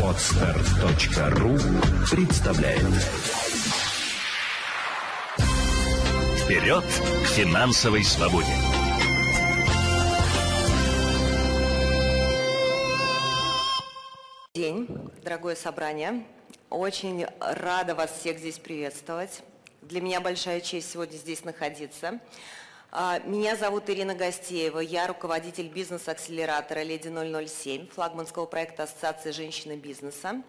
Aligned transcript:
Отстар.ру 0.00 1.58
представляет 2.08 2.84
Вперед 6.38 6.84
к 6.84 7.26
финансовой 7.26 8.04
свободе! 8.04 8.46
День, 14.54 14.86
дорогое 15.24 15.56
собрание. 15.56 16.22
Очень 16.70 17.26
рада 17.40 17.96
вас 17.96 18.12
всех 18.20 18.38
здесь 18.38 18.60
приветствовать. 18.60 19.42
Для 19.82 20.00
меня 20.00 20.20
большая 20.20 20.60
честь 20.60 20.92
сегодня 20.92 21.16
здесь 21.16 21.42
находиться. 21.44 22.20
А, 22.96 23.18
меня 23.24 23.56
зовут 23.56 23.90
Ирина 23.90 24.14
Гостеева, 24.14 24.78
я 24.78 25.08
руководитель 25.08 25.66
бизнес-акселератора 25.66 26.84
«Леди 26.84 27.08
007», 27.08 27.88
флагманского 27.88 28.46
проекта 28.46 28.84
Ассоциации 28.84 29.32
женщины 29.32 29.74
бизнеса. 29.74 30.42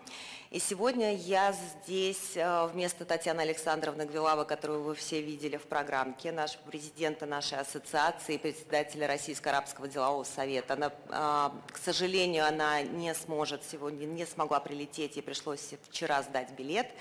И 0.52 0.60
сегодня 0.60 1.16
я 1.16 1.54
здесь 1.54 2.38
а, 2.38 2.68
вместо 2.68 3.04
Татьяны 3.04 3.42
Александровны 3.42 4.06
Гвилава, 4.06 4.44
которую 4.44 4.84
вы 4.84 4.94
все 4.94 5.24
видели 5.24 5.58
в 5.58 5.64
программке, 5.64 6.32
нашего 6.32 6.62
президента 6.62 7.26
нашей 7.26 7.58
ассоциации, 7.58 8.38
председателя 8.38 9.08
Российско-Арабского 9.08 9.88
делового 9.88 10.24
совета. 10.24 10.76
Она, 10.76 10.92
а, 11.10 11.52
к 11.72 11.78
сожалению, 11.80 12.46
она 12.46 12.84
не 12.84 13.16
сможет 13.16 13.64
сегодня, 13.64 14.06
не 14.06 14.28
смогла 14.28 14.60
прилететь, 14.60 15.16
ей 15.16 15.24
пришлось 15.24 15.74
вчера 15.90 16.22
сдать 16.22 16.52
билет, 16.52 16.92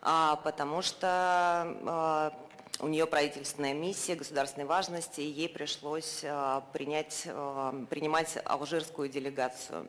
потому 0.00 0.82
что 0.82 2.32
у 2.80 2.88
нее 2.88 3.06
правительственная 3.06 3.72
миссия 3.72 4.14
государственной 4.14 4.66
важности, 4.66 5.20
и 5.20 5.30
ей 5.30 5.48
пришлось 5.48 6.20
э, 6.22 6.60
принять, 6.72 7.22
э, 7.24 7.86
принимать 7.88 8.36
алжирскую 8.44 9.08
делегацию 9.08 9.86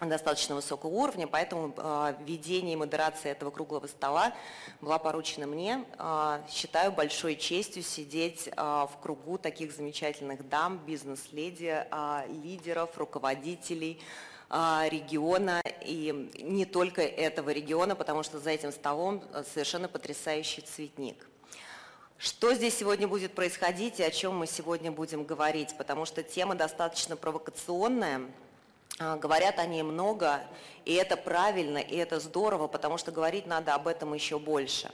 достаточно 0.00 0.54
высокого 0.54 0.90
уровня, 0.90 1.26
поэтому 1.26 1.74
э, 1.76 2.14
ведение 2.24 2.74
и 2.74 2.76
модерация 2.76 3.32
этого 3.32 3.50
круглого 3.50 3.86
стола 3.86 4.32
была 4.80 4.98
поручена 4.98 5.46
мне. 5.46 5.84
Считаю 6.48 6.92
большой 6.92 7.36
честью 7.36 7.82
сидеть 7.82 8.48
в 8.56 8.92
кругу 9.02 9.36
таких 9.36 9.72
замечательных 9.72 10.48
дам, 10.48 10.78
бизнес-леди, 10.78 11.84
лидеров, 12.42 12.96
руководителей, 12.96 14.00
региона 14.48 15.62
и 15.82 16.30
не 16.40 16.64
только 16.64 17.02
этого 17.02 17.50
региона, 17.50 17.94
потому 17.94 18.22
что 18.22 18.38
за 18.38 18.50
этим 18.50 18.72
столом 18.72 19.22
совершенно 19.52 19.86
потрясающий 19.86 20.62
цветник. 20.62 21.29
Что 22.22 22.52
здесь 22.52 22.76
сегодня 22.76 23.08
будет 23.08 23.34
происходить 23.34 23.98
и 23.98 24.02
о 24.02 24.10
чем 24.10 24.36
мы 24.36 24.46
сегодня 24.46 24.92
будем 24.92 25.24
говорить, 25.24 25.74
потому 25.78 26.04
что 26.04 26.22
тема 26.22 26.54
достаточно 26.54 27.16
провокационная, 27.16 28.20
а, 28.98 29.16
говорят 29.16 29.58
о 29.58 29.64
ней 29.64 29.82
много, 29.82 30.42
и 30.84 30.92
это 30.92 31.16
правильно, 31.16 31.78
и 31.78 31.96
это 31.96 32.20
здорово, 32.20 32.66
потому 32.66 32.98
что 32.98 33.10
говорить 33.10 33.46
надо 33.46 33.74
об 33.74 33.88
этом 33.88 34.12
еще 34.12 34.38
больше. 34.38 34.90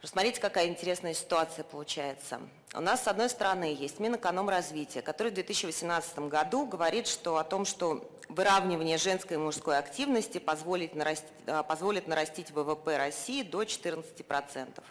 Посмотрите, 0.00 0.40
какая 0.40 0.68
интересная 0.68 1.12
ситуация 1.12 1.64
получается. 1.64 2.38
У 2.72 2.80
нас, 2.80 3.02
с 3.02 3.08
одной 3.08 3.30
стороны, 3.30 3.74
есть 3.76 3.98
Минэкономразвития, 3.98 5.02
который 5.02 5.32
в 5.32 5.34
2018 5.34 6.20
году 6.28 6.66
говорит 6.66 7.08
что, 7.08 7.38
о 7.38 7.42
том, 7.42 7.64
что 7.64 8.08
выравнивание 8.28 8.96
женской 8.96 9.38
и 9.38 9.40
мужской 9.40 9.76
активности 9.76 10.38
позволит 10.38 10.94
нарастить, 10.94 11.32
а, 11.48 11.64
позволит 11.64 12.06
нарастить 12.06 12.52
ВВП 12.52 12.96
России 12.96 13.42
до 13.42 13.64
14%. 13.64 14.84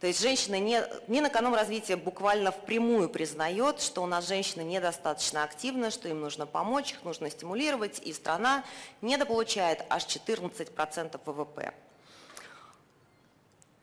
То 0.00 0.06
есть 0.06 0.22
женщины 0.22 0.58
не, 0.58 0.82
Минэкономразвития 1.08 1.98
буквально 1.98 2.52
впрямую 2.52 3.10
признает, 3.10 3.82
что 3.82 4.02
у 4.02 4.06
нас 4.06 4.26
женщины 4.26 4.62
недостаточно 4.62 5.44
активны, 5.44 5.90
что 5.90 6.08
им 6.08 6.22
нужно 6.22 6.46
помочь, 6.46 6.92
их 6.92 7.04
нужно 7.04 7.28
стимулировать, 7.28 8.00
и 8.02 8.14
страна 8.14 8.64
недополучает 9.02 9.84
аж 9.90 10.06
14% 10.06 11.20
ВВП. 11.26 11.74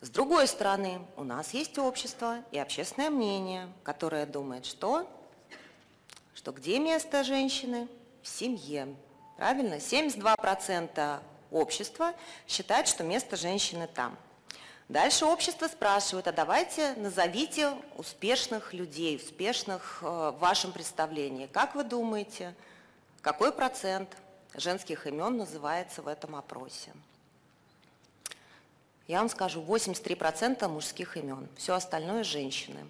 С 0.01 0.09
другой 0.09 0.47
стороны, 0.47 1.01
у 1.17 1.23
нас 1.23 1.53
есть 1.53 1.77
общество 1.77 2.43
и 2.51 2.57
общественное 2.57 3.11
мнение, 3.11 3.71
которое 3.83 4.25
думает, 4.25 4.65
что, 4.65 5.07
что 6.33 6.51
где 6.51 6.79
место 6.79 7.23
женщины? 7.23 7.87
В 8.23 8.27
семье. 8.27 8.95
Правильно? 9.37 9.75
72% 9.75 11.19
общества 11.51 12.13
считают, 12.47 12.87
что 12.87 13.03
место 13.03 13.35
женщины 13.35 13.87
там– 13.87 14.17
Дальше 14.89 15.25
общество 15.25 15.67
спрашивает, 15.67 16.29
а 16.29 16.31
давайте 16.31 16.93
назовите 16.93 17.73
успешных 17.97 18.73
людей, 18.73 19.17
успешных 19.17 19.99
э, 20.01 20.05
в 20.05 20.37
вашем 20.39 20.71
представлении. 20.71 21.47
Как 21.47 21.75
вы 21.75 21.83
думаете, 21.83 22.55
какой 23.21 23.51
процент 23.51 24.15
женских 24.53 25.05
имен 25.05 25.35
называется 25.35 26.01
в 26.01 26.07
этом 26.07 26.37
опросе? 26.37 26.93
Я 29.07 29.19
вам 29.19 29.29
скажу, 29.29 29.61
83% 29.61 30.65
мужских 30.69 31.17
имен, 31.17 31.49
все 31.57 31.73
остальное 31.73 32.23
женщины. 32.23 32.85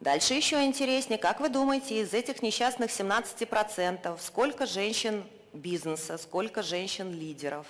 Дальше 0.00 0.34
еще 0.34 0.64
интереснее, 0.64 1.18
как 1.18 1.38
вы 1.38 1.48
думаете, 1.50 2.00
из 2.00 2.12
этих 2.14 2.42
несчастных 2.42 2.90
17% 2.90 4.18
сколько 4.20 4.66
женщин 4.66 5.24
бизнеса, 5.52 6.18
сколько 6.18 6.64
женщин-лидеров? 6.64 7.68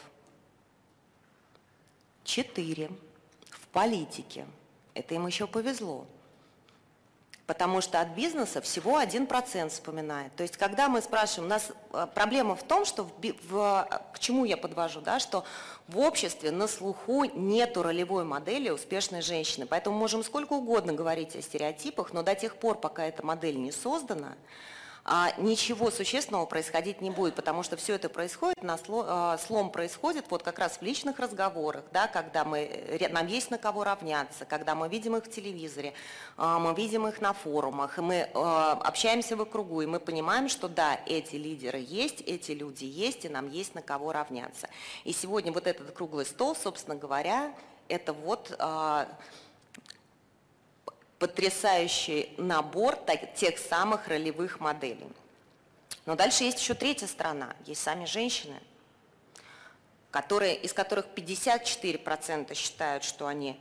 Четыре 2.25 2.91
политике. 3.73 4.47
Это 4.95 5.15
им 5.15 5.27
еще 5.27 5.47
повезло. 5.47 6.07
Потому 7.47 7.81
что 7.81 8.01
от 8.01 8.09
бизнеса 8.11 8.61
всего 8.61 9.01
1% 9.01 9.69
вспоминает. 9.69 10.35
То 10.37 10.43
есть, 10.43 10.57
когда 10.57 10.89
мы 10.89 11.03
спрашиваем, 11.03 11.47
у 11.47 11.49
нас 11.49 11.73
э, 11.93 12.07
проблема 12.15 12.55
в 12.55 12.63
том, 12.63 12.85
что 12.85 13.03
в, 13.03 13.13
в, 13.49 13.89
к 14.15 14.19
чему 14.21 14.45
я 14.45 14.57
подвожу, 14.57 15.01
да, 15.01 15.19
что 15.19 15.45
в 15.89 15.99
обществе 15.99 16.53
на 16.53 16.69
слуху 16.69 17.25
нету 17.25 17.83
ролевой 17.83 18.25
модели 18.25 18.71
успешной 18.71 19.23
женщины. 19.23 19.67
Поэтому 19.67 19.99
можем 19.99 20.23
сколько 20.23 20.53
угодно 20.53 20.93
говорить 20.93 21.35
о 21.35 21.43
стереотипах, 21.43 22.13
но 22.13 22.23
до 22.23 22.37
тех 22.37 22.57
пор, 22.57 22.79
пока 22.79 23.05
эта 23.05 23.27
модель 23.27 23.59
не 23.61 23.73
создана, 23.73 24.35
а 25.05 25.33
ничего 25.39 25.91
существенного 25.91 26.47
происходить 26.47 27.01
не 27.01 27.11
будет, 27.11 27.35
потому 27.35 27.63
что 27.63 27.77
все 27.77 27.95
это 27.95 28.09
происходит, 28.09 28.63
на 28.63 28.79
а, 28.89 29.37
слом 29.39 29.71
происходит 29.71 30.27
вот 30.31 30.43
как 30.43 30.59
раз 30.61 30.77
в 30.79 30.83
личных 30.83 31.19
разговорах, 31.19 31.85
да, 31.93 32.07
когда 32.07 32.45
мы, 32.45 33.01
нам 33.11 33.27
есть 33.27 33.51
на 33.51 33.59
кого 33.59 33.83
равняться, 33.83 34.45
когда 34.45 34.75
мы 34.75 34.89
видим 34.89 35.17
их 35.17 35.25
в 35.25 35.31
телевизоре, 35.31 35.93
а, 36.37 36.61
мы 36.61 36.75
видим 36.75 37.07
их 37.09 37.21
на 37.21 37.33
форумах, 37.33 37.99
и 37.99 38.01
мы 38.01 38.29
а, 38.35 38.73
общаемся 38.73 39.37
в 39.37 39.45
кругу, 39.45 39.83
и 39.83 39.87
мы 39.87 39.99
понимаем, 39.99 40.49
что 40.49 40.69
да, 40.69 41.01
эти 41.07 41.35
лидеры 41.35 41.85
есть, 41.85 42.21
эти 42.21 42.53
люди 42.53 42.85
есть, 42.85 43.25
и 43.25 43.29
нам 43.29 43.51
есть 43.51 43.75
на 43.75 43.83
кого 43.83 44.13
равняться. 44.13 44.69
И 45.03 45.13
сегодня 45.13 45.53
вот 45.53 45.67
этот 45.67 45.91
круглый 45.91 46.27
стол, 46.27 46.55
собственно 46.55 46.95
говоря, 46.97 47.53
это 47.89 48.13
вот 48.13 48.57
потрясающий 51.23 52.35
набор 52.37 52.99
тех 53.37 53.57
самых 53.57 54.09
ролевых 54.09 54.59
моделей. 54.59 55.07
Но 56.05 56.17
дальше 56.17 56.43
есть 56.43 56.59
еще 56.59 56.75
третья 56.75 57.07
сторона, 57.07 57.55
есть 57.65 57.81
сами 57.81 58.07
женщины, 58.07 58.59
которые, 60.11 60.57
из 60.57 60.73
которых 60.73 61.07
54% 61.15 62.53
считают, 62.55 63.05
что 63.05 63.29
они 63.29 63.57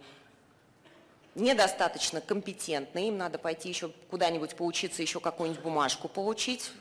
недостаточно 1.35 2.19
компетентны, 2.19 3.09
им 3.09 3.19
надо 3.19 3.37
пойти 3.37 3.69
еще 3.69 3.91
куда-нибудь 4.09 4.55
поучиться, 4.55 5.03
еще 5.03 5.19
какую-нибудь 5.19 5.61
бумажку 5.61 6.07
получить, 6.07 6.71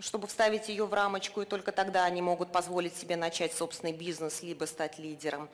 чтобы 0.00 0.26
вставить 0.26 0.68
ее 0.68 0.84
в 0.84 0.92
рамочку, 0.92 1.42
и 1.42 1.44
только 1.44 1.70
тогда 1.70 2.06
они 2.06 2.22
могут 2.22 2.50
позволить 2.50 2.96
себе 2.96 3.14
начать 3.14 3.54
собственный 3.54 3.92
бизнес, 3.92 4.42
либо 4.42 4.64
стать 4.64 4.98
лидером. 4.98 5.48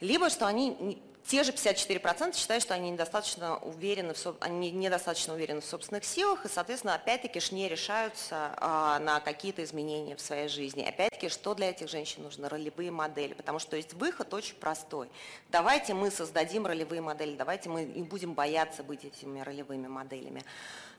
Либо 0.00 0.30
что 0.30 0.46
они 0.46 0.98
те 1.26 1.42
же 1.42 1.52
54% 1.52 2.36
считают, 2.36 2.62
что 2.62 2.74
они 2.74 2.90
недостаточно 2.90 3.56
уверены 3.58 4.12
в, 4.12 4.36
они 4.40 4.70
недостаточно 4.70 5.32
уверены 5.32 5.62
в 5.62 5.64
собственных 5.64 6.04
силах 6.04 6.44
и, 6.44 6.48
соответственно, 6.48 6.94
опять-таки 6.94 7.40
не 7.54 7.68
решаются 7.68 8.54
а, 8.58 8.98
на 8.98 9.20
какие-то 9.20 9.64
изменения 9.64 10.16
в 10.16 10.20
своей 10.20 10.48
жизни. 10.48 10.82
Опять-таки, 10.82 11.30
что 11.30 11.54
для 11.54 11.70
этих 11.70 11.88
женщин 11.88 12.22
нужно? 12.22 12.48
Ролевые 12.48 12.90
модели, 12.90 13.32
потому 13.32 13.58
что 13.58 13.76
есть 13.76 13.94
выход 13.94 14.34
очень 14.34 14.56
простой. 14.56 15.08
Давайте 15.50 15.94
мы 15.94 16.10
создадим 16.10 16.66
ролевые 16.66 17.00
модели, 17.00 17.36
давайте 17.36 17.70
мы 17.70 17.84
не 17.84 18.02
будем 18.02 18.34
бояться 18.34 18.82
быть 18.82 19.04
этими 19.04 19.40
ролевыми 19.40 19.86
моделями. 19.86 20.42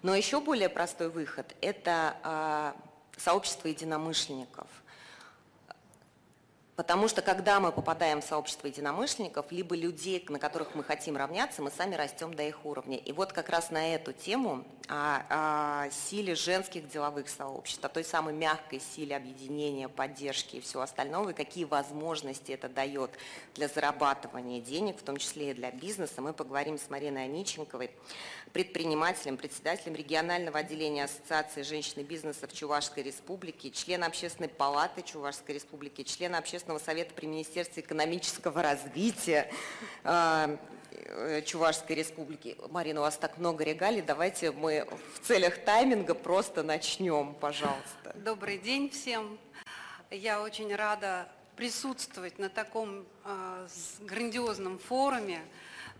Но 0.02 0.16
еще 0.16 0.42
более 0.42 0.70
простой 0.70 1.10
выход– 1.10 1.56
это 1.62 2.18
а, 2.24 2.76
сообщество 3.18 3.68
единомышленников– 3.68 4.68
Потому 6.76 7.08
что 7.08 7.22
когда 7.22 7.62
мы 7.62 7.72
попадаем 7.72 8.20
в 8.20 8.26
сообщество 8.26 8.68
единомышленников, 8.68 9.50
либо 9.50 9.78
людей, 9.78 10.24
на 10.28 10.40
которых 10.40 10.76
мы 10.76 10.84
хотим 10.84 11.16
равняться, 11.16 11.62
мы 11.62 11.72
сами 11.72 11.96
растем 11.96 12.34
до 12.34 12.44
их 12.44 12.66
уровня. 12.66 12.98
И 12.98 13.14
вот 13.14 13.32
как 13.32 13.48
раз 13.48 13.72
на 13.72 13.96
эту 13.96 14.12
тему 14.12 14.66
о, 14.90 15.86
о 15.86 15.90
силе 15.90 16.36
женских 16.36 16.90
деловых 16.90 17.30
сообществ, 17.30 17.84
о 17.86 17.88
той 17.88 18.04
самой 18.04 18.34
мягкой 18.34 18.82
силе 18.82 19.16
объединения, 19.16 19.88
поддержки 19.88 20.58
и 20.58 20.60
всего 20.60 20.82
остального, 20.82 21.30
и 21.30 21.34
какие 21.34 21.64
возможности 21.64 22.52
это 22.52 22.68
дает 22.68 23.12
для 23.54 23.70
зарабатывания 23.70 24.60
денег, 24.60 25.00
в 25.00 25.04
том 25.04 25.16
числе 25.16 25.52
и 25.52 25.54
для 25.54 25.72
бизнеса, 25.72 26.22
мы 26.22 26.34
поговорим 26.34 26.78
с 26.78 26.90
Мариной 26.90 27.24
Аниченковой, 27.24 27.92
предпринимателем, 28.52 29.38
председателем 29.38 29.96
регионального 29.96 30.60
отделения 30.60 31.06
Ассоциации 31.06 31.62
женщин 31.62 32.02
и 32.02 32.04
бизнеса 32.04 32.48
в 32.48 32.54
Чувашской 32.54 33.04
Республике, 33.04 33.72
член 33.72 34.04
Общественной 34.04 34.50
палаты 34.50 35.02
Чувашской 35.02 35.56
Республики, 35.56 36.04
член 36.04 36.36
Общественной 36.36 36.65
Общественного 36.66 36.80
совета 36.80 37.14
при 37.14 37.28
Министерстве 37.28 37.84
экономического 37.84 38.64
развития 38.64 39.52
а, 40.04 40.58
э, 40.90 41.44
Чувашской 41.44 41.96
республики. 41.96 42.58
Марина, 42.72 43.02
у 43.02 43.04
вас 43.04 43.18
так 43.18 43.38
много 43.38 43.64
регалий, 43.64 44.02
давайте 44.02 44.50
мы 44.50 44.88
в 45.14 45.28
целях 45.28 45.60
тайминга 45.64 46.16
просто 46.16 46.64
начнем, 46.64 47.36
пожалуйста. 47.36 48.16
Добрый 48.16 48.58
день 48.58 48.90
всем. 48.90 49.38
Я 50.10 50.42
очень 50.42 50.76
рада 50.76 51.28
присутствовать 51.56 52.40
на 52.40 52.50
таком 52.50 53.06
э, 53.26 53.68
грандиозном 54.00 54.80
форуме, 54.80 55.42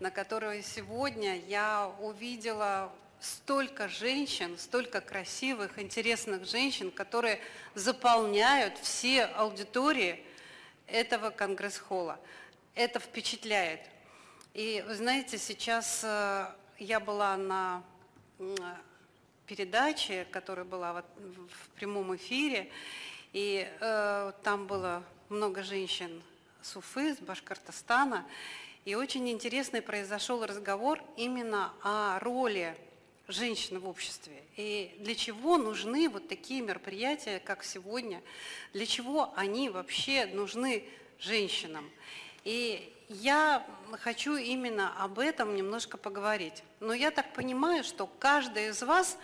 на 0.00 0.10
который 0.10 0.64
сегодня 0.64 1.38
я 1.46 1.92
увидела 2.00 2.90
столько 3.20 3.86
женщин, 3.86 4.58
столько 4.58 5.00
красивых, 5.00 5.78
интересных 5.78 6.44
женщин, 6.44 6.90
которые 6.90 7.38
заполняют 7.76 8.76
все 8.78 9.26
аудитории 9.26 10.25
этого 10.86 11.30
конгресс-холла. 11.30 12.18
Это 12.74 13.00
впечатляет. 13.00 13.80
И 14.54 14.84
вы 14.86 14.94
знаете, 14.94 15.38
сейчас 15.38 16.02
э, 16.04 16.46
я 16.78 17.00
была 17.00 17.36
на 17.36 17.82
передаче, 19.46 20.26
которая 20.30 20.64
была 20.64 21.04
в 21.18 21.68
прямом 21.76 22.14
эфире, 22.16 22.70
и 23.32 23.68
э, 23.80 24.32
там 24.42 24.66
было 24.66 25.02
много 25.28 25.62
женщин 25.62 26.22
с 26.62 26.76
Уфы, 26.76 27.14
с 27.14 27.18
Башкортостана, 27.18 28.26
и 28.84 28.94
очень 28.94 29.28
интересный 29.28 29.82
произошел 29.82 30.44
разговор 30.44 31.00
именно 31.16 31.72
о 31.82 32.18
роли 32.20 32.76
женщин 33.28 33.78
в 33.78 33.88
обществе. 33.88 34.42
И 34.56 34.94
для 35.00 35.14
чего 35.14 35.58
нужны 35.58 36.08
вот 36.08 36.28
такие 36.28 36.60
мероприятия, 36.60 37.40
как 37.40 37.64
сегодня? 37.64 38.22
Для 38.72 38.86
чего 38.86 39.32
они 39.36 39.68
вообще 39.68 40.26
нужны 40.26 40.84
женщинам? 41.18 41.90
И 42.44 42.92
я 43.08 43.66
хочу 44.00 44.36
именно 44.36 44.92
об 45.02 45.18
этом 45.18 45.56
немножко 45.56 45.96
поговорить. 45.96 46.62
Но 46.80 46.92
я 46.92 47.10
так 47.10 47.32
понимаю, 47.32 47.84
что 47.84 48.06
каждый 48.18 48.68
из 48.68 48.82
вас 48.82 49.18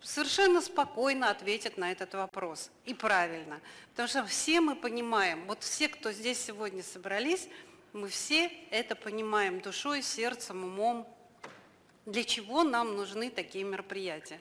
совершенно 0.00 0.60
спокойно 0.60 1.30
ответит 1.30 1.76
на 1.76 1.90
этот 1.92 2.14
вопрос. 2.14 2.70
И 2.84 2.94
правильно. 2.94 3.60
Потому 3.90 4.08
что 4.08 4.24
все 4.26 4.60
мы 4.60 4.76
понимаем, 4.76 5.44
вот 5.46 5.62
все, 5.62 5.88
кто 5.88 6.12
здесь 6.12 6.42
сегодня 6.42 6.82
собрались, 6.82 7.48
мы 7.92 8.08
все 8.08 8.52
это 8.70 8.94
понимаем 8.94 9.60
душой, 9.60 10.02
сердцем, 10.02 10.64
умом, 10.64 11.08
для 12.08 12.24
чего 12.24 12.64
нам 12.64 12.96
нужны 12.96 13.30
такие 13.30 13.64
мероприятия? 13.64 14.40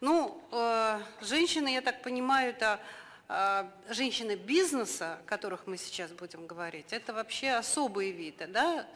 Ну, 0.00 0.42
э, 0.52 1.00
женщины, 1.20 1.72
я 1.72 1.80
так 1.80 2.02
понимаю, 2.02 2.50
это 2.50 2.80
э, 3.28 3.64
женщины 3.88 4.36
бизнеса, 4.36 5.14
о 5.14 5.28
которых 5.28 5.66
мы 5.66 5.78
сейчас 5.78 6.12
будем 6.12 6.46
говорить, 6.46 6.92
это 6.92 7.14
вообще 7.14 7.52
особые 7.52 8.12
виды, 8.12 8.46
да? 8.46 8.86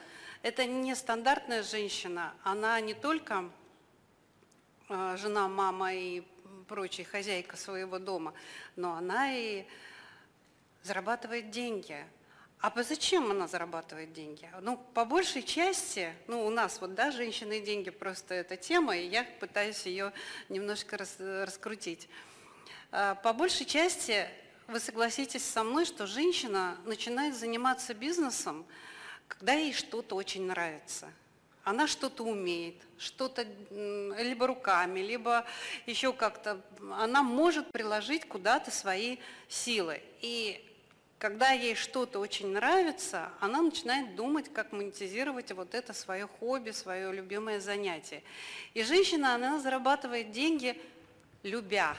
Это 0.42 0.66
не 0.66 0.94
стандартная 0.94 1.62
женщина, 1.62 2.34
она 2.42 2.78
не 2.80 2.92
только 2.92 3.48
э, 4.88 5.16
жена, 5.18 5.48
мама 5.48 5.94
и 5.94 6.22
прочая 6.68 7.06
хозяйка 7.06 7.56
своего 7.56 7.98
дома, 7.98 8.34
но 8.74 8.92
она 8.94 9.32
и 9.32 9.64
зарабатывает 10.82 11.50
деньги, 11.50 12.04
а 12.60 12.82
зачем 12.82 13.30
она 13.30 13.46
зарабатывает 13.46 14.12
деньги? 14.12 14.50
Ну, 14.62 14.78
по 14.94 15.04
большей 15.04 15.42
части, 15.42 16.12
ну, 16.26 16.46
у 16.46 16.50
нас 16.50 16.80
вот, 16.80 16.94
да, 16.94 17.10
женщины 17.10 17.58
и 17.58 17.62
деньги 17.62 17.90
просто 17.90 18.34
эта 18.34 18.56
тема, 18.56 18.96
и 18.96 19.06
я 19.06 19.24
пытаюсь 19.40 19.84
ее 19.86 20.12
немножко 20.48 20.96
рас, 20.96 21.16
раскрутить. 21.18 22.08
А, 22.90 23.14
по 23.16 23.32
большей 23.32 23.66
части 23.66 24.26
вы 24.68 24.80
согласитесь 24.80 25.44
со 25.44 25.62
мной, 25.62 25.84
что 25.84 26.06
женщина 26.06 26.78
начинает 26.84 27.36
заниматься 27.36 27.94
бизнесом, 27.94 28.66
когда 29.28 29.52
ей 29.52 29.72
что-то 29.72 30.16
очень 30.16 30.46
нравится. 30.46 31.12
Она 31.62 31.86
что-то 31.86 32.22
умеет, 32.22 32.76
что-то 32.96 33.44
либо 33.70 34.46
руками, 34.46 35.00
либо 35.00 35.44
еще 35.84 36.12
как-то. 36.12 36.60
Она 36.92 37.22
может 37.22 37.70
приложить 37.72 38.26
куда-то 38.26 38.70
свои 38.70 39.18
силы. 39.48 40.00
И 40.20 40.65
когда 41.18 41.50
ей 41.50 41.74
что-то 41.74 42.18
очень 42.18 42.48
нравится, 42.48 43.30
она 43.40 43.62
начинает 43.62 44.16
думать, 44.16 44.52
как 44.52 44.72
монетизировать 44.72 45.50
вот 45.52 45.74
это 45.74 45.92
свое 45.92 46.26
хобби, 46.26 46.70
свое 46.72 47.12
любимое 47.12 47.60
занятие. 47.60 48.22
И 48.74 48.82
женщина, 48.82 49.34
она 49.34 49.58
зарабатывает 49.58 50.30
деньги, 50.30 50.80
любя, 51.42 51.96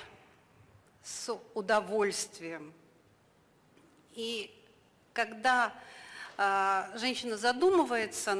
с 1.04 1.34
удовольствием. 1.56 2.74
И 4.14 4.54
когда 5.14 5.74
женщина 6.38 7.36
задумывается 7.36 8.38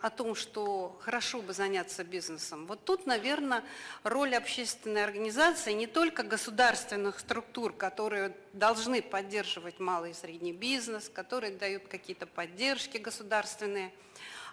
о 0.00 0.10
том, 0.10 0.34
что 0.34 0.98
хорошо 1.00 1.42
бы 1.42 1.52
заняться 1.52 2.02
бизнесом, 2.02 2.66
вот 2.66 2.84
тут, 2.84 3.06
наверное, 3.06 3.62
роль 4.02 4.34
общественной 4.34 5.04
организации, 5.04 5.72
не 5.72 5.86
только 5.86 6.22
государственных 6.22 7.20
структур, 7.20 7.74
которые 7.74 8.34
должны 8.54 9.02
поддерживать 9.02 9.78
малый 9.78 10.12
и 10.12 10.14
средний 10.14 10.52
бизнес, 10.52 11.10
которые 11.12 11.54
дают 11.54 11.86
какие-то 11.86 12.26
поддержки 12.26 12.96
государственные. 12.96 13.92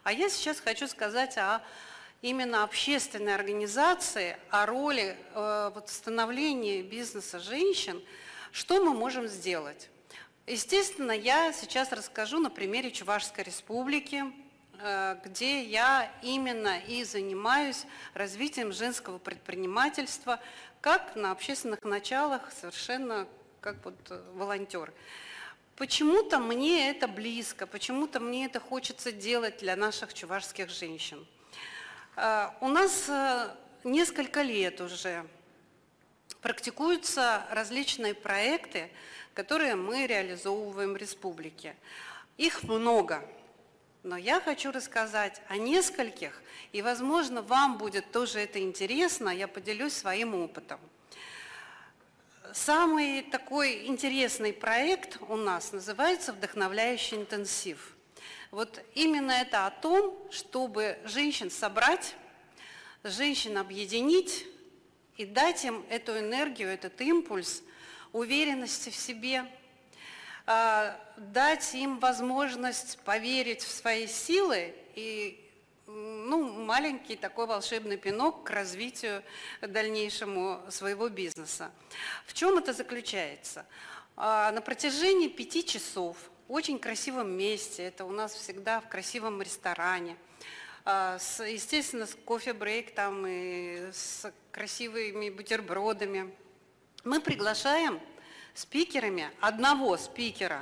А 0.04 0.12
я 0.12 0.30
сейчас 0.30 0.60
хочу 0.60 0.88
сказать 0.88 1.38
о 1.38 1.62
именно 2.22 2.64
общественной 2.64 3.36
организации, 3.36 4.38
о 4.50 4.66
роли 4.66 5.18
э, 5.34 5.72
вот, 5.74 5.90
становления 5.90 6.82
бизнеса 6.82 7.40
женщин, 7.40 8.02
что 8.52 8.84
мы 8.84 8.94
можем 8.94 9.28
сделать. 9.28 9.90
Естественно, 10.48 11.12
я 11.12 11.54
сейчас 11.54 11.92
расскажу 11.92 12.40
на 12.40 12.50
примере 12.50 12.90
Чувашской 12.90 13.44
республики, 13.44 14.24
э, 14.80 15.20
где 15.24 15.64
я 15.64 16.12
именно 16.24 16.80
и 16.80 17.04
занимаюсь 17.04 17.86
развитием 18.16 18.74
женского 18.74 19.20
предпринимательства, 19.20 20.40
как 20.82 21.16
на 21.16 21.30
общественных 21.32 21.84
началах, 21.84 22.52
совершенно 22.60 23.28
как 23.62 23.86
вот 23.86 23.96
э, 24.10 24.20
волонтер. 24.34 24.92
Почему-то 25.76 26.40
мне 26.40 26.90
это 26.90 27.08
близко, 27.08 27.68
почему-то 27.68 28.20
мне 28.20 28.46
это 28.46 28.60
хочется 28.60 29.12
делать 29.12 29.60
для 29.60 29.76
наших 29.76 30.12
чувашских 30.12 30.72
женщин. 30.72 31.24
Э, 32.16 32.50
у 32.62 32.68
нас 32.68 33.08
несколько 33.84 34.42
лет 34.42 34.82
уже 34.82 35.24
практикуются 36.42 37.46
различные 37.52 38.16
проекты, 38.16 38.90
которые 39.34 39.76
мы 39.76 40.08
реализовываем 40.08 40.94
в 40.94 40.98
республике. 40.98 41.76
Их 42.38 42.64
много, 42.64 43.24
но 44.04 44.18
я 44.18 44.42
хочу 44.42 44.72
рассказать 44.72 45.42
о 45.48 45.58
нескольких, 45.58 46.42
и, 46.72 46.82
возможно, 46.82 47.42
вам 47.42 47.78
будет 47.78 48.12
тоже 48.12 48.40
это 48.40 48.60
интересно, 48.60 49.30
я 49.30 49.48
поделюсь 49.48 49.94
своим 49.94 50.36
опытом. 50.36 50.80
Самый 52.54 53.22
такой 53.22 53.88
интересный 53.88 54.52
проект 54.52 55.18
у 55.30 55.38
нас 55.38 55.72
называется 55.72 56.34
«Вдохновляющий 56.34 57.18
интенсив». 57.18 57.96
Вот 58.50 58.84
именно 58.94 59.32
это 59.32 59.68
о 59.68 59.72
том, 59.72 60.18
чтобы 60.32 60.98
женщин 61.06 61.50
собрать, 61.50 62.16
женщин 63.04 63.58
объединить 63.58 64.46
и 65.16 65.26
дать 65.26 65.64
им 65.64 65.86
эту 65.90 66.18
энергию, 66.18 66.68
этот 66.68 67.00
импульс 67.00 67.64
уверенности 68.14 68.90
в 68.90 68.96
себе, 68.96 69.46
а, 70.46 71.00
дать 71.18 71.74
им 71.74 72.00
возможность 72.00 73.00
поверить 73.06 73.62
в 73.62 73.72
свои 73.72 74.08
силы 74.08 74.74
и 74.96 75.38
ну, 75.88 76.64
маленький 76.64 77.16
такой 77.16 77.48
волшебный 77.48 77.98
пинок 77.98 78.44
к 78.44 78.50
развитию 78.50 79.24
дальнейшему 79.62 80.62
своего 80.70 81.10
бизнеса. 81.10 81.72
В 82.26 82.34
чем 82.34 82.58
это 82.58 82.74
заключается? 82.74 83.66
А, 84.16 84.52
на 84.52 84.62
протяжении 84.62 85.28
пяти 85.28 85.66
часов 85.66 86.18
в 86.48 86.54
очень 86.54 86.80
красивом 86.80 87.32
месте, 87.32 87.84
это 87.84 88.06
у 88.06 88.12
нас 88.12 88.34
всегда 88.34 88.80
в 88.80 88.88
красивом 88.88 89.42
ресторане, 89.42 90.18
а, 90.86 91.18
естественно, 91.46 92.08
с 92.08 92.16
кофе-брейк 92.26 92.94
там 92.94 93.26
и 93.28 93.92
с 93.92 94.32
красивыми 94.52 95.30
бутербродами– 95.30 96.34
мы 97.04 97.20
приглашаем 97.20 98.00
спикерами, 98.54 99.30
одного 99.40 99.98
спикера, 99.98 100.62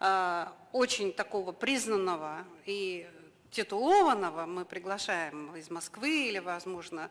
э, 0.00 0.46
очень 0.72 1.12
такого 1.12 1.52
признанного 1.52 2.44
и 2.64 3.08
титулованного 3.50 4.46
мы 4.46 4.64
приглашаем 4.64 5.54
из 5.56 5.70
Москвы 5.70 6.28
или, 6.28 6.38
возможно, 6.38 7.10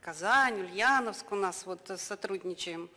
Казань, 0.00 0.60
Ульяновск 0.60 1.32
у 1.32 1.34
нас 1.34 1.66
вот 1.66 1.90
сотрудничаем. 1.96 2.88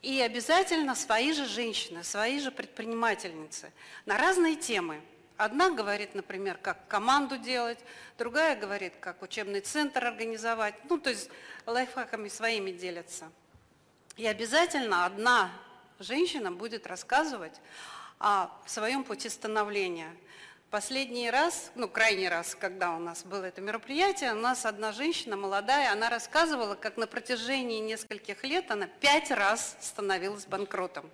И 0.00 0.20
обязательно 0.20 0.94
свои 0.94 1.32
же 1.32 1.46
женщины, 1.46 2.02
свои 2.02 2.40
же 2.40 2.50
предпринимательницы 2.50 3.72
на 4.06 4.16
разные 4.16 4.56
темы. 4.56 5.00
Одна 5.36 5.70
говорит, 5.70 6.14
например, 6.14 6.56
как 6.56 6.88
команду 6.88 7.38
делать, 7.38 7.78
другая 8.18 8.56
говорит, 8.56 8.94
как 9.00 9.22
учебный 9.22 9.60
центр 9.60 10.04
организовать. 10.04 10.74
Ну, 10.88 10.98
то 10.98 11.10
есть 11.10 11.28
лайфхаками 11.66 12.28
своими 12.28 12.70
делятся. 12.72 13.30
И 14.16 14.26
обязательно 14.26 15.06
одна 15.06 15.50
женщина 15.98 16.52
будет 16.52 16.86
рассказывать 16.86 17.60
о 18.18 18.50
своем 18.66 19.04
пути 19.04 19.28
становления– 19.28 20.14
Последний 20.72 21.30
раз, 21.30 21.70
ну, 21.74 21.86
крайний 21.86 22.30
раз, 22.30 22.56
когда 22.58 22.96
у 22.96 22.98
нас 22.98 23.24
было 23.24 23.44
это 23.44 23.60
мероприятие, 23.60 24.32
у 24.32 24.36
нас 24.36 24.64
одна 24.64 24.92
женщина 24.92 25.36
молодая, 25.36 25.92
она 25.92 26.08
рассказывала, 26.08 26.76
как 26.76 26.96
на 26.96 27.06
протяжении 27.06 27.78
нескольких 27.78 28.42
лет 28.42 28.70
она 28.70 28.86
пять 28.86 29.30
раз 29.30 29.76
становилась 29.82 30.46
банкротом. 30.46 31.10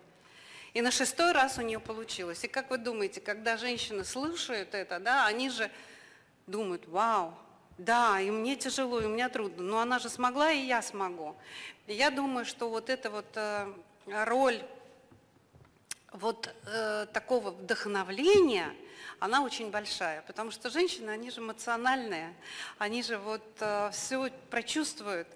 И 0.74 0.80
на 0.80 0.92
шестой 0.92 1.32
раз 1.32 1.58
у 1.58 1.62
нее 1.62 1.80
получилось. 1.80 2.44
И 2.44 2.46
как 2.46 2.70
вы 2.70 2.78
думаете, 2.78 3.20
когда 3.20 3.56
женщины 3.56 4.04
слушают 4.04 4.76
это, 4.76 5.00
да, 5.00 5.26
они 5.26 5.50
же 5.50 5.68
думают, 6.46 6.86
вау, 6.86 7.34
да, 7.78 8.20
и 8.20 8.30
мне 8.30 8.56
тяжело, 8.56 9.00
и 9.00 9.06
у 9.06 9.08
меня 9.08 9.28
трудно, 9.28 9.62
но 9.62 9.80
она 9.80 9.98
же 9.98 10.08
смогла, 10.08 10.52
и 10.52 10.66
я 10.66 10.82
смогу. 10.82 11.34
И 11.86 11.94
я 11.94 12.10
думаю, 12.10 12.44
что 12.44 12.68
вот 12.68 12.90
эта 12.90 13.10
вот 13.10 13.26
э, 13.34 13.72
роль 14.06 14.62
вот 16.12 16.54
э, 16.66 17.06
такого 17.12 17.50
вдохновления– 17.50 18.74
она 19.20 19.42
очень 19.42 19.70
большая, 19.70 20.22
потому 20.22 20.50
что 20.52 20.70
женщины, 20.70 21.10
они 21.10 21.30
же 21.30 21.40
эмоциональные, 21.40 22.34
они 22.78 23.02
же 23.02 23.18
вот 23.18 23.42
э, 23.58 23.90
все 23.92 24.30
прочувствуют 24.48 25.26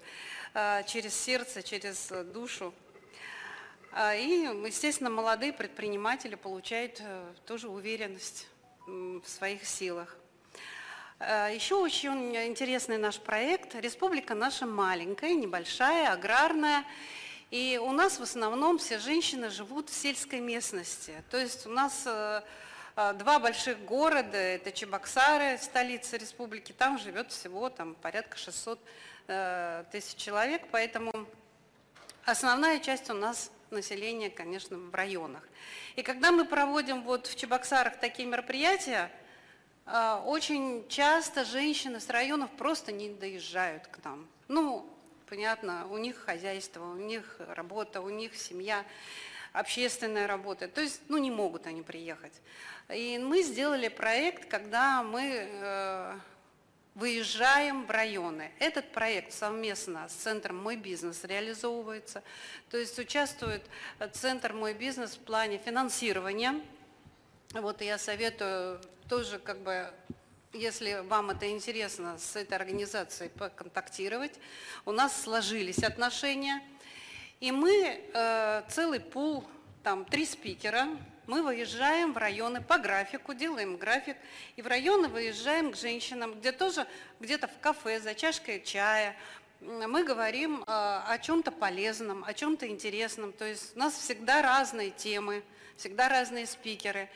э, 0.53 0.83
через 0.85 1.13
сердце, 1.13 1.61
через 1.61 2.07
душу. 2.33 2.73
А, 3.91 4.15
и, 4.15 4.43
естественно, 4.65 5.09
молодые 5.09 5.51
предприниматели 5.51 6.35
получают 6.35 7.01
э, 7.01 7.33
тоже 7.45 7.67
уверенность 7.67 8.47
в 8.87 9.23
своих 9.25 9.65
силах. 9.65 10.17
Э, 11.25 11.49
еще 11.53 11.75
очень 11.75 12.35
интересный 12.35 12.97
наш 12.97 13.17
проект. 13.17 13.75
Республика 13.75 14.35
наша 14.35 14.65
маленькая, 14.65 15.33
небольшая, 15.35 16.11
аграрная. 16.11 16.83
И 17.49 17.79
у 17.81 17.91
нас 17.91 18.19
в 18.19 18.23
основном 18.23 18.77
все 18.77 18.99
женщины 18.99 19.49
живут 19.49 19.89
в 19.89 19.93
сельской 19.93 20.41
местности. 20.41 21.13
То 21.31 21.37
есть 21.37 21.65
у 21.65 21.69
нас 21.69 22.03
э, 22.05 22.41
а, 22.95 23.13
два 23.13 23.39
больших 23.39 23.79
города, 23.85 24.37
это 24.37 24.71
Чебоксары, 24.71 25.57
столица 25.59 26.17
республики, 26.17 26.73
там 26.73 26.97
живет 26.97 27.31
всего 27.31 27.69
там, 27.69 27.95
порядка 27.95 28.37
600 28.37 28.79
э, 29.27 29.83
тысяч 29.91 30.15
человек, 30.15 30.63
поэтому 30.71 31.11
основная 32.25 32.79
часть 32.79 33.09
у 33.09 33.13
нас 33.13 33.51
населения, 33.69 34.29
конечно, 34.29 34.77
в 34.77 34.93
районах. 34.93 35.47
И 35.95 36.01
когда 36.01 36.31
мы 36.31 36.43
проводим 36.43 37.03
вот 37.03 37.27
в 37.27 37.35
Чебоксарах 37.35 37.99
такие 37.99 38.27
мероприятия, 38.27 39.09
э, 39.11 39.22
очень 39.85 40.85
часто 40.87 41.43
женщины 41.45 41.99
с 41.99 42.09
районов 42.09 42.49
просто 42.51 42.91
не 42.91 43.09
доезжают 43.09 43.87
к 43.87 44.03
нам. 44.03 44.27
Ну, 44.47 44.89
понятно, 45.29 45.87
у 45.87 45.97
них 45.97 46.17
хозяйство, 46.17 46.83
у 46.83 46.95
них 46.95 47.37
работа, 47.49 48.01
у 48.01 48.09
них 48.09 48.35
семья, 48.35 48.85
общественная 49.51 50.27
работа. 50.27 50.67
То 50.67 50.81
есть, 50.81 51.01
ну, 51.09 51.17
не 51.17 51.31
могут 51.31 51.67
они 51.67 51.81
приехать. 51.81 52.33
И 52.89 53.17
мы 53.17 53.43
сделали 53.43 53.87
проект, 53.87 54.49
когда 54.49 55.03
мы 55.03 55.47
э, 55.49 56.19
выезжаем 56.95 57.85
в 57.85 57.89
районы. 57.91 58.51
Этот 58.59 58.91
проект 58.91 59.31
совместно 59.33 60.07
с 60.09 60.13
Центром 60.13 60.61
«Мой 60.61 60.75
бизнес» 60.75 61.23
реализовывается. 61.23 62.23
То 62.69 62.77
есть 62.77 62.97
участвует 62.99 63.63
Центр 64.11 64.53
«Мой 64.53 64.73
бизнес» 64.73 65.11
в 65.15 65.19
плане 65.19 65.57
финансирования. 65.57 66.59
Вот 67.53 67.81
я 67.81 67.99
советую 67.99 68.81
тоже 69.07 69.37
как 69.37 69.59
бы 69.59 69.93
если 70.53 71.03
вам 71.07 71.29
это 71.29 71.49
интересно, 71.49 72.17
с 72.17 72.35
этой 72.35 72.55
организацией 72.55 73.29
поконтактировать. 73.29 74.33
У 74.85 74.91
нас 74.91 75.21
сложились 75.21 75.83
отношения, 75.83 76.61
и 77.39 77.51
мы 77.51 78.01
э, 78.13 78.63
целый 78.69 78.99
пул, 78.99 79.43
там 79.83 80.03
три 80.05 80.25
спикера, 80.25 80.87
мы 81.27 81.43
выезжаем 81.43 82.13
в 82.13 82.17
районы 82.17 82.61
по 82.61 82.79
графику, 82.79 83.35
делаем 83.35 83.77
график, 83.77 84.17
и 84.55 84.61
в 84.63 84.67
районы 84.67 85.07
выезжаем 85.07 85.71
к 85.71 85.75
женщинам, 85.75 86.39
где 86.39 86.51
тоже 86.51 86.87
где-то 87.19 87.47
в 87.47 87.59
кафе 87.59 87.99
за 87.99 88.15
чашкой 88.15 88.61
чая, 88.63 89.15
мы 89.59 90.03
говорим 90.03 90.63
э, 90.63 90.65
о 90.67 91.17
чем-то 91.21 91.51
полезном, 91.51 92.23
о 92.25 92.33
чем-то 92.33 92.67
интересном. 92.67 93.31
То 93.31 93.45
есть 93.45 93.75
у 93.75 93.79
нас 93.79 93.93
всегда 93.93 94.41
разные 94.41 94.89
темы, 94.89 95.43
всегда 95.77 96.09
разные 96.09 96.45
спикеры. 96.45 97.09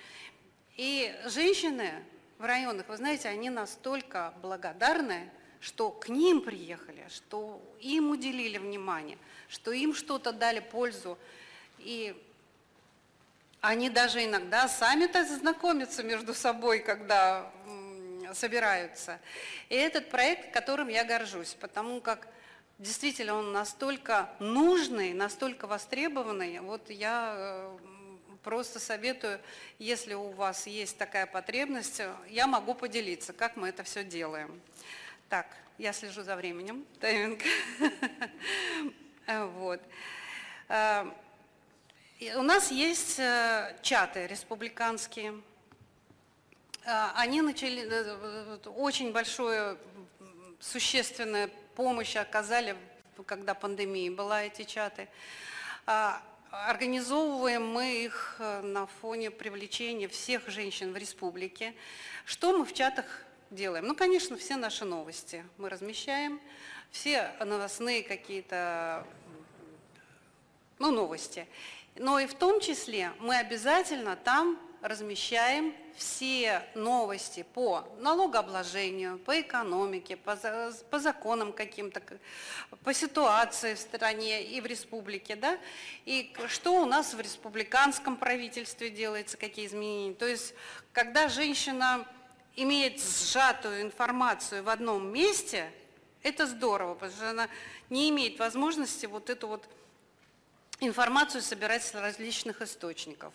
И 0.78 1.14
женщины 1.26 1.92
в 2.38 2.46
районах, 2.46 2.88
вы 2.88 2.98
знаете, 2.98 3.30
они 3.30 3.50
настолько 3.50 4.34
благодарны, 4.42 5.30
что 5.60 5.90
к 5.90 6.08
ним 6.08 6.42
приехали, 6.42 7.04
что 7.10 7.62
им 7.82 8.12
уделили 8.12 8.60
внимание, 8.60 9.18
что 9.50 9.72
им 9.72 9.96
что-то 9.96 10.32
дали 10.32 10.60
пользу. 10.60 11.18
И 11.80 12.16
они 13.60 13.90
даже 13.90 14.24
иногда 14.24 14.68
сами-то 14.68 15.26
знакомятся 15.26 16.04
между 16.04 16.36
собой, 16.36 16.80
когда 16.80 17.52
собираются. 18.34 19.20
И 19.70 19.76
этот 19.76 20.10
проект, 20.10 20.54
которым 20.54 20.90
я 20.90 21.04
горжусь, 21.06 21.56
потому 21.60 22.02
как 22.02 22.28
действительно 22.78 23.34
он 23.36 23.52
настолько 23.52 24.30
нужный, 24.40 25.14
настолько 25.14 25.66
востребованный. 25.66 26.60
Вот 26.60 26.90
я 26.90 27.34
э, 27.36 27.78
просто 28.48 28.80
советую, 28.80 29.42
если 29.78 30.14
у 30.14 30.30
вас 30.30 30.68
есть 30.68 30.98
такая 30.98 31.26
потребность, 31.26 32.02
я 32.30 32.48
могу 32.48 32.76
поделиться, 32.76 33.34
как 33.34 33.58
мы 33.58 33.68
это 33.68 33.84
все 33.84 34.06
делаем. 34.06 34.62
Так, 35.28 35.48
я 35.78 35.92
слежу 35.92 36.24
за 36.24 36.38
временем, 36.38 36.86
тайминг. 37.02 37.42
Вот. 39.28 39.82
Э, 40.70 41.12
у 42.38 42.42
нас 42.42 42.72
есть 42.72 43.20
э, 43.20 43.76
чаты 43.82 44.28
республиканские. 44.28 45.42
Э, 46.86 47.10
они 47.16 47.42
начали 47.42 47.86
очень 48.66 49.12
большую, 49.12 49.78
существенную 50.62 51.50
помощь 51.76 52.16
оказали, 52.16 52.78
когда 53.26 53.54
пандемия 53.54 54.10
была, 54.10 54.44
эти 54.44 54.64
чаты. 54.64 55.10
Организовываем 56.66 57.66
мы 57.68 58.06
их 58.06 58.36
на 58.40 58.88
фоне 58.88 59.30
привлечения 59.30 60.08
всех 60.08 60.50
женщин 60.50 60.92
в 60.92 60.98
республике. 60.98 61.76
Что 62.26 62.58
мы 62.58 62.66
в 62.66 62.74
чатах 62.74 63.06
делаем? 63.52 63.86
Ну, 63.86 63.96
конечно, 63.96 64.36
все 64.38 64.56
наши 64.56 64.84
новости 64.84 65.46
мы 65.58 65.70
размещаем, 65.70 66.42
все 66.90 67.32
новостные 67.46 68.02
какие-то 68.02 69.06
ну, 70.80 70.92
новости. 70.92 71.46
Но 71.96 72.20
и 72.20 72.26
в 72.26 72.34
том 72.34 72.60
числе 72.60 73.12
мы 73.20 73.38
обязательно 73.38 74.16
там 74.16 74.60
размещаем 74.88 75.74
все 75.96 76.64
новости 76.76 77.46
по 77.54 77.88
налогообложению, 78.00 79.18
по 79.20 79.42
экономике, 79.42 80.16
по, 80.16 80.38
по 80.90 81.00
законам 81.00 81.52
каким-то, 81.52 82.02
по 82.84 82.94
ситуации 82.94 83.74
в 83.74 83.80
стране 83.80 84.44
и 84.44 84.62
в 84.62 84.66
республике, 84.66 85.36
да, 85.36 85.58
и 86.06 86.32
что 86.48 86.82
у 86.82 86.86
нас 86.86 87.14
в 87.14 87.20
республиканском 87.20 88.18
правительстве 88.18 88.90
делается, 88.90 89.38
какие 89.38 89.66
изменения. 89.66 90.14
То 90.14 90.28
есть, 90.28 90.54
когда 90.94 91.30
женщина 91.30 92.06
имеет 92.56 93.02
сжатую 93.02 93.82
информацию 93.82 94.64
в 94.64 94.70
одном 94.70 95.12
месте, 95.12 95.72
это 96.24 96.46
здорово, 96.46 96.94
потому 96.94 97.14
что 97.14 97.30
она 97.30 97.48
не 97.90 98.10
имеет 98.10 98.40
возможности 98.40 99.06
вот 99.06 99.30
эту 99.30 99.48
вот 99.48 99.68
информацию 100.80 101.42
собирать 101.42 101.84
с 101.84 101.94
различных 101.96 102.62
источников. 102.62 103.34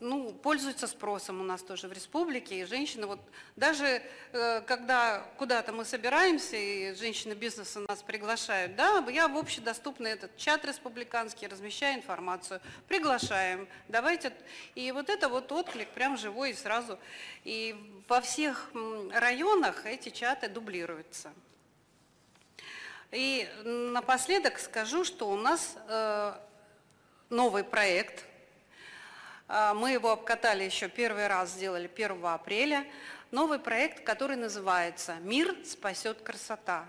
Ну, 0.00 0.32
пользуются 0.32 0.86
спросом 0.86 1.40
у 1.40 1.44
нас 1.44 1.60
тоже 1.60 1.88
в 1.88 1.92
республике, 1.92 2.60
и 2.60 2.64
женщины, 2.64 3.06
вот 3.06 3.20
даже 3.56 4.00
э, 4.32 4.60
когда 4.60 5.24
куда-то 5.38 5.72
мы 5.72 5.84
собираемся, 5.84 6.56
и 6.56 6.94
женщины 6.94 7.32
бизнеса 7.32 7.80
нас 7.80 8.04
приглашают, 8.04 8.76
да, 8.76 9.04
я 9.10 9.26
в 9.26 9.36
общедоступный 9.36 10.12
этот 10.12 10.36
чат 10.36 10.64
республиканский 10.64 11.48
размещаю 11.48 11.96
информацию, 11.96 12.60
приглашаем, 12.86 13.66
давайте, 13.88 14.32
и 14.76 14.92
вот 14.92 15.10
это 15.10 15.28
вот 15.28 15.50
отклик 15.50 15.88
прям 15.88 16.16
живой 16.16 16.50
и 16.50 16.54
сразу, 16.54 16.96
и 17.42 17.74
во 18.06 18.20
всех 18.20 18.70
районах 19.12 19.84
эти 19.84 20.10
чаты 20.10 20.48
дублируются. 20.48 21.32
И 23.10 23.48
напоследок 23.64 24.60
скажу, 24.60 25.04
что 25.04 25.28
у 25.28 25.36
нас 25.36 25.76
э, 25.88 26.34
новый 27.30 27.64
проект. 27.64 28.24
А, 29.48 29.72
мы 29.72 29.92
его 29.92 30.10
обкатали 30.10 30.64
еще 30.64 30.88
первый 30.88 31.26
раз, 31.26 31.52
сделали 31.52 31.90
1 31.92 32.24
апреля. 32.26 32.86
Новый 33.30 33.58
проект, 33.58 34.04
который 34.04 34.36
называется 34.36 35.16
«Мир 35.20 35.56
спасет 35.64 36.20
красота». 36.20 36.86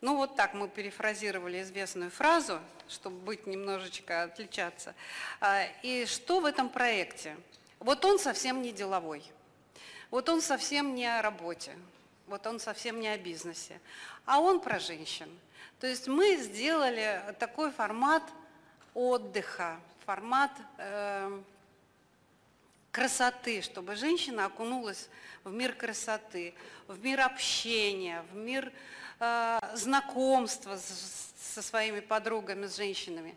Ну 0.00 0.16
вот 0.16 0.34
так 0.34 0.54
мы 0.54 0.68
перефразировали 0.68 1.60
известную 1.60 2.10
фразу, 2.10 2.60
чтобы 2.88 3.16
быть 3.18 3.46
немножечко 3.46 4.22
отличаться. 4.22 4.94
А, 5.40 5.64
и 5.82 6.06
что 6.06 6.40
в 6.40 6.46
этом 6.46 6.70
проекте? 6.70 7.36
Вот 7.80 8.04
он 8.04 8.18
совсем 8.18 8.62
не 8.62 8.72
деловой. 8.72 9.22
Вот 10.10 10.28
он 10.30 10.40
совсем 10.40 10.94
не 10.94 11.06
о 11.06 11.20
работе. 11.20 11.76
Вот 12.28 12.46
он 12.46 12.60
совсем 12.60 12.98
не 12.98 13.08
о 13.08 13.18
бизнесе. 13.18 13.80
А 14.24 14.40
он 14.40 14.60
про 14.60 14.78
женщин. 14.78 15.28
То 15.80 15.86
есть 15.86 16.08
мы 16.08 16.36
сделали 16.36 17.34
такой 17.38 17.70
формат 17.72 18.22
отдыха, 18.94 19.78
формат 20.06 20.50
э, 20.78 21.40
красоты, 22.90 23.62
чтобы 23.62 23.96
женщина 23.96 24.46
окунулась 24.46 25.08
в 25.44 25.52
мир 25.52 25.72
красоты, 25.74 26.54
в 26.86 27.02
мир 27.02 27.20
общения, 27.20 28.24
в 28.32 28.36
мир 28.36 28.72
э, 29.20 29.58
знакомства 29.74 30.76
с, 30.76 31.32
со 31.54 31.62
своими 31.62 32.00
подругами, 32.00 32.66
с 32.66 32.76
женщинами. 32.76 33.36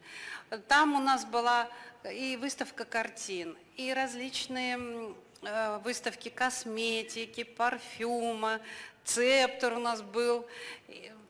Там 0.68 0.96
у 0.96 1.00
нас 1.00 1.26
была 1.26 1.70
и 2.12 2.38
выставка 2.38 2.86
картин, 2.86 3.58
и 3.78 3.94
различные 3.94 5.14
э, 5.42 5.80
выставки 5.84 6.30
косметики, 6.30 7.44
парфюма, 7.44 8.60
цептор 9.04 9.74
у 9.74 9.80
нас 9.80 10.02
был. 10.02 10.46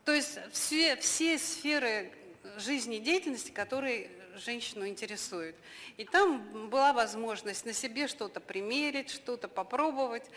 То 0.06 0.14
есть 0.14 0.40
все, 0.52 0.96
все 0.98 1.38
сферы 1.38 2.12
жизнедеятельности, 2.58 3.52
которые 3.52 4.10
женщину 4.42 4.88
интересуют. 4.88 5.56
И 5.98 6.06
там 6.06 6.70
была 6.70 6.94
возможность 6.94 7.66
на 7.66 7.74
себе 7.74 8.08
что-то 8.08 8.40
примерить, 8.40 9.10
что-то 9.10 9.48
попробовать. 9.48 10.30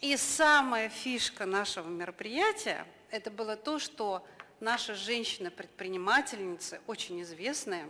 И 0.00 0.16
самая 0.16 0.88
фишка 0.88 1.46
нашего 1.46 1.88
мероприятия, 1.88 2.86
это 3.10 3.30
было 3.30 3.56
то, 3.56 3.78
что 3.78 4.24
наши 4.60 4.94
женщины-предпринимательницы, 4.94 6.80
очень 6.86 7.22
известные, 7.22 7.86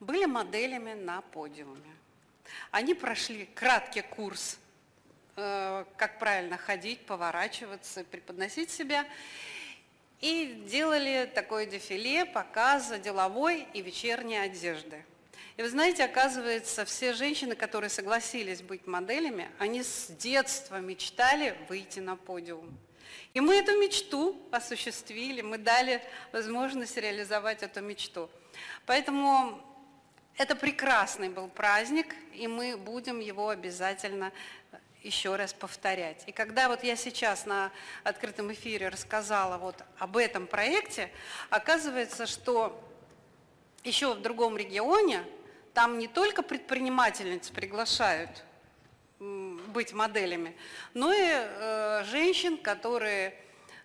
были 0.00 0.24
моделями 0.24 0.94
на 0.94 1.20
подиуме. 1.20 1.96
Они 2.70 2.94
прошли 2.94 3.46
краткий 3.54 4.02
курс, 4.02 4.58
э, 5.36 5.84
как 5.96 6.18
правильно 6.18 6.56
ходить, 6.56 7.04
поворачиваться, 7.06 8.04
преподносить 8.04 8.70
себя. 8.70 9.06
И 10.20 10.64
делали 10.68 11.30
такое 11.32 11.66
дефиле, 11.66 12.24
показа 12.24 12.98
деловой 12.98 13.66
и 13.72 13.82
вечерней 13.82 14.38
одежды. 14.38 15.04
И 15.56 15.62
вы 15.62 15.68
знаете, 15.70 16.04
оказывается, 16.04 16.84
все 16.84 17.12
женщины, 17.12 17.54
которые 17.54 17.90
согласились 17.90 18.62
быть 18.62 18.86
моделями, 18.86 19.48
они 19.58 19.82
с 19.82 20.06
детства 20.08 20.80
мечтали 20.80 21.56
выйти 21.68 22.00
на 22.00 22.16
подиум. 22.16 22.78
И 23.34 23.40
мы 23.40 23.56
эту 23.56 23.76
мечту 23.80 24.40
осуществили, 24.50 25.42
мы 25.42 25.58
дали 25.58 26.02
возможность 26.32 26.96
реализовать 26.96 27.62
эту 27.62 27.80
мечту. 27.80 28.30
Поэтому 28.86 29.60
это 30.36 30.54
прекрасный 30.54 31.28
был 31.28 31.48
праздник, 31.48 32.14
и 32.32 32.46
мы 32.46 32.76
будем 32.76 33.20
его 33.20 33.48
обязательно 33.48 34.32
еще 35.02 35.36
раз 35.36 35.52
повторять. 35.52 36.24
И 36.26 36.32
когда 36.32 36.68
вот 36.68 36.82
я 36.82 36.96
сейчас 36.96 37.46
на 37.46 37.70
открытом 38.04 38.52
эфире 38.52 38.88
рассказала 38.88 39.58
вот 39.58 39.76
об 39.98 40.16
этом 40.16 40.46
проекте, 40.46 41.10
оказывается, 41.50 42.26
что 42.26 42.78
еще 43.84 44.14
в 44.14 44.22
другом 44.22 44.56
регионе 44.56 45.24
там 45.74 45.98
не 45.98 46.08
только 46.08 46.42
предпринимательниц 46.42 47.50
приглашают 47.50 48.44
быть 49.18 49.92
моделями, 49.92 50.56
но 50.94 51.12
и 51.12 51.18
э, 51.20 52.04
женщин, 52.04 52.56
которые 52.56 53.34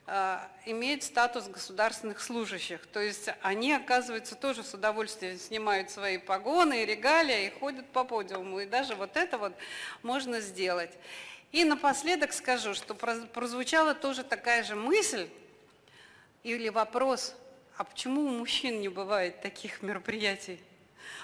э, 0.08 0.38
имеют 0.66 1.04
статус 1.04 1.48
государственных 1.48 2.22
служащих. 2.22 2.86
То 2.88 3.00
есть 3.00 3.30
они, 3.42 3.74
оказывается, 3.74 4.36
тоже 4.36 4.64
с 4.64 4.74
удовольствием 4.74 5.38
снимают 5.38 5.90
свои 5.90 6.18
погоны 6.18 6.84
и 6.84 6.86
регалия 6.86 7.48
и 7.48 7.50
ходят 7.50 7.88
по 7.90 8.04
подиуму. 8.04 8.60
И 8.62 8.66
даже 8.66 8.96
вот 8.96 9.18
это 9.18 9.38
вот 9.38 9.54
можно 10.02 10.40
сделать. 10.40 10.92
И 11.52 11.64
напоследок 11.66 12.34
скажу, 12.34 12.74
что 12.74 12.96
прозвучала 12.96 13.94
тоже 13.94 14.24
такая 14.24 14.64
же 14.64 14.76
мысль 14.76 15.30
или 16.44 16.70
вопрос, 16.70 17.36
а 17.78 17.84
почему 17.84 18.26
у 18.26 18.30
мужчин 18.30 18.82
не 18.82 18.90
бывает 18.90 19.42
таких 19.42 19.82
мероприятий? 19.82 20.60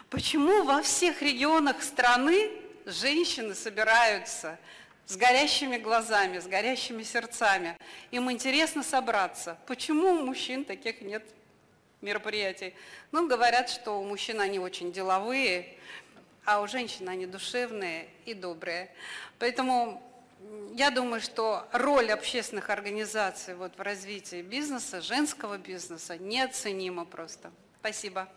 Почему 0.09 0.63
во 0.63 0.81
всех 0.81 1.21
регионах 1.21 1.81
страны 1.81 2.51
женщины 2.85 3.55
собираются 3.55 4.57
с 5.09 5.17
горящими 5.17 5.77
глазами, 5.77 6.37
с 6.37 6.45
горящими 6.45 7.01
сердцами. 7.01 7.75
Им 8.11 8.31
интересно 8.31 8.83
собраться. 8.83 9.57
Почему 9.65 10.11
у 10.11 10.23
мужчин 10.23 10.63
таких 10.63 11.01
нет 11.01 11.27
мероприятий? 12.01 12.75
Ну, 13.11 13.27
говорят, 13.27 13.71
что 13.71 13.99
у 13.99 14.03
мужчин 14.03 14.39
они 14.39 14.59
очень 14.59 14.91
деловые, 14.91 15.75
а 16.45 16.61
у 16.61 16.67
женщин 16.67 17.09
они 17.09 17.25
душевные 17.25 18.07
и 18.25 18.35
добрые. 18.35 18.91
Поэтому 19.39 19.99
я 20.75 20.91
думаю, 20.91 21.21
что 21.21 21.67
роль 21.71 22.11
общественных 22.11 22.69
организаций 22.69 23.55
вот 23.55 23.75
в 23.75 23.81
развитии 23.81 24.43
бизнеса, 24.43 25.01
женского 25.01 25.57
бизнеса, 25.57 26.19
неоценима 26.19 27.05
просто. 27.05 27.49
Спасибо. 27.79 28.29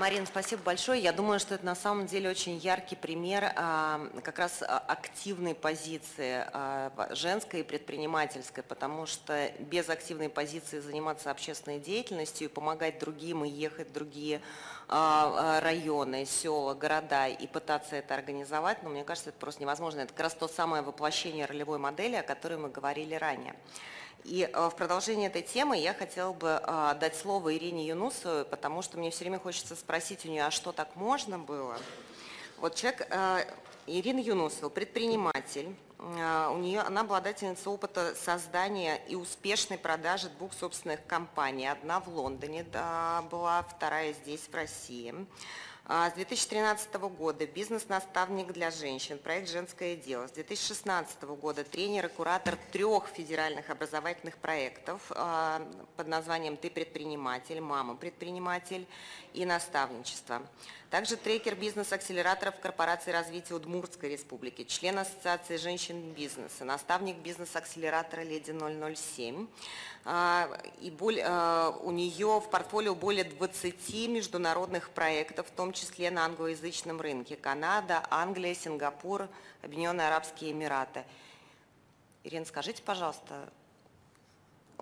Марина, 0.00 0.24
спасибо 0.24 0.62
большое. 0.62 0.98
Я 0.98 1.12
думаю, 1.12 1.38
что 1.38 1.56
это 1.56 1.66
на 1.66 1.74
самом 1.74 2.06
деле 2.06 2.30
очень 2.30 2.56
яркий 2.56 2.96
пример 2.96 3.52
а, 3.54 4.00
как 4.24 4.38
раз 4.38 4.62
а, 4.62 4.78
активной 4.78 5.54
позиции 5.54 6.42
а, 6.54 6.90
женской 7.10 7.60
и 7.60 7.62
предпринимательской, 7.62 8.62
потому 8.62 9.04
что 9.04 9.52
без 9.58 9.90
активной 9.90 10.30
позиции 10.30 10.78
заниматься 10.78 11.30
общественной 11.30 11.80
деятельностью 11.80 12.48
и 12.48 12.50
помогать 12.50 12.98
другим 12.98 13.44
и 13.44 13.50
ехать 13.50 13.90
в 13.90 13.92
другие 13.92 14.40
районы, 14.88 16.24
села, 16.24 16.74
города 16.74 17.28
и 17.28 17.46
пытаться 17.46 17.94
это 17.94 18.14
организовать, 18.14 18.82
ну, 18.82 18.88
мне 18.88 19.04
кажется, 19.04 19.30
это 19.30 19.38
просто 19.38 19.62
невозможно. 19.62 20.00
Это 20.00 20.12
как 20.14 20.20
раз 20.20 20.34
то 20.34 20.48
самое 20.48 20.82
воплощение 20.82 21.44
ролевой 21.44 21.78
модели, 21.78 22.16
о 22.16 22.24
которой 22.24 22.58
мы 22.58 22.70
говорили 22.70 23.14
ранее. 23.14 23.54
И 24.24 24.48
э, 24.52 24.68
в 24.68 24.76
продолжение 24.76 25.28
этой 25.28 25.42
темы 25.42 25.78
я 25.78 25.94
хотела 25.94 26.32
бы 26.32 26.60
э, 26.62 26.94
дать 27.00 27.16
слово 27.16 27.56
Ирине 27.56 27.86
Юнусовой, 27.86 28.44
потому 28.44 28.82
что 28.82 28.98
мне 28.98 29.10
все 29.10 29.20
время 29.20 29.38
хочется 29.38 29.74
спросить 29.76 30.24
у 30.26 30.28
нее, 30.28 30.44
а 30.44 30.50
что 30.50 30.72
так 30.72 30.94
можно 30.96 31.38
было? 31.38 31.78
Вот 32.58 32.74
человек, 32.74 33.06
э, 33.10 33.44
Ирина 33.86 34.20
Юнусова, 34.20 34.68
предприниматель, 34.68 35.74
у 35.98 36.56
нее, 36.56 36.80
она 36.80 37.02
обладательница 37.02 37.68
опыта 37.68 38.14
создания 38.14 38.96
и 39.08 39.16
успешной 39.16 39.76
продажи 39.76 40.30
двух 40.30 40.54
собственных 40.54 41.04
компаний. 41.06 41.66
Одна 41.66 42.00
в 42.00 42.08
Лондоне 42.08 42.64
да, 42.64 43.22
была, 43.30 43.62
вторая 43.64 44.14
здесь, 44.14 44.48
в 44.50 44.54
России. 44.54 45.14
А, 45.92 46.08
с 46.08 46.12
2013 46.12 46.94
года 47.18 47.48
бизнес-наставник 47.48 48.52
для 48.52 48.70
женщин, 48.70 49.18
проект 49.18 49.48
«Женское 49.48 49.96
дело». 49.96 50.28
С 50.28 50.30
2016 50.30 51.20
года 51.22 51.64
тренер 51.64 52.06
и 52.06 52.08
куратор 52.08 52.56
трех 52.70 53.08
федеральных 53.08 53.70
образовательных 53.70 54.36
проектов 54.36 55.02
а, 55.10 55.60
под 55.96 56.06
названием 56.06 56.56
«Ты 56.56 56.70
предприниматель», 56.70 57.60
«Мама 57.60 57.96
предприниматель» 57.96 58.86
и 59.32 59.44
«Наставничество». 59.44 60.42
Также 60.90 61.16
трекер 61.16 61.54
бизнес-акселераторов 61.54 62.58
корпорации 62.58 63.12
развития 63.12 63.54
Удмуртской 63.54 64.10
республики, 64.10 64.64
член 64.64 64.98
Ассоциации 64.98 65.56
женщин 65.56 66.12
бизнеса, 66.14 66.64
наставник 66.64 67.18
бизнес-акселератора 67.18 68.22
«Леди 68.22 68.50
007». 68.50 69.46
А, 70.04 70.50
и 70.80 70.92
а, 71.22 71.78
у 71.84 71.92
нее 71.92 72.40
в 72.40 72.50
портфолио 72.50 72.96
более 72.96 73.22
20 73.22 74.08
международных 74.08 74.90
проектов, 74.90 75.46
в 75.46 75.52
том 75.52 75.72
числе 75.72 76.10
на 76.10 76.24
англоязычном 76.24 77.00
рынке. 77.00 77.36
Канада, 77.36 78.02
Англия, 78.10 78.56
Сингапур, 78.56 79.28
Объединенные 79.62 80.08
Арабские 80.08 80.50
Эмираты. 80.50 81.04
Ирина, 82.24 82.44
скажите, 82.44 82.82
пожалуйста, 82.82 83.48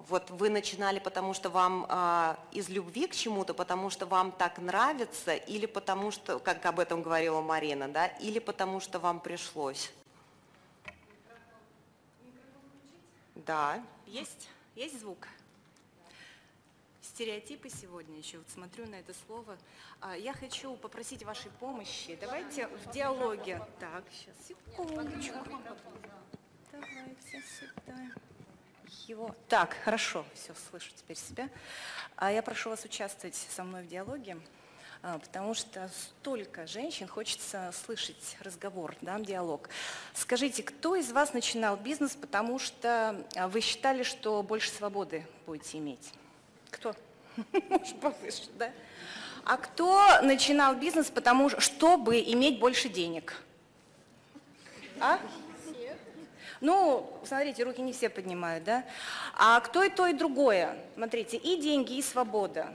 вот 0.09 0.31
вы 0.31 0.51
начинали, 0.51 0.99
потому 0.99 1.35
что 1.35 1.51
вам 1.51 1.87
э, 1.89 2.37
из 2.53 2.69
любви 2.69 3.07
к 3.07 3.15
чему-то, 3.15 3.55
потому 3.55 3.91
что 3.91 4.07
вам 4.07 4.33
так 4.33 4.59
нравится, 4.59 5.35
или 5.35 5.67
потому 5.67 6.11
что, 6.11 6.39
как 6.39 6.65
об 6.67 6.79
этом 6.79 7.03
говорила 7.03 7.41
Марина, 7.41 7.89
да, 7.89 8.07
или 8.07 8.39
потому 8.39 8.81
что 8.81 8.99
вам 8.99 9.21
пришлось? 9.21 9.93
Да. 13.35 13.83
Есть? 14.07 14.49
Есть 14.75 15.01
звук? 15.01 15.27
Стереотипы 17.03 17.69
сегодня 17.69 18.19
еще, 18.19 18.39
вот 18.39 18.49
смотрю 18.49 18.87
на 18.87 18.97
это 18.97 19.13
слово. 19.27 19.57
А, 20.01 20.17
я 20.17 20.33
хочу 20.33 20.77
попросить 20.77 21.25
вашей 21.25 21.51
помощи. 21.53 22.17
Давайте 22.21 22.69
в 22.69 22.93
диалоге. 22.93 23.61
Так, 23.81 24.05
сейчас, 24.13 24.35
секундочку. 24.47 25.59
Давайте 26.71 27.43
сюда. 27.43 28.13
Его... 29.07 29.35
Так, 29.49 29.77
хорошо, 29.85 30.25
все, 30.35 30.53
слышу 30.71 30.91
теперь 30.97 31.17
себя. 31.17 31.49
А 32.17 32.33
я 32.33 32.43
прошу 32.43 32.71
вас 32.71 32.85
участвовать 32.85 33.35
со 33.35 33.65
мной 33.65 33.83
в 33.83 33.89
диалоге, 33.89 34.39
а, 35.03 35.19
потому 35.19 35.55
что 35.55 35.89
столько 35.89 36.67
женщин 36.67 37.07
хочется 37.07 37.71
слышать 37.85 38.37
разговор, 38.41 38.97
да, 39.01 39.19
диалог. 39.21 39.69
Скажите, 40.15 40.63
кто 40.63 40.97
из 40.97 41.13
вас 41.13 41.33
начинал 41.33 41.77
бизнес, 41.77 42.17
потому 42.17 42.59
что 42.59 43.25
а, 43.37 43.49
вы 43.49 43.61
считали, 43.61 44.03
что 44.03 44.43
больше 44.43 44.71
свободы 44.71 45.27
будете 45.47 45.79
иметь? 45.79 46.13
Кто? 46.71 46.95
Может, 47.69 48.01
повыше, 48.01 48.49
да? 48.59 48.73
А 49.45 49.57
кто 49.57 50.21
начинал 50.23 50.75
бизнес, 50.75 51.11
потому 51.11 51.49
что, 51.49 51.61
чтобы 51.61 52.21
иметь 52.21 52.59
больше 52.59 52.89
денег? 52.89 53.41
А? 55.01 55.21
Ну, 56.61 57.09
смотрите, 57.25 57.63
руки 57.63 57.81
не 57.81 57.93
все 57.93 58.09
поднимают, 58.09 58.65
да? 58.65 58.85
А 59.35 59.61
кто 59.61 59.83
и 59.83 59.91
то, 59.91 60.07
и 60.07 60.13
другое? 60.13 60.77
Смотрите, 60.95 61.37
и 61.37 61.61
деньги, 61.61 61.97
и 61.97 62.03
свобода. 62.03 62.73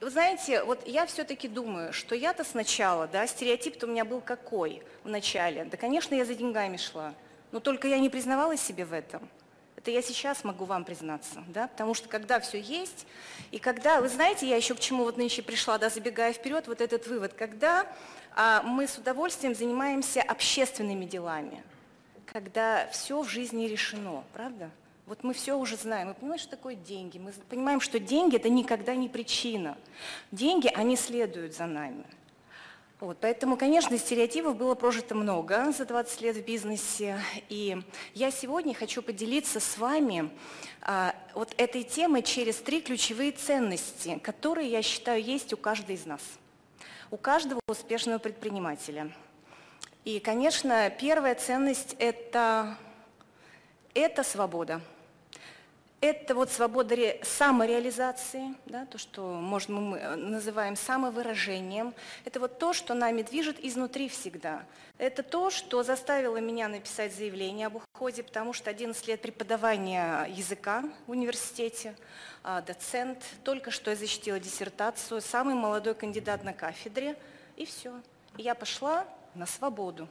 Вы 0.00 0.08
знаете, 0.08 0.62
вот 0.64 0.88
я 0.88 1.04
все-таки 1.04 1.46
думаю, 1.46 1.92
что 1.92 2.14
я-то 2.14 2.42
сначала, 2.42 3.06
да, 3.06 3.26
стереотип-то 3.26 3.86
у 3.86 3.90
меня 3.90 4.06
был 4.06 4.22
какой 4.22 4.82
в 5.04 5.10
начале? 5.10 5.64
Да, 5.64 5.76
конечно, 5.76 6.14
я 6.14 6.24
за 6.24 6.34
деньгами 6.34 6.78
шла, 6.78 7.12
но 7.52 7.60
только 7.60 7.86
я 7.86 7.98
не 7.98 8.08
признавала 8.08 8.56
себе 8.56 8.86
в 8.86 8.94
этом. 8.94 9.28
Это 9.76 9.90
я 9.90 10.00
сейчас 10.00 10.44
могу 10.44 10.64
вам 10.64 10.84
признаться, 10.84 11.44
да, 11.48 11.68
потому 11.68 11.92
что 11.92 12.08
когда 12.08 12.40
все 12.40 12.60
есть, 12.60 13.06
и 13.50 13.58
когда, 13.58 14.00
вы 14.00 14.08
знаете, 14.08 14.46
я 14.46 14.56
еще 14.56 14.74
к 14.74 14.80
чему 14.80 15.04
вот 15.04 15.18
нынче 15.18 15.42
пришла, 15.42 15.76
да, 15.76 15.90
забегая 15.90 16.32
вперед, 16.32 16.66
вот 16.66 16.80
этот 16.80 17.06
вывод, 17.06 17.34
когда 17.34 17.86
а, 18.34 18.62
мы 18.62 18.86
с 18.86 18.96
удовольствием 18.96 19.54
занимаемся 19.54 20.22
общественными 20.22 21.04
делами, 21.04 21.62
когда 22.32 22.88
все 22.88 23.22
в 23.22 23.28
жизни 23.28 23.66
решено, 23.66 24.24
правда? 24.32 24.70
Вот 25.06 25.24
мы 25.24 25.34
все 25.34 25.54
уже 25.54 25.76
знаем, 25.76 26.08
мы 26.08 26.14
понимаем, 26.14 26.38
что 26.38 26.50
такое 26.50 26.76
деньги, 26.76 27.18
мы 27.18 27.32
понимаем, 27.48 27.80
что 27.80 27.98
деньги– 27.98 28.36
это 28.36 28.48
никогда 28.48 28.94
не 28.94 29.08
причина. 29.08 29.76
Деньги, 30.30 30.68
они 30.68 30.96
следуют 30.96 31.54
за 31.54 31.66
нами. 31.66 32.04
Вот, 33.00 33.16
поэтому, 33.20 33.56
конечно, 33.56 33.96
стереотипов 33.98 34.56
было 34.56 34.74
прожито 34.74 35.14
много 35.14 35.72
за 35.72 35.86
20 35.86 36.20
лет 36.20 36.36
в 36.36 36.44
бизнесе. 36.44 37.18
И 37.48 37.82
я 38.14 38.30
сегодня 38.30 38.74
хочу 38.74 39.02
поделиться 39.02 39.58
с 39.58 39.78
вами 39.78 40.30
а, 40.82 41.16
вот 41.34 41.54
этой 41.56 41.82
темой 41.82 42.22
через 42.22 42.56
три 42.56 42.80
ключевые 42.82 43.32
ценности, 43.32 44.20
которые, 44.22 44.70
я 44.70 44.82
считаю, 44.82 45.24
есть 45.24 45.52
у 45.52 45.56
каждой 45.56 45.96
из 45.96 46.04
нас, 46.04 46.20
у 47.10 47.16
каждого 47.16 47.60
успешного 47.66 48.18
предпринимателя– 48.18 49.10
и, 50.04 50.18
конечно, 50.18 50.90
первая 50.90 51.34
ценность 51.34 51.94
это,– 51.98 52.76
это 53.94 54.22
свобода. 54.22 54.80
Это 56.00 56.34
вот 56.34 56.50
свобода 56.50 56.96
ре, 56.96 57.20
самореализации, 57.22 58.54
да, 58.64 58.86
то, 58.86 58.96
что 58.96 59.34
можно, 59.34 59.78
мы 59.78 60.16
называем 60.16 60.74
самовыражением. 60.74 61.92
Это 62.24 62.40
вот 62.40 62.58
то, 62.58 62.72
что 62.72 62.94
нами 62.94 63.20
движет 63.20 63.62
изнутри 63.62 64.08
всегда. 64.08 64.64
Это 64.96 65.22
то, 65.22 65.50
что 65.50 65.82
заставило 65.82 66.38
меня 66.38 66.68
написать 66.68 67.14
заявление 67.14 67.66
об 67.66 67.76
уходе, 67.76 68.22
потому 68.22 68.54
что 68.54 68.70
11 68.70 69.06
лет 69.08 69.20
преподавания 69.20 70.24
языка 70.30 70.84
в 71.06 71.10
университете, 71.10 71.94
а, 72.42 72.62
доцент, 72.62 73.22
только 73.44 73.70
что 73.70 73.90
я 73.90 73.96
защитила 73.96 74.40
диссертацию, 74.40 75.20
самый 75.20 75.54
молодой 75.54 75.94
кандидат 75.94 76.44
на 76.44 76.54
кафедре, 76.54 77.14
и 77.56 77.66
все. 77.66 77.92
И 78.38 78.42
я 78.42 78.54
пошла 78.54 79.06
на 79.34 79.46
свободу. 79.46 80.08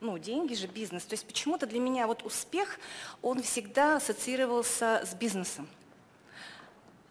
Ну, 0.00 0.16
деньги 0.18 0.54
же, 0.54 0.66
бизнес. 0.66 1.04
То 1.04 1.14
есть 1.14 1.26
почему-то 1.26 1.66
для 1.66 1.80
меня 1.80 2.06
вот 2.06 2.22
успех, 2.22 2.78
он 3.20 3.42
всегда 3.42 3.96
ассоциировался 3.96 5.02
с 5.04 5.14
бизнесом. 5.14 5.68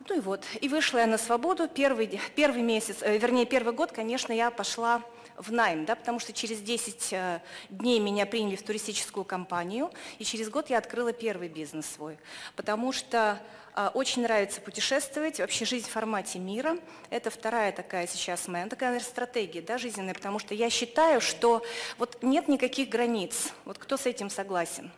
Ну 0.08 0.16
и 0.16 0.20
вот, 0.22 0.46
и 0.62 0.70
вышла 0.70 1.00
я 1.00 1.08
на 1.08 1.18
свободу. 1.18 1.68
Первый, 1.68 2.20
первый 2.36 2.62
месяц, 2.62 2.98
э, 3.02 3.18
вернее, 3.18 3.46
первый 3.46 3.74
год, 3.74 3.92
конечно, 3.92 4.32
я 4.32 4.52
пошла 4.52 5.04
в 5.38 5.52
найм, 5.52 5.86
да, 5.86 5.96
потому 5.96 6.20
что 6.20 6.34
через 6.34 6.60
10 6.62 7.14
э, 7.14 7.42
дней 7.70 8.00
меня 8.00 8.26
приняли 8.26 8.56
в 8.56 8.64
туристическую 8.64 9.24
компанию, 9.24 9.92
и 10.20 10.26
через 10.26 10.50
год 10.50 10.70
я 10.70 10.80
открыла 10.80 11.14
первый 11.14 11.48
бизнес 11.48 11.86
свой, 11.86 12.18
потому 12.56 12.92
что 12.92 13.40
э, 13.76 13.90
очень 13.94 14.24
нравится 14.24 14.60
путешествовать, 14.62 15.40
вообще 15.40 15.66
жизнь 15.66 15.88
в 15.88 15.92
формате 15.92 16.40
мира. 16.40 16.78
Это 17.10 17.30
вторая 17.30 17.72
такая 17.72 18.08
сейчас 18.08 18.48
моя 18.48 18.68
такая 18.68 18.90
наверное, 18.90 19.10
стратегия 19.10 19.62
да, 19.62 19.78
жизненная, 19.78 20.16
потому 20.16 20.40
что 20.40 20.56
я 20.56 20.70
считаю, 20.70 21.22
что 21.22 21.64
вот 21.98 22.24
нет 22.24 22.48
никаких 22.48 22.90
границ. 22.90 23.54
Вот 23.66 23.78
кто 23.78 23.98
с 23.98 24.06
этим 24.06 24.30
согласен? 24.30 24.92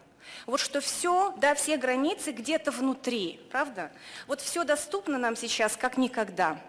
Вот 0.46 0.60
что 0.60 0.80
все, 0.80 1.34
да, 1.38 1.54
все 1.56 1.78
границы 1.78 2.32
где-то 2.32 2.72
внутри, 2.72 3.40
правда? 3.52 3.92
Вот 4.28 4.42
все 4.42 4.64
доступно 4.64 5.18
нам 5.18 5.36
сейчас 5.36 5.76
как 5.76 5.98
никогда. 5.98 6.60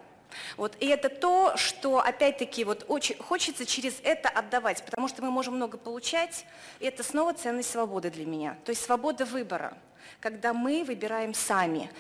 Вот, 0.57 0.77
и 0.81 0.87
это 0.87 1.09
то, 1.09 1.57
что, 1.57 1.99
опять-таки, 1.99 2.65
вот 2.65 2.85
очень 2.89 3.17
хочется 3.19 3.67
через 3.67 3.95
это 4.03 4.29
отдавать, 4.29 4.85
потому 4.85 5.09
что 5.09 5.23
мы 5.23 5.31
можем 5.31 5.57
много 5.57 5.79
получать, 5.79 6.45
и 6.81 6.87
это 6.87 7.03
снова 7.03 7.35
ценность 7.35 7.71
свободы 7.71 8.11
для 8.11 8.27
меня. 8.27 8.57
То 8.65 8.71
есть 8.71 8.83
свобода 8.83 9.25
выбора, 9.25 9.77
когда 10.21 10.53
мы 10.53 10.85
выбираем 10.85 11.35
сами. 11.35 11.91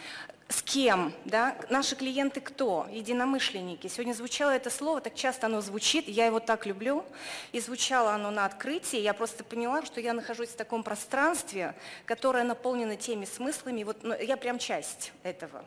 С 0.49 0.63
кем, 0.63 1.13
да? 1.25 1.57
Наши 1.69 1.95
клиенты 1.95 2.41
кто? 2.41 2.89
Единомышленники. 2.91 3.87
Сегодня 3.87 4.15
звучало 4.15 4.51
это 4.51 4.69
слово, 4.69 5.01
так 5.01 5.15
часто 5.15 5.47
оно 5.47 5.61
звучит, 5.61 6.09
я 6.09 6.27
его 6.27 6.41
так 6.41 6.67
люблю, 6.67 7.05
и 7.53 7.61
звучало 7.61 8.13
оно 8.15 8.33
на 8.33 8.47
открытии, 8.47 8.99
я 8.99 9.15
просто 9.15 9.45
поняла, 9.45 9.85
что 9.85 10.01
я 10.01 10.13
нахожусь 10.13 10.49
в 10.49 10.57
таком 10.57 10.83
пространстве, 10.83 11.77
которое 12.05 12.43
наполнено 12.43 12.97
теми 12.97 13.27
смыслами, 13.27 13.85
вот 13.85 13.99
ну, 14.03 14.13
я 14.21 14.37
прям 14.37 14.59
часть 14.59 15.13
этого. 15.23 15.65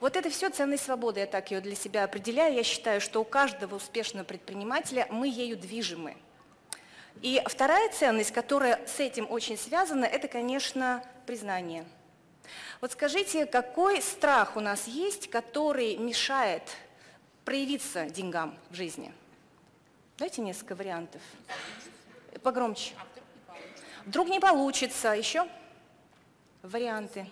Вот 0.00 0.16
это 0.16 0.28
все 0.28 0.50
ценность 0.50 0.84
свободы, 0.84 1.20
я 1.20 1.26
так 1.26 1.50
ее 1.50 1.60
для 1.60 1.74
себя 1.74 2.04
определяю. 2.04 2.54
Я 2.54 2.62
считаю, 2.62 3.00
что 3.00 3.20
у 3.20 3.24
каждого 3.24 3.76
успешного 3.76 4.24
предпринимателя 4.24 5.06
мы 5.10 5.28
ею 5.28 5.56
движимы. 5.56 6.16
И 7.22 7.42
вторая 7.46 7.90
ценность, 7.90 8.30
которая 8.30 8.86
с 8.86 9.00
этим 9.00 9.26
очень 9.30 9.56
связана, 9.56 10.04
это, 10.04 10.28
конечно, 10.28 11.02
признание. 11.26 11.86
Вот 12.80 12.92
скажите, 12.92 13.46
какой 13.46 14.02
страх 14.02 14.56
у 14.56 14.60
нас 14.60 14.86
есть, 14.86 15.30
который 15.30 15.96
мешает 15.96 16.62
проявиться 17.44 18.04
деньгам 18.10 18.56
в 18.70 18.74
жизни? 18.74 19.12
Дайте 20.18 20.42
несколько 20.42 20.74
вариантов. 20.74 21.22
Погромче. 22.42 22.92
Вдруг 24.04 24.28
не 24.28 24.40
получится. 24.40 25.14
Еще? 25.14 25.48
Варианты 26.62 27.26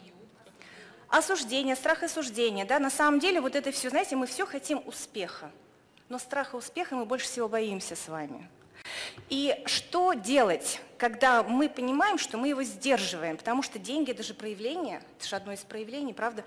осуждение, 1.08 1.76
страх 1.76 2.02
осуждения. 2.02 2.64
Да? 2.64 2.78
На 2.78 2.90
самом 2.90 3.20
деле 3.20 3.40
вот 3.40 3.56
это 3.56 3.70
все, 3.72 3.90
знаете, 3.90 4.16
мы 4.16 4.26
все 4.26 4.46
хотим 4.46 4.82
успеха, 4.86 5.50
но 6.08 6.18
страха 6.18 6.56
успеха 6.56 6.96
мы 6.96 7.04
больше 7.04 7.26
всего 7.26 7.48
боимся 7.48 7.96
с 7.96 8.08
вами. 8.08 8.48
И 9.30 9.62
что 9.66 10.12
делать, 10.12 10.80
когда 10.98 11.42
мы 11.42 11.68
понимаем, 11.68 12.18
что 12.18 12.36
мы 12.36 12.48
его 12.48 12.62
сдерживаем, 12.62 13.36
потому 13.36 13.62
что 13.62 13.78
деньги– 13.78 14.10
это 14.12 14.22
же 14.22 14.34
проявление, 14.34 15.02
это 15.18 15.28
же 15.28 15.36
одно 15.36 15.52
из 15.52 15.60
проявлений, 15.60 16.12
правда? 16.12 16.44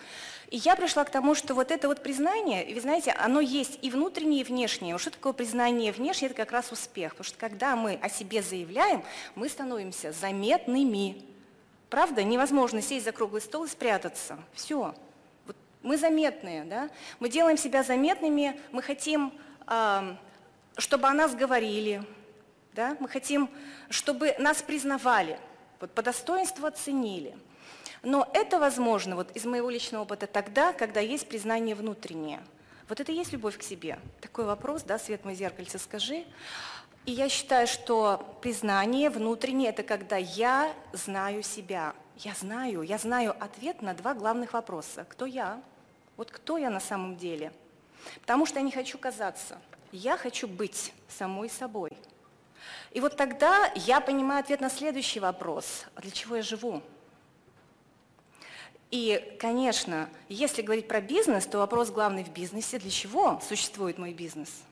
И 0.50 0.58
я 0.58 0.76
пришла 0.76 1.04
к 1.04 1.10
тому, 1.10 1.34
что 1.36 1.56
вот 1.56 1.72
это 1.72 1.88
вот 1.88 2.04
признание, 2.04 2.72
вы 2.74 2.80
знаете, 2.80 3.12
оно 3.12 3.40
есть 3.40 3.80
и 3.82 3.90
внутреннее, 3.90 4.42
и 4.42 4.44
внешнее. 4.44 4.98
Что 4.98 5.12
такое 5.12 5.34
признание 5.34 5.92
внешнее? 5.92 6.28
Это 6.28 6.38
как 6.38 6.52
раз 6.52 6.72
успех, 6.72 7.12
потому 7.12 7.26
что 7.26 7.38
когда 7.38 7.76
мы 7.76 7.96
о 8.02 8.10
себе 8.10 8.42
заявляем, 8.42 9.04
мы 9.36 9.50
становимся 9.50 10.12
заметными, 10.12 11.24
Правда? 11.90 12.24
Невозможно 12.24 12.82
сесть 12.82 13.06
за 13.06 13.12
круглый 13.12 13.42
стол 13.42 13.64
и 13.66 13.68
спрятаться. 13.68 14.38
Все. 14.54 14.94
Вот 15.46 15.56
мы 15.84 15.98
заметные, 15.98 16.66
да? 16.66 16.90
Мы 17.20 17.30
делаем 17.30 17.58
себя 17.58 17.84
заметными, 17.84 18.60
мы 18.72 18.82
хотим, 18.82 19.34
чтобы 20.78 21.08
о 21.08 21.14
нас 21.14 21.34
говорили, 21.34 22.04
да? 22.74 22.98
Мы 23.00 23.08
хотим, 23.08 23.50
чтобы 23.90 24.36
нас 24.38 24.62
признавали, 24.62 25.40
вот, 25.80 25.92
по 25.92 26.02
достоинству 26.02 26.68
оценили. 26.68 27.38
Но 28.04 28.30
это 28.34 28.60
возможно, 28.60 29.16
вот 29.16 29.36
из 29.36 29.46
моего 29.46 29.70
личного 29.70 30.04
опыта, 30.04 30.28
тогда, 30.28 30.74
когда 30.74 31.00
есть 31.00 31.28
признание 31.28 31.74
внутреннее. 31.74 32.42
Вот 32.90 33.00
это 33.00 33.12
и 33.12 33.16
есть 33.16 33.34
любовь 33.34 33.58
к 33.58 33.64
себе. 33.64 34.00
Такой 34.22 34.46
вопрос, 34.46 34.84
да, 34.84 35.00
свет 35.00 35.26
мой 35.26 35.36
зеркальце, 35.36 35.80
скажи. 35.80 36.26
И 37.08 37.12
я 37.14 37.30
считаю, 37.30 37.68
что 37.68 38.38
признание 38.42 39.10
внутреннее– 39.10 39.70
это 39.70 39.82
когда 39.82 40.18
я 40.18 40.74
знаю 40.92 41.42
себя. 41.42 41.96
Я 42.18 42.34
знаю, 42.34 42.82
я 42.82 42.98
знаю 42.98 43.34
ответ 43.40 43.82
на 43.82 43.94
два 43.94 44.14
главных 44.14 44.52
вопроса. 44.52 45.06
Кто 45.08 45.26
я? 45.26 45.64
Вот 46.18 46.32
кто 46.32 46.58
я 46.58 46.70
на 46.70 46.82
самом 46.82 47.16
деле? 47.16 47.54
Потому 48.20 48.46
что 48.46 48.60
я 48.60 48.66
не 48.66 48.74
хочу 48.74 48.98
казаться. 48.98 49.58
Я 49.94 50.18
хочу 50.18 50.50
быть 50.50 50.92
самой 51.08 51.50
собой. 51.50 51.92
И 52.92 53.00
вот 53.00 53.16
тогда 53.16 53.72
я 53.76 54.02
понимаю 54.02 54.42
ответ 54.42 54.60
на 54.60 54.70
следующий 54.70 55.22
вопрос. 55.22 55.86
А 55.96 56.02
для 56.02 56.12
чего 56.12 56.36
я 56.36 56.42
живу? 56.42 56.82
И, 58.92 59.38
конечно, 59.40 60.10
если 60.28 60.62
говорить 60.62 60.90
про 60.90 61.00
бизнес, 61.00 61.46
то 61.46 61.60
вопрос 61.60 61.90
главный 61.90 62.26
в 62.26 62.34
бизнесе– 62.34 62.80
для 62.80 62.92
чего 62.92 63.40
существует 63.48 63.98
мой 63.98 64.12
бизнес– 64.12 64.50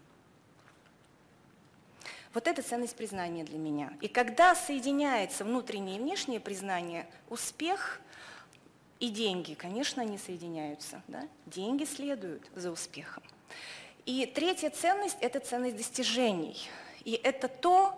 вот 2.36 2.48
это 2.48 2.62
ценность 2.62 2.96
признания 2.96 3.46
для 3.46 3.58
меня. 3.58 3.94
И 4.02 4.10
когда 4.10 4.54
соединяется 4.54 5.46
внутреннее 5.46 5.96
и 5.96 6.00
внешнее 6.00 6.40
признание, 6.40 7.08
успех, 7.30 8.02
и 9.00 9.10
деньги, 9.10 9.54
конечно, 9.54 10.02
они 10.02 10.18
соединяются. 10.18 11.02
Да? 11.08 11.28
Деньги 11.46 11.86
следуют 11.86 12.44
за 12.54 12.72
успехом. 12.72 13.24
И 14.06 14.26
третья 14.26 14.70
ценность– 14.70 15.18
это 15.22 15.40
ценность 15.40 15.78
достижений. 15.78 16.70
И 17.04 17.14
это 17.24 17.48
то, 17.48 17.98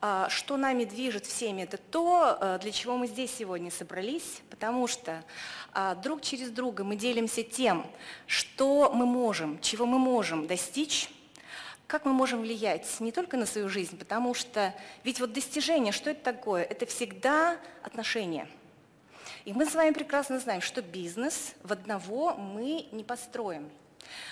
а, 0.00 0.28
что 0.28 0.56
нами 0.56 0.84
движет 0.84 1.26
всеми, 1.26 1.62
это 1.62 1.76
то, 1.76 2.38
а, 2.40 2.58
для 2.58 2.72
чего 2.72 2.96
мы 2.96 3.06
здесь 3.06 3.34
сегодня 3.34 3.70
собрались, 3.70 4.42
потому 4.48 4.86
что 4.86 5.22
а, 5.72 5.94
друг 5.94 6.22
через 6.22 6.50
друга 6.50 6.84
мы 6.84 6.96
делимся 6.96 7.42
тем, 7.42 7.86
что 8.26 8.90
мы 8.94 9.06
можем, 9.06 9.60
чего 9.60 9.86
мы 9.86 9.98
можем 9.98 10.46
достичь, 10.46 11.10
как 11.90 12.04
мы 12.04 12.12
можем 12.12 12.40
влиять 12.40 13.00
не 13.00 13.12
только 13.12 13.36
на 13.36 13.46
свою 13.46 13.68
жизнь, 13.68 13.98
потому 13.98 14.32
что 14.32 14.74
ведь 15.04 15.20
вот 15.20 15.32
достижение, 15.32 15.92
что 15.92 16.10
это 16.10 16.22
такое? 16.22 16.62
Это 16.62 16.86
всегда 16.86 17.58
отношения. 17.82 18.48
И 19.44 19.52
мы 19.52 19.66
с 19.66 19.74
вами 19.74 19.92
прекрасно 19.92 20.38
знаем, 20.38 20.60
что 20.60 20.82
бизнес 20.82 21.54
в 21.62 21.72
одного 21.72 22.34
мы 22.34 22.86
не 22.92 23.04
построим, 23.04 23.70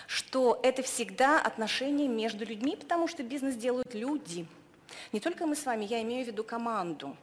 что 0.06 0.60
это 0.62 0.82
всегда 0.82 1.40
отношения 1.40 2.08
между 2.08 2.44
людьми, 2.44 2.76
потому 2.76 3.08
что 3.08 3.22
бизнес 3.22 3.56
делают 3.56 3.94
люди– 3.94 4.46
не 5.12 5.20
только 5.20 5.46
мы 5.46 5.56
с 5.56 5.64
вами, 5.64 5.84
я 5.84 6.02
имею 6.02 6.24
в 6.24 6.28
виду 6.28 6.44
команду. 6.44 7.16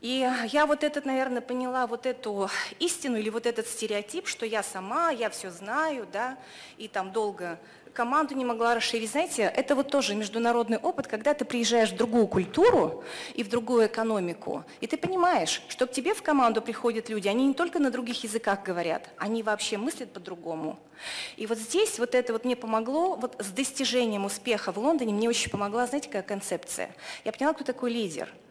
И 0.00 0.30
я 0.52 0.66
вот 0.66 0.84
этот, 0.84 1.06
наверное, 1.06 1.40
поняла 1.40 1.88
вот 1.88 2.06
эту 2.06 2.48
истину 2.78 3.16
или 3.16 3.30
вот 3.30 3.46
этот 3.46 3.66
стереотип, 3.66 4.28
что 4.28 4.46
я 4.46 4.62
сама, 4.62 5.10
я 5.10 5.28
все 5.28 5.50
знаю, 5.50 6.06
да, 6.12 6.38
и 6.76 6.86
там 6.86 7.10
долго 7.10 7.58
команду 7.94 8.36
не 8.36 8.44
могла 8.44 8.76
расширить. 8.76 9.10
Знаете, 9.10 9.42
это 9.42 9.74
вот 9.74 9.90
тоже 9.90 10.14
международный 10.14 10.78
опыт, 10.78 11.08
когда 11.08 11.34
ты 11.34 11.44
приезжаешь 11.44 11.90
в 11.90 11.96
другую 11.96 12.28
культуру 12.28 13.02
и 13.34 13.42
в 13.42 13.48
другую 13.48 13.88
экономику, 13.88 14.64
и 14.80 14.86
ты 14.86 14.96
понимаешь, 14.96 15.62
что 15.68 15.88
к 15.88 15.90
тебе 15.90 16.14
в 16.14 16.22
команду 16.22 16.62
приходят 16.62 17.08
люди, 17.08 17.26
они 17.26 17.48
не 17.48 17.54
только 17.54 17.80
на 17.80 17.90
других 17.90 18.22
языках 18.22 18.62
говорят, 18.62 19.10
они 19.16 19.42
вообще 19.42 19.78
мыслят 19.78 20.12
по-другому. 20.12 20.78
И 21.36 21.46
вот 21.46 21.58
здесь 21.58 21.98
вот 21.98 22.14
это 22.14 22.32
вот 22.32 22.44
мне 22.44 22.54
помогло, 22.54 23.16
вот 23.16 23.34
с 23.40 23.48
достижением 23.48 24.26
успеха 24.26 24.70
в 24.70 24.78
Лондоне 24.78 25.12
мне 25.12 25.28
очень 25.28 25.50
помогла, 25.50 25.88
знаете, 25.88 26.06
какая 26.06 26.22
концепция? 26.22 26.94
Я 27.24 27.32
поняла, 27.32 27.52
кто 27.52 27.64
такой 27.64 27.90
лидер– 27.90 28.32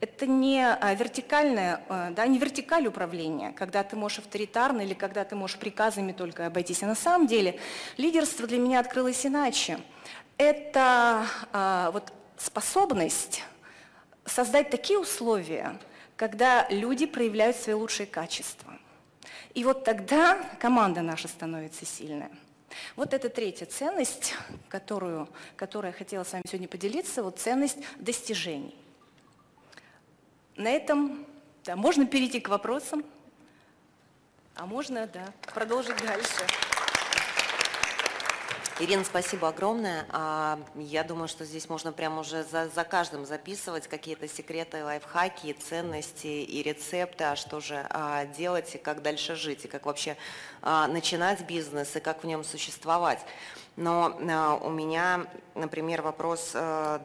это 0.00 0.26
не 0.26 0.62
а, 0.62 0.94
вертикальное, 0.94 1.82
а, 1.88 2.10
да, 2.10 2.26
не 2.26 2.38
вертикаль 2.38 2.86
управления, 2.86 3.52
когда 3.52 3.82
ты 3.82 3.96
можешь 3.96 4.18
авторитарно 4.18 4.82
или 4.82 4.94
когда 4.94 5.24
ты 5.24 5.34
можешь 5.36 5.58
приказами 5.58 6.12
только 6.12 6.46
обойтись. 6.46 6.82
А 6.82 6.86
на 6.86 6.94
самом 6.94 7.26
деле 7.26 7.58
лидерство 7.96 8.46
для 8.46 8.58
меня 8.58 8.80
открылось 8.80 9.24
иначе. 9.24 9.78
Это 10.36 11.26
а, 11.52 11.90
вот 11.92 12.12
способность 12.36 13.42
создать 14.26 14.70
такие 14.70 14.98
условия, 14.98 15.78
когда 16.16 16.66
люди 16.70 17.06
проявляют 17.06 17.56
свои 17.56 17.74
лучшие 17.74 18.06
качества. 18.06 18.78
И 19.54 19.64
вот 19.64 19.84
тогда 19.84 20.38
команда 20.60 21.00
наша 21.02 21.28
становится 21.28 21.86
сильная. 21.86 22.30
Вот 22.96 23.14
это 23.14 23.28
третья 23.28 23.66
ценность, 23.66 24.34
которую, 24.68 25.28
которую 25.56 25.92
я 25.92 25.96
хотела 25.96 26.24
с 26.24 26.32
вами 26.32 26.42
сегодня 26.46 26.68
поделиться, 26.68 27.22
вот 27.22 27.38
ценность 27.38 27.78
достижений. 27.98 28.74
На 30.56 30.68
этом 30.68 31.26
да, 31.64 31.74
можно 31.74 32.06
перейти 32.06 32.40
к 32.40 32.48
вопросам, 32.48 33.04
а 34.54 34.66
можно 34.66 35.06
да, 35.08 35.32
продолжить 35.52 35.96
дальше. 35.96 36.46
Ирина, 38.80 39.04
спасибо 39.04 39.48
огромное. 39.48 40.04
А, 40.10 40.60
я 40.74 41.04
думаю, 41.04 41.28
что 41.28 41.44
здесь 41.44 41.68
можно 41.68 41.92
прямо 41.92 42.20
уже 42.20 42.42
за, 42.42 42.68
за 42.68 42.82
каждым 42.82 43.24
записывать 43.24 43.86
какие-то 43.86 44.26
секреты, 44.28 44.84
лайфхаки, 44.84 45.52
ценности 45.52 46.26
и 46.26 46.62
рецепты, 46.62 47.24
а 47.24 47.36
что 47.36 47.60
же 47.60 47.86
а, 47.90 48.26
делать 48.26 48.74
и 48.74 48.78
как 48.78 49.02
дальше 49.02 49.36
жить, 49.36 49.64
и 49.64 49.68
как 49.68 49.86
вообще 49.86 50.16
а, 50.60 50.88
начинать 50.88 51.46
бизнес, 51.46 51.94
и 51.94 52.00
как 52.00 52.24
в 52.24 52.26
нем 52.26 52.42
существовать. 52.42 53.20
Но 53.76 54.60
у 54.62 54.70
меня, 54.70 55.26
например, 55.54 56.02
вопрос 56.02 56.54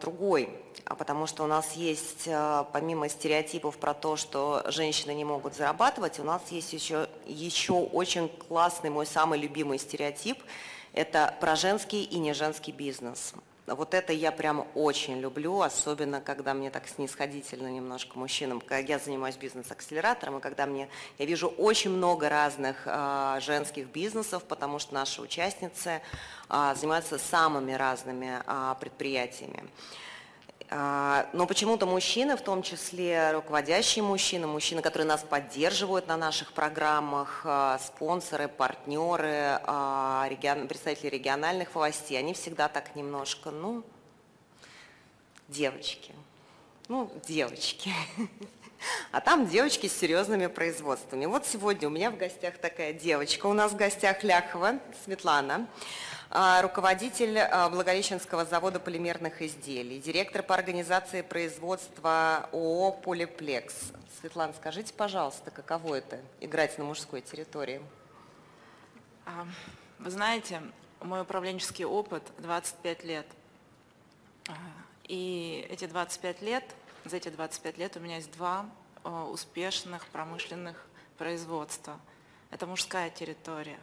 другой. 0.02 0.50
А 0.90 0.96
потому 0.96 1.28
что 1.28 1.44
у 1.44 1.48
нас 1.48 1.74
есть, 1.74 2.24
э, 2.26 2.66
помимо 2.74 3.10
стереотипов 3.10 3.78
про 3.78 3.94
то, 3.94 4.16
что 4.16 4.64
женщины 4.70 5.12
не 5.12 5.24
могут 5.24 5.54
зарабатывать, 5.54 6.20
у 6.20 6.24
нас 6.24 6.42
есть 6.50 6.74
еще, 6.74 7.08
еще 7.28 7.74
очень 7.74 8.28
классный, 8.28 8.90
мой 8.90 9.06
самый 9.06 9.38
любимый 9.38 9.78
стереотип, 9.78 10.42
это 10.94 11.36
про 11.40 11.56
женский 11.56 12.04
и 12.04 12.18
не 12.18 12.34
женский 12.34 12.72
бизнес. 12.72 13.36
Вот 13.76 13.94
это 13.94 14.14
я 14.14 14.32
прям 14.32 14.68
очень 14.74 15.20
люблю, 15.20 15.62
особенно 15.62 16.22
когда 16.22 16.54
мне 16.54 16.72
так 16.72 16.88
снисходительно 16.88 17.68
немножко 17.68 18.18
мужчинам, 18.18 18.62
когда 18.62 18.78
я 18.78 19.00
занимаюсь 19.00 19.38
бизнес-акселератором, 19.38 20.38
и 20.38 20.42
когда 20.42 20.66
мне, 20.66 20.90
я 21.18 21.26
вижу 21.26 21.48
очень 21.48 21.92
много 21.92 22.30
разных 22.30 22.84
э, 22.86 23.40
женских 23.42 23.88
бизнесов, 23.88 24.44
потому 24.44 24.80
что 24.80 24.94
наши 24.94 25.22
участницы 25.22 26.02
э, 26.50 26.74
занимаются 26.76 27.20
самыми 27.20 27.74
разными 27.74 28.42
э, 28.46 28.76
предприятиями. 28.80 29.64
А, 30.72 31.28
но 31.34 31.48
почему-то 31.48 31.88
мужчины, 31.88 32.38
в 32.38 32.42
том 32.42 32.62
числе 32.62 33.32
руководящие 33.32 34.04
мужчины, 34.04 34.46
мужчины, 34.46 34.84
которые 34.84 35.08
нас 35.08 35.24
поддерживают 35.24 36.08
на 36.08 36.16
наших 36.16 36.54
программах, 36.54 37.42
а, 37.44 37.80
спонсоры, 37.80 38.48
партнеры, 38.48 39.60
а, 39.64 40.30
представители 40.68 41.10
региональных 41.10 41.74
властей, 41.74 42.20
они 42.20 42.34
всегда 42.36 42.68
так 42.68 42.96
немножко, 42.96 43.50
ну, 43.50 43.84
девочки, 45.48 46.14
ну, 46.88 47.12
девочки. 47.28 47.92
А 49.12 49.20
там 49.20 49.46
девочки 49.46 49.88
с 49.88 50.00
серьезными 50.00 50.48
производствами. 50.48 51.26
Вот 51.26 51.46
сегодня 51.46 51.90
у 51.90 51.92
меня 51.92 52.12
в 52.12 52.18
гостях 52.18 52.58
такая 52.60 52.94
девочка. 52.94 53.48
У 53.48 53.54
нас 53.54 53.74
в 53.74 53.76
гостях 53.76 54.24
Ляхова 54.24 54.80
Светлана. 55.04 55.68
А, 56.32 56.62
руководитель 56.62 57.40
а, 57.40 57.70
Благовещенского 57.70 58.46
завода 58.46 58.80
полимерных 58.80 59.42
изделий, 59.42 60.00
директор 60.00 60.44
по 60.44 60.54
организации 60.54 61.24
производства 61.24 62.48
ООО 62.52 62.92
«Полиплекс». 62.92 63.92
Светлана, 64.20 64.54
скажите, 64.54 64.94
пожалуйста, 64.94 65.50
каково 65.50 65.96
это– 65.96 66.20
играть 66.40 66.78
на 66.78 66.84
мужской 66.84 67.22
территории? 67.22 67.82
А, 69.26 69.48
вы 69.98 70.12
знаете, 70.12 70.62
мой 71.02 71.24
управленческий 71.24 71.86
опыт 71.86 72.22
25 72.38 73.04
лет. 73.06 73.26
И 75.06 75.66
эти 75.72 75.86
25 75.88 76.44
лет, 76.44 76.64
за 77.06 77.18
эти 77.18 77.30
25 77.30 77.78
лет 77.80 77.98
у 77.98 78.02
меня 78.02 78.18
есть 78.18 78.32
два 78.34 78.68
успешных 79.32 80.06
промышленных 80.08 80.86
производства. 81.18 82.00
Это 82.52 82.68
мужская 82.68 83.10
территория. 83.10 83.80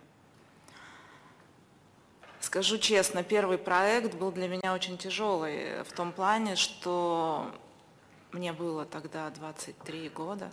Скажу 2.47 2.79
честно, 2.79 3.25
первый 3.25 3.59
проект 3.59 4.15
был 4.15 4.31
для 4.31 4.47
меня 4.47 4.73
очень 4.73 4.97
тяжелый 4.97 5.83
в 5.83 5.93
том 5.93 6.13
плане, 6.13 6.55
что 6.55 7.51
мне 8.31 8.53
было 8.53 8.85
тогда 8.85 9.29
23 9.31 10.11
года, 10.11 10.49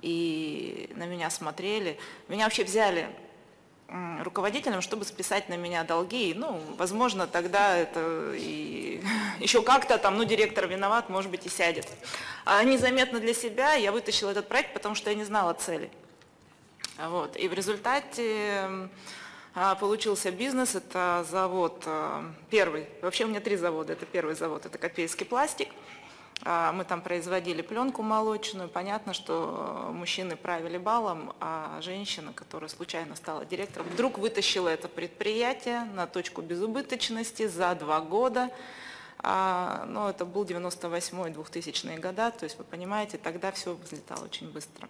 и 0.00 0.92
на 0.94 1.06
меня 1.06 1.28
смотрели. 1.28 1.98
Меня 2.28 2.44
вообще 2.44 2.62
взяли 2.62 3.08
руководителем, 4.20 4.80
чтобы 4.80 5.04
списать 5.04 5.48
на 5.48 5.56
меня 5.56 5.82
долги. 5.82 6.34
Ну, 6.36 6.62
возможно, 6.78 7.26
тогда 7.26 7.76
это 7.76 8.32
и 8.36 9.02
еще 9.40 9.60
как-то 9.62 9.98
там, 9.98 10.16
ну, 10.16 10.22
директор 10.22 10.68
виноват, 10.68 11.08
может 11.08 11.32
быть, 11.32 11.44
и 11.44 11.48
сядет. 11.48 11.88
А 12.44 12.62
незаметно 12.62 13.18
для 13.18 13.34
себя 13.34 13.72
я 13.72 13.90
вытащила 13.90 14.30
этот 14.30 14.46
проект, 14.46 14.72
потому 14.72 14.94
что 14.94 15.10
я 15.10 15.16
не 15.16 15.24
знала 15.24 15.52
цели. 15.54 15.90
Вот. 16.96 17.36
И 17.36 17.48
в 17.48 17.54
результате 17.54 18.88
получился 19.74 20.30
бизнес, 20.30 20.74
это 20.74 21.26
завод 21.30 21.82
а, 21.86 22.24
первый, 22.48 22.86
вообще 23.02 23.24
у 23.24 23.28
меня 23.28 23.40
три 23.40 23.56
завода, 23.56 23.92
это 23.92 24.06
первый 24.06 24.34
завод, 24.34 24.64
это 24.64 24.78
Копейский 24.78 25.26
пластик. 25.26 25.68
А, 26.44 26.72
мы 26.72 26.84
там 26.84 27.02
производили 27.02 27.62
пленку 27.62 28.02
молочную. 28.02 28.68
Понятно, 28.68 29.12
что 29.14 29.90
мужчины 29.92 30.36
правили 30.36 30.78
балом, 30.78 31.34
а 31.40 31.80
женщина, 31.82 32.32
которая 32.32 32.68
случайно 32.68 33.14
стала 33.14 33.44
директором, 33.44 33.86
вдруг 33.88 34.18
вытащила 34.18 34.68
это 34.68 34.88
предприятие 34.88 35.84
на 35.94 36.06
точку 36.06 36.42
безубыточности 36.42 37.46
за 37.46 37.74
два 37.74 38.00
года. 38.00 38.50
А, 39.18 39.84
ну, 39.86 40.08
это 40.08 40.24
был 40.24 40.44
98-2000 40.44 42.00
года, 42.00 42.32
то 42.32 42.44
есть 42.44 42.58
вы 42.58 42.64
понимаете, 42.64 43.18
тогда 43.18 43.52
все 43.52 43.74
взлетало 43.74 44.24
очень 44.24 44.50
быстро. 44.50 44.88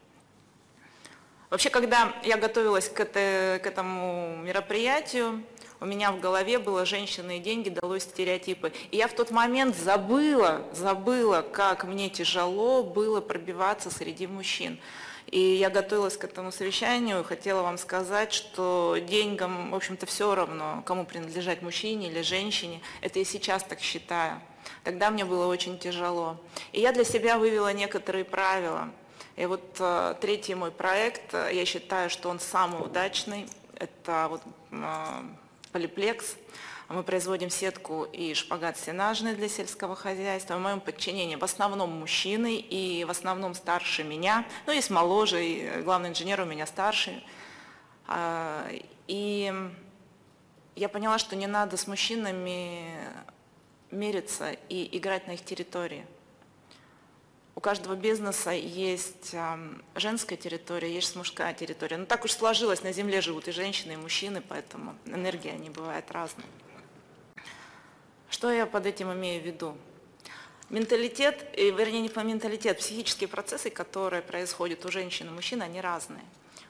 Вообще, 1.52 1.68
когда 1.68 2.14
я 2.24 2.38
готовилась 2.38 2.88
к, 2.88 2.98
это, 2.98 3.60
к 3.62 3.66
этому 3.66 4.38
мероприятию, 4.42 5.44
у 5.80 5.84
меня 5.84 6.10
в 6.10 6.18
голове 6.18 6.58
было 6.58 6.86
«женщины 6.86 7.36
и 7.36 7.40
деньги», 7.40 7.68
далось 7.68 8.04
стереотипы. 8.04 8.72
И 8.90 8.96
я 8.96 9.06
в 9.06 9.12
тот 9.12 9.30
момент 9.30 9.76
забыла, 9.76 10.62
забыла, 10.72 11.42
как 11.42 11.84
мне 11.84 12.08
тяжело 12.08 12.82
было 12.82 13.20
пробиваться 13.20 13.90
среди 13.90 14.26
мужчин. 14.26 14.78
И 15.26 15.38
я 15.38 15.68
готовилась 15.68 16.16
к 16.16 16.24
этому 16.24 16.52
совещанию, 16.52 17.22
хотела 17.22 17.60
вам 17.60 17.76
сказать, 17.76 18.32
что 18.32 18.96
деньгам, 19.06 19.72
в 19.72 19.74
общем-то, 19.74 20.06
все 20.06 20.34
равно, 20.34 20.82
кому 20.86 21.04
принадлежать, 21.04 21.60
мужчине 21.60 22.08
или 22.08 22.22
женщине. 22.22 22.80
Это 23.02 23.18
и 23.18 23.24
сейчас 23.24 23.62
так 23.62 23.80
считаю. 23.80 24.40
Тогда 24.84 25.10
мне 25.10 25.26
было 25.26 25.48
очень 25.48 25.78
тяжело. 25.78 26.40
И 26.72 26.80
я 26.80 26.92
для 26.92 27.04
себя 27.04 27.36
вывела 27.36 27.74
некоторые 27.74 28.24
правила– 28.24 28.88
И 29.36 29.46
вот 29.46 29.76
э, 29.78 30.14
третий 30.20 30.54
мой 30.54 30.70
проект, 30.70 31.32
э, 31.32 31.50
я 31.52 31.64
считаю, 31.64 32.10
что 32.10 32.28
он 32.28 32.38
самый 32.38 32.84
удачный. 32.84 33.48
Это 33.74 34.28
вот 34.28 34.42
э, 34.70 35.22
полиплекс. 35.72 36.36
Мы 36.88 37.02
производим 37.02 37.48
сетку 37.48 38.04
и 38.04 38.34
шпагат 38.34 38.76
сенажный 38.76 39.34
для 39.34 39.48
сельского 39.48 39.96
хозяйства. 39.96 40.56
В 40.56 40.60
моем 40.60 40.80
подчинении 40.80 41.36
в 41.36 41.44
основном 41.44 41.90
мужчины 41.90 42.56
и 42.56 43.04
в 43.04 43.10
основном 43.10 43.54
старше 43.54 44.04
меня. 44.04 44.44
Ну, 44.66 44.72
есть 44.72 44.90
моложе, 44.90 45.42
и 45.42 45.82
главный 45.82 46.10
инженер 46.10 46.42
у 46.42 46.44
меня 46.44 46.66
старший. 46.66 47.24
А, 48.06 48.68
и 49.06 49.70
я 50.76 50.88
поняла, 50.90 51.18
что 51.18 51.34
не 51.34 51.46
надо 51.46 51.78
с 51.78 51.86
мужчинами 51.86 52.94
мериться 53.90 54.54
и 54.68 54.96
играть 54.96 55.26
на 55.26 55.32
их 55.32 55.44
территории. 55.44 56.04
Каждого 57.62 57.94
бизнеса 57.94 58.50
есть 58.50 59.34
женская 59.94 60.36
территория, 60.36 60.92
есть 60.92 61.14
мужская 61.14 61.54
территория. 61.54 61.96
Но 61.96 62.06
так 62.06 62.24
уж 62.24 62.32
сложилось, 62.32 62.82
на 62.82 62.92
Земле 62.92 63.20
живут 63.20 63.46
и 63.46 63.52
женщины, 63.52 63.92
и 63.92 63.96
мужчины, 63.96 64.42
поэтому 64.46 64.96
энергия 65.06 65.52
не 65.52 65.70
бывает 65.70 66.10
разной. 66.10 66.44
Что 68.28 68.50
я 68.50 68.66
под 68.66 68.86
этим 68.86 69.12
имею 69.12 69.40
в 69.40 69.46
виду? 69.46 69.76
Менталитет, 70.70 71.46
вернее 71.56 72.00
не 72.00 72.08
по 72.08 72.20
менталитет, 72.20 72.78
психические 72.78 73.28
процессы, 73.28 73.70
которые 73.70 74.22
происходят 74.22 74.84
у 74.84 74.90
женщин 74.90 75.28
и 75.28 75.30
мужчин, 75.30 75.62
они 75.62 75.80
разные. 75.80 76.24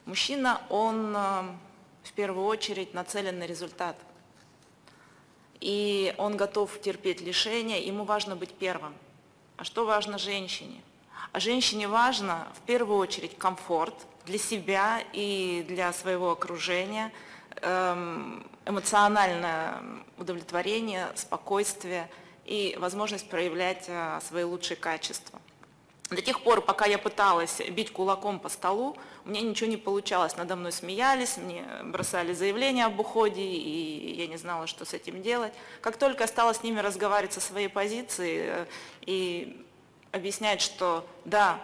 Мужчина, 0.04 0.60
он 0.68 1.14
в 1.14 2.12
первую 2.14 2.44
очередь 2.44 2.92
нацелен 2.92 3.38
на 3.38 3.46
результат. 3.46 3.96
И 5.60 6.14
он 6.18 6.36
готов 6.36 6.78
терпеть 6.82 7.22
лишения, 7.22 7.80
ему 7.80 8.04
важно 8.04 8.36
быть 8.36 8.52
первым. 8.52 8.94
А 9.62 9.64
что 9.64 9.84
важно 9.84 10.18
женщине? 10.18 10.82
А 11.30 11.38
женщине 11.38 11.86
важно 11.86 12.48
в 12.56 12.62
первую 12.62 12.98
очередь 12.98 13.38
комфорт 13.38 13.94
для 14.26 14.36
себя 14.36 15.00
и 15.12 15.64
для 15.68 15.92
своего 15.92 16.32
окружения, 16.32 17.12
эм, 17.60 18.44
эмоциональное 18.66 19.80
удовлетворение, 20.18 21.12
спокойствие 21.14 22.10
и 22.44 22.76
возможность 22.80 23.30
проявлять 23.30 23.84
э, 23.86 24.18
свои 24.26 24.42
лучшие 24.42 24.76
качества. 24.76 25.40
До 26.12 26.20
тех 26.20 26.42
пор, 26.42 26.60
пока 26.60 26.84
я 26.84 26.98
пыталась 26.98 27.60
бить 27.70 27.90
кулаком 27.90 28.38
по 28.38 28.50
столу, 28.50 28.96
у 29.24 29.30
меня 29.30 29.40
ничего 29.40 29.70
не 29.70 29.78
получалось. 29.78 30.36
Надо 30.36 30.56
мной 30.56 30.70
смеялись, 30.70 31.38
мне 31.38 31.64
бросали 31.84 32.34
заявления 32.34 32.84
об 32.84 33.00
уходе, 33.00 33.40
и 33.40 34.14
я 34.14 34.26
не 34.26 34.36
знала, 34.36 34.66
что 34.66 34.84
с 34.84 34.92
этим 34.92 35.22
делать. 35.22 35.54
Как 35.80 35.96
только 35.96 36.24
я 36.24 36.28
стала 36.28 36.52
с 36.52 36.62
ними 36.62 36.80
разговаривать 36.80 37.32
со 37.32 37.40
своей 37.40 37.68
позиции 37.68 38.44
э, 38.46 38.66
и 39.06 39.64
объяснять, 40.10 40.60
что 40.60 41.06
да, 41.24 41.58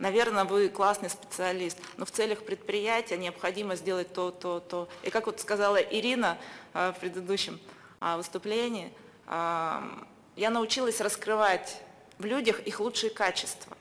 наверное, 0.00 0.44
вы 0.44 0.68
классный 0.70 1.08
специалист, 1.08 1.78
но 1.96 2.04
в 2.04 2.10
целях 2.10 2.44
предприятия 2.44 3.16
необходимо 3.16 3.76
сделать 3.76 4.12
то, 4.12 4.32
то, 4.32 4.58
то. 4.58 4.88
И 5.04 5.10
как 5.10 5.26
вот 5.26 5.38
сказала 5.38 5.76
Ирина 5.76 6.36
э, 6.72 6.92
в 6.96 7.00
предыдущем 7.00 7.60
э, 8.00 8.16
выступлении, 8.16 8.92
я 9.26 10.50
научилась 10.50 11.00
раскрывать 11.00 11.80
в 12.18 12.26
людях 12.26 12.60
их 12.60 12.78
лучшие 12.78 13.08
качества. 13.08 13.74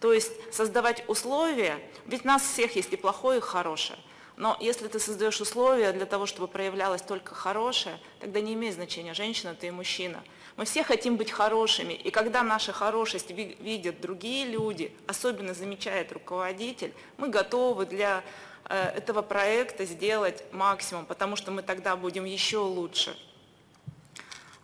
То 0.00 0.12
есть 0.12 0.32
создавать 0.52 1.04
условия, 1.08 1.78
ведь 2.06 2.24
нас 2.24 2.42
всех 2.42 2.76
есть 2.76 2.92
и 2.92 2.96
плохое, 2.96 3.38
и 3.38 3.42
хорошее. 3.42 3.98
Но 4.36 4.56
если 4.58 4.88
ты 4.88 4.98
создаешь 4.98 5.38
условия 5.42 5.92
для 5.92 6.06
того, 6.06 6.24
чтобы 6.24 6.48
проявлялось 6.48 7.02
только 7.02 7.34
хорошее, 7.34 8.00
тогда 8.20 8.40
не 8.40 8.54
имеет 8.54 8.74
значения, 8.74 9.12
женщина 9.12 9.54
ты 9.54 9.66
и 9.66 9.70
мужчина. 9.70 10.24
Мы 10.56 10.64
все 10.64 10.82
хотим 10.82 11.16
быть 11.16 11.30
хорошими, 11.30 11.92
и 11.92 12.10
когда 12.10 12.42
наша 12.42 12.72
хорошесть 12.72 13.30
видят 13.30 14.00
другие 14.00 14.46
люди, 14.46 14.92
особенно 15.06 15.52
замечает 15.52 16.10
руководитель, 16.12 16.94
мы 17.18 17.28
готовы 17.28 17.84
для 17.84 18.24
э, 18.64 18.92
этого 18.96 19.20
проекта 19.20 19.84
сделать 19.84 20.42
максимум, 20.52 21.04
потому 21.04 21.36
что 21.36 21.50
мы 21.50 21.60
тогда 21.60 21.94
будем 21.94 22.24
еще 22.24 22.58
лучше. 22.58 23.14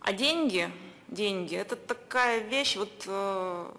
А 0.01 0.11
деньги, 0.11 0.71
деньги, 1.07 1.55
это 1.55 1.75
такая 1.75 2.39
вещь, 2.39 2.77
вот 2.77 3.03
э, 3.05 3.71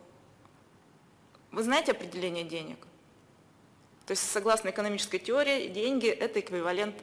вы 1.50 1.62
знаете 1.62 1.92
определение 1.92 2.44
денег? 2.44 2.78
То 4.06 4.12
есть 4.12 4.30
согласно 4.30 4.70
экономической 4.70 5.18
теории, 5.18 5.68
деньги– 5.68 6.08
это 6.08 6.40
эквивалент 6.40 6.94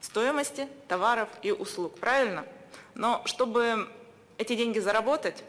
стоимости 0.00 0.68
товаров 0.88 1.28
и 1.42 1.52
услуг, 1.52 1.98
правильно? 1.98 2.46
Но 2.94 3.22
чтобы 3.26 3.90
эти 4.38 4.54
деньги 4.54 4.78
заработать, 4.78 5.44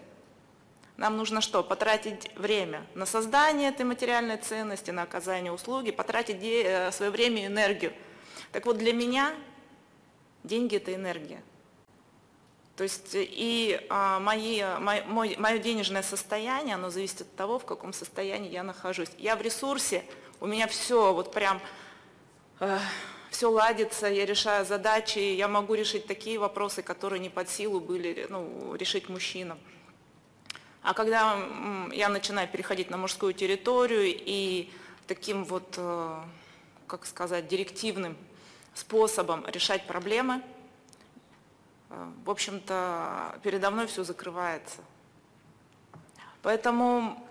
нам 0.98 1.16
нужно 1.16 1.42
что? 1.42 1.64
Потратить 1.64 2.36
время 2.36 2.86
на 2.96 3.06
создание 3.06 3.70
этой 3.70 3.86
материальной 3.86 4.38
ценности, 4.38 4.92
на 4.92 5.04
оказание 5.04 5.52
услуги, 5.52 5.92
потратить 5.92 6.44
э, 6.44 6.92
свое 6.92 7.12
время 7.12 7.44
и 7.44 7.46
энергию. 7.46 7.94
Так 8.52 8.66
вот, 8.66 8.78
для 8.78 8.94
меня 8.94 9.34
деньги– 10.44 10.76
это 10.78 10.94
энергия. 10.94 11.42
То 12.78 12.84
есть 12.84 13.16
э, 13.16 13.26
и 13.28 13.82
а, 13.90 14.20
мои, 14.20 14.64
мой, 14.80 15.04
мой, 15.08 15.36
мое 15.38 15.58
денежное 15.58 16.04
состояние, 16.04 16.76
оно 16.76 16.92
зависит 16.92 17.22
от 17.22 17.36
того, 17.36 17.58
в 17.58 17.66
каком 17.66 17.92
состоянии 17.92 18.52
я 18.52 18.62
нахожусь. 18.62 19.10
Я 19.18 19.36
в 19.36 19.42
ресурсе, 19.42 20.06
у 20.40 20.46
меня 20.46 20.68
все 20.68 21.12
вот 21.12 21.34
прям, 21.34 21.60
э, 22.60 22.78
все 23.32 23.50
ладится, 23.50 24.06
я 24.06 24.28
решаю 24.28 24.64
задачи, 24.64 25.18
я 25.18 25.48
могу 25.48 25.74
решить 25.74 26.06
такие 26.06 26.38
вопросы, 26.38 26.84
которые 26.84 27.20
не 27.20 27.30
под 27.30 27.50
силу 27.50 27.80
были 27.80 28.28
ну, 28.30 28.76
решить 28.76 29.10
мужчинам. 29.10 29.58
А 30.84 30.94
когда 30.94 31.36
я 31.92 32.10
начинаю 32.10 32.48
переходить 32.48 32.92
на 32.92 32.98
мужскую 32.98 33.34
территорию 33.34 34.06
и 34.06 34.70
таким 35.08 35.46
вот, 35.46 35.74
э, 35.78 36.20
как 36.86 37.08
сказать, 37.08 37.48
директивным 37.48 38.16
способом 38.76 39.44
решать 39.48 39.88
проблемы– 39.88 40.44
Э, 40.52 40.57
в 41.90 42.30
общем-то, 42.30 43.40
передо 43.44 43.72
мной 43.72 43.88
все 43.88 44.04
закрывается. 44.04 44.80
Поэтому 46.42 47.24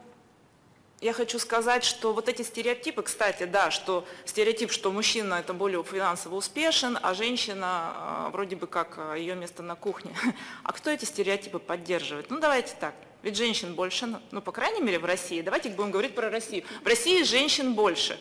я 1.00 1.12
хочу 1.12 1.38
сказать, 1.38 1.84
что 1.84 2.14
вот 2.14 2.28
эти 2.28 2.40
стереотипы, 2.40 3.02
кстати, 3.02 3.44
да, 3.44 3.70
что 3.70 4.06
стереотип, 4.24 4.72
что 4.72 4.90
мужчина 4.90 5.34
это 5.34 5.52
более 5.52 5.82
финансово 5.84 6.36
успешен, 6.36 6.98
а 7.02 7.12
женщина 7.12 7.92
э, 7.94 8.30
вроде 8.32 8.56
бы 8.56 8.66
как 8.66 8.94
э, 8.96 9.16
ее 9.18 9.34
место 9.34 9.62
на 9.62 9.74
кухне. 9.74 10.14
А 10.62 10.72
кто 10.72 10.90
эти 10.90 11.04
стереотипы 11.04 11.58
поддерживает? 11.58 12.30
Ну 12.30 12.40
давайте 12.40 12.74
так, 12.80 12.94
ведь 13.22 13.36
женщин 13.36 13.74
больше, 13.74 14.06
ну, 14.06 14.20
ну 14.30 14.40
по 14.40 14.52
крайней 14.52 14.80
мере 14.80 14.98
в 14.98 15.04
России, 15.04 15.42
давайте 15.42 15.68
будем 15.68 15.90
говорить 15.90 16.14
про 16.14 16.30
Россию. 16.30 16.64
В 16.82 16.86
России 16.86 17.22
женщин 17.24 17.74
больше, 17.74 18.18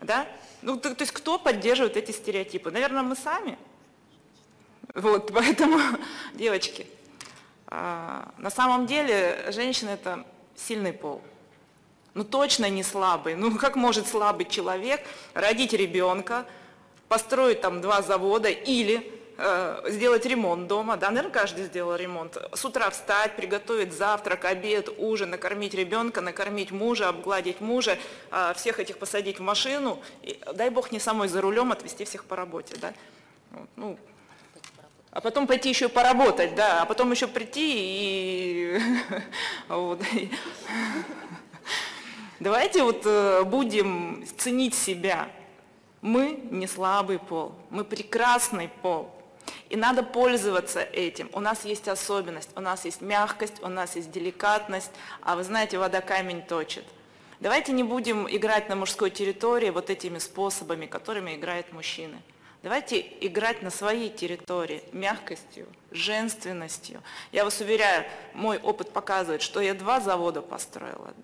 да? 0.00 0.28
Ну 0.60 0.76
то, 0.76 0.94
то 0.94 1.02
есть 1.02 1.12
кто 1.12 1.38
поддерживает 1.38 1.96
эти 1.96 2.12
стереотипы? 2.12 2.70
Наверное, 2.70 3.02
мы 3.02 3.16
сами. 3.16 3.58
Вот, 4.94 5.30
поэтому, 5.34 5.78
девочки, 6.34 6.86
а, 7.66 8.28
на 8.38 8.50
самом 8.50 8.86
деле 8.86 9.46
женщина 9.50 9.90
это 9.90 10.24
сильный 10.56 10.92
пол. 10.92 11.22
Ну 12.14 12.24
точно 12.24 12.68
не 12.68 12.82
слабый. 12.82 13.36
Ну 13.36 13.56
как 13.56 13.76
может 13.76 14.08
слабый 14.08 14.46
человек 14.46 15.00
родить 15.32 15.72
ребенка, 15.72 16.44
построить 17.08 17.60
там 17.60 17.80
два 17.80 18.02
завода 18.02 18.48
или 18.48 19.12
э, 19.38 19.82
сделать 19.88 20.26
ремонт 20.26 20.66
дома, 20.66 20.96
да, 20.96 21.10
наверное, 21.10 21.32
каждый 21.32 21.66
сделал 21.66 21.94
ремонт. 21.94 22.36
С 22.52 22.64
утра 22.64 22.90
встать, 22.90 23.36
приготовить 23.36 23.92
завтрак, 23.92 24.44
обед, 24.44 24.88
ужин, 24.98 25.30
накормить 25.30 25.74
ребенка, 25.74 26.20
накормить 26.20 26.72
мужа, 26.72 27.08
обгладить 27.08 27.60
мужа, 27.60 27.96
э, 28.32 28.52
всех 28.56 28.80
этих 28.80 28.98
посадить 28.98 29.38
в 29.38 29.42
машину, 29.42 30.02
и, 30.22 30.40
дай 30.52 30.70
бог 30.70 30.90
не 30.90 30.98
самой 30.98 31.28
за 31.28 31.40
рулем 31.40 31.70
отвезти 31.70 32.04
всех 32.04 32.24
по 32.24 32.34
работе, 32.34 32.76
да. 32.80 32.92
Ну, 33.76 33.98
а 35.12 35.20
потом 35.20 35.46
пойти 35.46 35.68
еще 35.68 35.88
поработать, 35.88 36.54
да, 36.54 36.82
а 36.82 36.86
потом 36.86 37.10
еще 37.10 37.26
прийти 37.26 37.72
и... 37.74 38.80
Вот. 39.68 40.00
Давайте 42.38 42.82
вот 42.82 43.02
э, 43.04 43.42
будем 43.44 44.24
ценить 44.38 44.74
себя. 44.74 45.28
Мы 46.00 46.40
не 46.50 46.66
слабый 46.66 47.18
пол, 47.18 47.54
мы 47.68 47.84
прекрасный 47.84 48.68
пол. 48.82 49.10
И 49.68 49.76
надо 49.76 50.02
пользоваться 50.02 50.80
этим. 50.80 51.28
У 51.32 51.40
нас 51.40 51.64
есть 51.64 51.88
особенность, 51.88 52.50
у 52.56 52.60
нас 52.60 52.84
есть 52.84 53.00
мягкость, 53.00 53.62
у 53.62 53.68
нас 53.68 53.96
есть 53.96 54.10
деликатность, 54.10 54.90
а 55.22 55.36
вы 55.36 55.44
знаете, 55.44 55.78
вода 55.78 56.00
камень 56.00 56.42
точит. 56.42 56.84
Давайте 57.40 57.72
не 57.72 57.82
будем 57.82 58.28
играть 58.28 58.68
на 58.68 58.76
мужской 58.76 59.10
территории 59.10 59.70
вот 59.70 59.90
этими 59.90 60.18
способами, 60.18 60.86
которыми 60.86 61.34
играют 61.34 61.72
мужчины. 61.72 62.22
Давайте 62.62 63.00
играть 63.20 63.62
на 63.62 63.70
своей 63.70 64.10
территории 64.10 64.82
мягкостью, 64.92 65.66
женственностью. 65.90 67.02
Я 67.32 67.44
вас 67.44 67.58
уверяю, 67.60 68.04
мой 68.34 68.58
опыт 68.58 68.92
показывает, 68.92 69.40
что 69.40 69.60
я 69.60 69.72
два 69.72 70.00
завода 70.00 70.42
построила, 70.42 71.14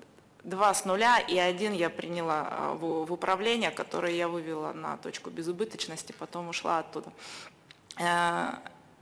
два 0.45 0.73
с 0.73 0.87
нуля, 0.87 1.19
и 1.19 1.37
один 1.37 1.75
я 1.75 1.91
приняла 1.91 2.49
а, 2.51 2.73
в, 2.73 3.13
управление, 3.13 3.71
которое 3.71 4.15
я 4.15 4.29
вывела 4.29 4.73
на 4.73 4.97
точку 4.97 5.29
безубыточности, 5.29 6.15
потом 6.19 6.49
ушла 6.49 6.79
оттуда. 6.79 7.13
Э, 7.99 8.55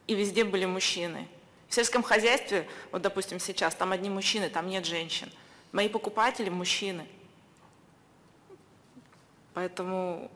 и 0.09 0.17
везде 0.17 0.43
были 0.43 0.65
мужчины. 0.65 1.29
В 1.69 1.75
сельском 1.75 2.03
хозяйстве, 2.03 2.67
вот 2.91 3.03
допустим 3.03 3.39
сейчас, 3.39 3.77
там 3.77 3.93
одни 3.93 4.11
мужчины, 4.11 4.49
там 4.49 4.69
нет 4.69 4.87
женщин. 4.87 5.31
Мои 5.71 5.89
покупатели– 5.89 6.49
мужчины. 6.51 7.07
Поэтому 9.55 10.33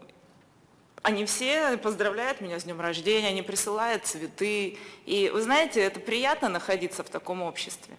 они 1.03 1.25
все 1.25 1.77
поздравляют 1.79 2.41
меня 2.41 2.59
с 2.59 2.65
днем 2.65 2.81
рождения, 2.81 3.29
они 3.29 3.43
присылают 3.43 4.07
цветы. 4.07 4.79
И 5.07 5.31
вы 5.33 5.43
знаете, 5.43 5.81
это 5.81 6.01
приятно 6.01 6.49
находиться 6.49 7.05
в 7.05 7.09
таком 7.09 7.43
обществе, 7.43 7.97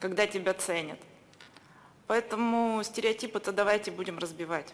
когда 0.00 0.26
тебя 0.26 0.54
ценят. 0.54 0.98
Поэтому 2.06 2.82
стереотипы-то 2.84 3.52
давайте 3.52 3.90
будем 3.90 4.18
разбивать. 4.18 4.72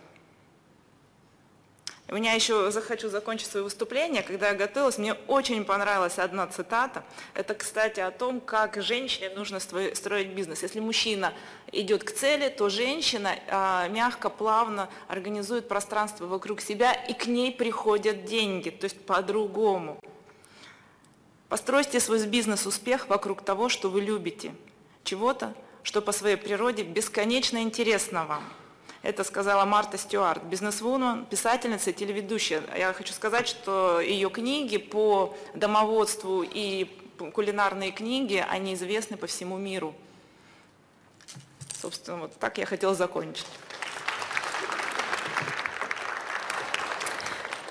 У 2.08 2.14
меня 2.14 2.34
еще 2.34 2.70
захочу 2.70 3.08
закончить 3.08 3.48
свое 3.48 3.64
выступление. 3.64 4.22
Когда 4.22 4.50
я 4.50 4.54
готовилась, 4.54 4.98
мне 4.98 5.14
очень 5.28 5.64
понравилась 5.64 6.18
одна 6.18 6.46
цитата. 6.46 7.04
Это, 7.32 7.54
кстати, 7.54 8.00
о 8.00 8.10
том, 8.10 8.40
как 8.40 8.82
женщине 8.82 9.30
нужно 9.30 9.60
строить 9.60 10.28
бизнес. 10.28 10.62
Если 10.62 10.80
мужчина 10.80 11.32
идет 11.70 12.04
к 12.04 12.10
цели, 12.10 12.48
то 12.48 12.68
женщина 12.68 13.34
а, 13.48 13.88
мягко, 13.88 14.28
плавно 14.28 14.90
организует 15.08 15.68
пространство 15.68 16.26
вокруг 16.26 16.60
себя, 16.60 16.92
и 16.92 17.14
к 17.14 17.26
ней 17.26 17.52
приходят 17.52 18.24
деньги, 18.24 18.70
то 18.70 18.84
есть 18.84 19.00
по-другому. 19.06 19.98
Постройте 21.48 22.00
свой 22.00 22.26
бизнес-успех 22.26 23.08
вокруг 23.08 23.42
того, 23.42 23.68
что 23.68 23.88
вы 23.88 24.00
любите, 24.00 24.54
чего-то, 25.04 25.54
что 25.82 26.02
по 26.02 26.12
своей 26.12 26.36
природе 26.36 26.82
бесконечно 26.82 27.62
интересно 27.62 28.26
вам. 28.26 28.44
Это 29.02 29.24
сказала 29.24 29.64
Марта 29.64 29.98
Стюарт, 29.98 30.44
бизнесвумен, 30.44 31.26
писательница 31.26 31.92
телеведущая. 31.92 32.62
Я 32.76 32.92
хочу 32.92 33.12
сказать, 33.12 33.48
что 33.48 34.00
ее 34.00 34.30
книги 34.30 34.76
по 34.76 35.34
домоводству 35.54 36.44
и 36.44 36.84
кулинарные 37.34 37.90
книги, 37.90 38.44
они 38.48 38.74
известны 38.74 39.16
по 39.16 39.26
всему 39.26 39.56
миру. 39.58 39.92
Собственно, 41.80 42.18
вот 42.18 42.38
так 42.38 42.58
я 42.58 42.66
хотела 42.66 42.94
закончить. 42.94 43.46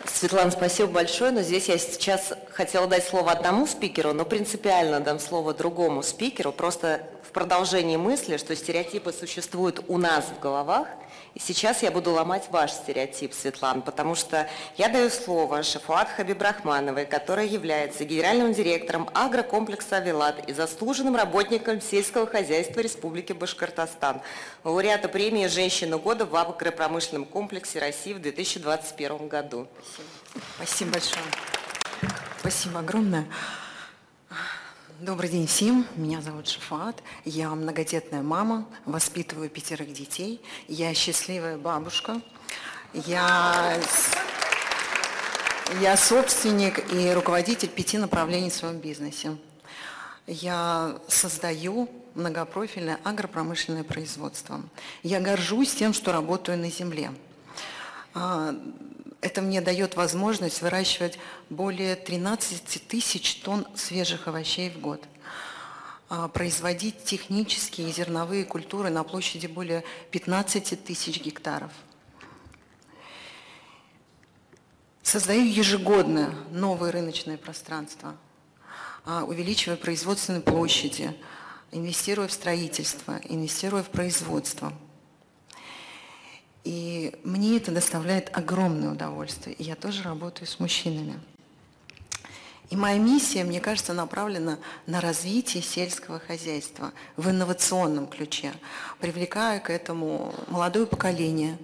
Светлана, 0.05 0.51
спасибо 0.51 0.91
большое, 0.91 1.31
но 1.31 1.41
здесь 1.41 1.69
я 1.69 1.77
сейчас 1.77 2.33
хотела 2.51 2.87
дать 2.87 3.07
слово 3.07 3.31
одному 3.31 3.65
спикеру, 3.65 4.13
но 4.13 4.25
принципиально 4.25 4.99
дам 4.99 5.17
слово 5.17 5.53
другому 5.53 6.03
спикеру, 6.03 6.51
просто 6.51 7.07
в 7.23 7.31
продолжении 7.31 7.95
мысли, 7.95 8.35
что 8.35 8.55
стереотипы 8.55 9.13
существуют 9.13 9.83
у 9.87 9.97
нас 9.97 10.25
в 10.25 10.39
головах, 10.39 10.87
и 11.33 11.39
сейчас 11.39 11.81
я 11.81 11.91
буду 11.91 12.11
ломать 12.11 12.49
ваш 12.49 12.71
стереотип, 12.71 13.33
Светлана, 13.33 13.81
потому 13.81 14.15
что 14.15 14.49
я 14.77 14.89
даю 14.89 15.09
слово 15.09 15.63
Шафуат 15.63 16.09
Хабибрахмановой, 16.09 17.05
которая 17.05 17.45
является 17.45 18.03
генеральным 18.03 18.53
директором 18.53 19.09
агрокомплекса 19.13 19.97
«Авилат» 19.97 20.49
и 20.49 20.53
заслуженным 20.53 21.15
работником 21.15 21.81
сельского 21.81 22.27
хозяйства 22.27 22.81
Республики 22.81 23.31
Башкортостан, 23.31 24.21
лауреата 24.65 25.07
премии 25.07 25.47
«Женщина 25.47 25.97
года» 25.97 26.25
в 26.25 26.35
агропромышленном 26.35 27.25
комплексе 27.25 27.79
России 27.79 28.13
в 28.13 28.21
2021 28.21 29.29
году. 29.29 29.67
Спасибо, 30.57 30.91
Спасибо 30.91 30.91
большое. 30.91 31.25
Спасибо 32.39 32.79
огромное. 32.79 33.25
Добрый 35.01 35.31
день 35.31 35.47
всем. 35.47 35.87
Меня 35.95 36.21
зовут 36.21 36.47
Шафат. 36.47 37.01
Я 37.25 37.49
многодетная 37.49 38.21
мама, 38.21 38.67
воспитываю 38.85 39.49
пятерых 39.49 39.91
детей. 39.91 40.39
Я 40.67 40.93
счастливая 40.93 41.57
бабушка. 41.57 42.21
Я, 42.93 43.79
я 45.81 45.97
собственник 45.97 46.93
и 46.93 47.13
руководитель 47.13 47.69
пяти 47.69 47.97
направлений 47.97 48.51
в 48.51 48.53
своем 48.53 48.77
бизнесе. 48.77 49.37
Я 50.27 50.99
создаю 51.07 51.89
многопрофильное 52.13 52.99
агропромышленное 53.03 53.83
производство. 53.83 54.61
Я 55.01 55.19
горжусь 55.19 55.73
тем, 55.73 55.93
что 55.93 56.11
работаю 56.11 56.59
на 56.59 56.69
земле. 56.69 57.09
Это 59.21 59.43
мне 59.43 59.61
дает 59.61 59.95
возможность 59.95 60.63
выращивать 60.63 61.19
более 61.51 61.95
13 61.95 62.87
тысяч 62.87 63.35
тонн 63.35 63.67
свежих 63.75 64.27
овощей 64.27 64.71
в 64.71 64.79
год 64.79 65.03
а, 66.09 66.27
производить 66.27 67.03
технические 67.03 67.91
зерновые 67.91 68.45
культуры 68.45 68.89
на 68.89 69.03
площади 69.03 69.45
более 69.45 69.83
15 70.09 70.83
тысяч 70.83 71.21
гектаров. 71.21 71.71
Создаю 75.03 75.45
ежегодно 75.45 76.33
новое 76.49 76.91
рыночное 76.91 77.37
пространство, 77.37 78.17
а, 79.05 79.23
увеличивая 79.23 79.77
производственные 79.77 80.41
площади, 80.41 81.15
инвестируя 81.71 82.27
в 82.27 82.31
строительство, 82.31 83.19
инвестируя 83.25 83.83
в 83.83 83.89
производство– 83.89 84.73
и 86.63 87.19
мне 87.23 87.57
это 87.57 87.71
доставляет 87.71 88.29
огромное 88.35 88.91
удовольствие. 88.91 89.55
И 89.55 89.63
я 89.63 89.75
тоже 89.75 90.03
работаю 90.03 90.47
с 90.47 90.59
мужчинами. 90.59 91.19
И 92.69 92.75
моя 92.77 92.97
миссия, 92.97 93.43
мне 93.43 93.59
кажется, 93.59 93.93
направлена 93.93 94.57
на 94.85 95.01
развитие 95.01 95.61
сельского 95.61 96.19
хозяйства 96.19 96.93
в 97.17 97.29
инновационном 97.29 98.07
ключе, 98.07 98.53
привлекая 98.99 99.59
к 99.59 99.69
этому 99.69 100.33
молодое 100.47 100.85
поколение, 100.85 101.57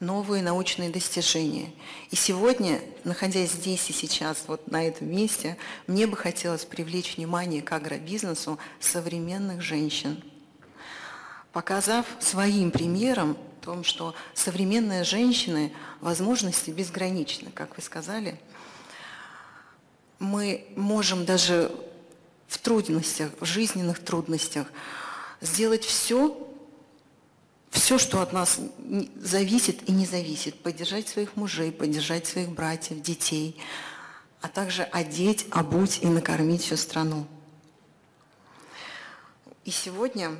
новые 0.00 0.42
научные 0.42 0.90
достижения. 0.90 1.70
И 2.10 2.16
сегодня, 2.16 2.80
находясь 3.04 3.52
здесь 3.52 3.88
и 3.88 3.92
сейчас, 3.92 4.44
вот 4.48 4.68
на 4.68 4.84
этом 4.84 5.08
месте, 5.08 5.56
мне 5.86 6.08
бы 6.08 6.16
хотелось 6.16 6.64
привлечь 6.64 7.16
внимание 7.16 7.62
к 7.62 7.70
агробизнесу 7.70 8.58
современных 8.80 9.60
женщин, 9.62 10.22
показав 11.52 12.04
своим 12.18 12.72
примером 12.72 13.36
том, 13.66 13.82
что 13.82 14.14
современные 14.32 15.02
женщины 15.02 15.72
возможности 16.00 16.70
безграничны, 16.70 17.50
как 17.50 17.76
вы 17.76 17.82
сказали. 17.82 18.40
Мы 20.20 20.68
можем 20.76 21.24
даже 21.24 21.72
в 22.46 22.58
трудностях, 22.58 23.32
в 23.40 23.44
жизненных 23.44 23.98
трудностях 24.04 24.68
сделать 25.40 25.84
все, 25.84 26.48
все, 27.70 27.98
что 27.98 28.22
от 28.22 28.32
нас 28.32 28.60
зависит 29.16 29.88
и 29.88 29.92
не 29.92 30.06
зависит, 30.06 30.62
поддержать 30.62 31.08
своих 31.08 31.34
мужей, 31.34 31.72
поддержать 31.72 32.24
своих 32.24 32.50
братьев, 32.50 33.02
детей, 33.02 33.60
а 34.40 34.48
также 34.48 34.84
одеть, 34.84 35.46
обуть 35.50 35.98
и 36.02 36.06
накормить 36.06 36.62
всю 36.62 36.76
страну. 36.76 37.26
И 39.64 39.72
сегодня, 39.72 40.38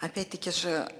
опять-таки 0.00 0.50
же, 0.50 0.92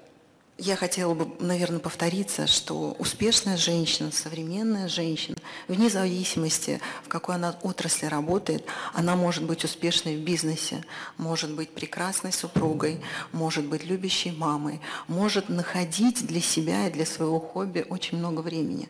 я 0.59 0.77
хотела 0.77 1.13
бы, 1.15 1.29
наверное, 1.39 1.81
повториться, 1.81 2.47
что 2.47 2.97
успешная 2.99 3.57
женщина, 3.57 4.11
современная 4.11 4.89
женщина, 4.89 5.37
вне 5.69 5.91
зависимости, 5.91 6.81
в 7.05 7.09
какой 7.09 7.35
она 7.35 7.57
отрасли 7.63 8.07
работает, 8.07 8.65
она 8.95 9.17
может 9.17 9.45
быть 9.45 9.65
успешной 9.65 10.17
в 10.17 10.21
бизнесе, 10.21 10.83
может 11.19 11.53
быть 11.53 11.71
прекрасной 11.71 12.33
супругой, 12.33 13.03
может 13.33 13.67
быть 13.67 13.85
любящей 13.85 14.33
мамой, 14.33 14.81
может 15.09 15.51
находить 15.51 16.27
для 16.27 16.41
себя 16.41 16.89
и 16.89 16.93
для 16.93 17.05
своего 17.05 17.39
хобби 17.39 17.85
очень 17.89 18.19
много 18.19 18.41
времени 18.41 18.89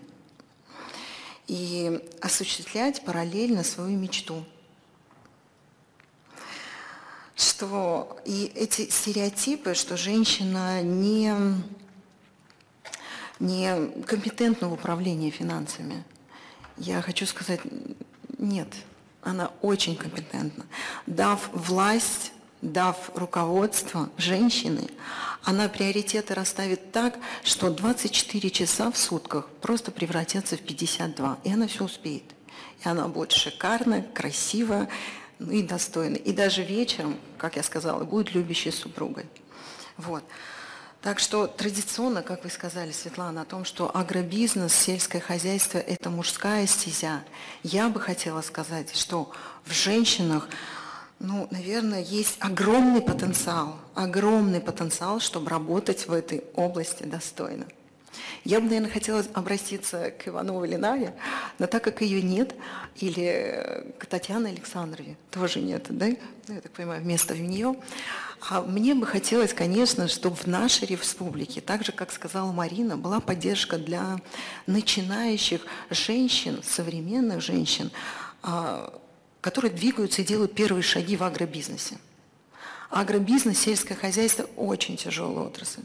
и 1.48 2.00
осуществлять 2.20 3.04
параллельно 3.04 3.62
свою 3.62 3.96
мечту– 3.96 4.44
что 7.36 8.18
и 8.24 8.50
эти 8.54 8.88
стереотипы, 8.88 9.74
что 9.74 9.96
женщина 9.96 10.82
не, 10.82 11.34
не 13.38 14.02
компетентна 14.04 14.68
в 14.68 14.72
управлении 14.72 15.30
финансами, 15.30 16.02
я 16.78 17.02
хочу 17.02 17.26
сказать, 17.26 17.60
нет, 18.38 18.68
она 19.22 19.50
очень 19.60 19.96
компетентна. 19.96 20.64
Дав 21.06 21.50
власть, 21.52 22.32
дав 22.62 23.10
руководство 23.14 24.08
женщины, 24.16 24.88
она 25.44 25.68
приоритеты 25.68 26.32
расставит 26.34 26.90
так, 26.90 27.18
что 27.44 27.70
24 27.70 28.50
часа 28.50 28.90
в 28.90 28.96
сутках 28.96 29.48
просто 29.60 29.90
превратятся 29.90 30.56
в 30.56 30.60
52, 30.60 31.38
и 31.44 31.52
она 31.52 31.66
все 31.66 31.84
успеет. 31.84 32.24
И 32.84 32.88
она 32.88 33.08
будет 33.08 33.32
шикарная, 33.32 34.02
красивая, 34.02 34.88
ну 35.38 35.52
и 35.52 35.62
достойный. 35.62 36.18
И 36.18 36.32
даже 36.32 36.62
вечером, 36.62 37.16
как 37.38 37.56
я 37.56 37.62
сказала, 37.62 38.04
будет 38.04 38.34
любящей 38.34 38.70
супругой. 38.70 39.26
Вот. 39.96 40.24
Так 41.02 41.20
что 41.20 41.46
традиционно, 41.46 42.22
как 42.22 42.42
вы 42.42 42.50
сказали, 42.50 42.90
Светлана, 42.90 43.42
о 43.42 43.44
том, 43.44 43.64
что 43.64 43.94
агробизнес, 43.96 44.74
сельское 44.74 45.20
хозяйство– 45.20 45.78
это 45.86 46.10
мужская 46.10 46.66
стезя, 46.66 47.22
я 47.62 47.88
бы 47.88 48.00
хотела 48.00 48.40
сказать, 48.40 48.96
что 48.96 49.30
в 49.64 49.72
женщинах, 49.72 50.48
ну, 51.20 51.46
наверное, 51.50 52.02
есть 52.02 52.36
огромный 52.40 53.02
потенциал, 53.02 53.78
огромный 53.94 54.60
потенциал, 54.60 55.20
чтобы 55.20 55.48
работать 55.48 56.08
в 56.08 56.12
этой 56.12 56.42
области 56.54 57.04
достойно. 57.04 57.66
Я 58.44 58.60
бы, 58.60 58.66
наверное, 58.66 58.90
хотела 58.90 59.24
обратиться 59.34 60.10
к 60.10 60.28
Ивановой 60.28 60.68
или 60.68 60.76
Наве, 60.76 61.14
но 61.58 61.66
так 61.66 61.84
как 61.84 62.02
ее 62.02 62.22
нет, 62.22 62.54
или 62.96 63.94
к 63.98 64.06
Татьяне 64.06 64.50
Александрове 64.50 65.16
тоже 65.30 65.60
нет, 65.60 65.86
да, 65.88 66.06
ну, 66.48 66.54
я 66.54 66.60
так 66.60 66.72
понимаю, 66.72 67.02
вместо 67.02 67.34
нее, 67.36 67.76
а 68.48 68.62
мне 68.62 68.94
бы 68.94 69.06
хотелось, 69.06 69.52
конечно, 69.52 70.08
чтобы 70.08 70.36
в 70.36 70.46
нашей 70.46 70.86
республике, 70.86 71.60
так 71.60 71.84
же, 71.84 71.92
как 71.92 72.12
сказала 72.12 72.52
Марина, 72.52 72.96
была 72.96 73.20
поддержка 73.20 73.78
для 73.78 74.20
начинающих 74.66 75.62
женщин, 75.90 76.62
современных 76.62 77.40
женщин, 77.40 77.90
а, 78.42 78.98
которые 79.40 79.72
двигаются 79.72 80.22
и 80.22 80.24
делают 80.24 80.54
первые 80.54 80.82
шаги 80.82 81.16
в 81.16 81.22
агробизнесе. 81.22 81.98
Агробизнес, 82.90 83.58
сельское 83.58 83.94
хозяйство– 83.94 84.46
очень 84.56 84.96
тяжелая 84.96 85.46
отрасль. 85.46 85.82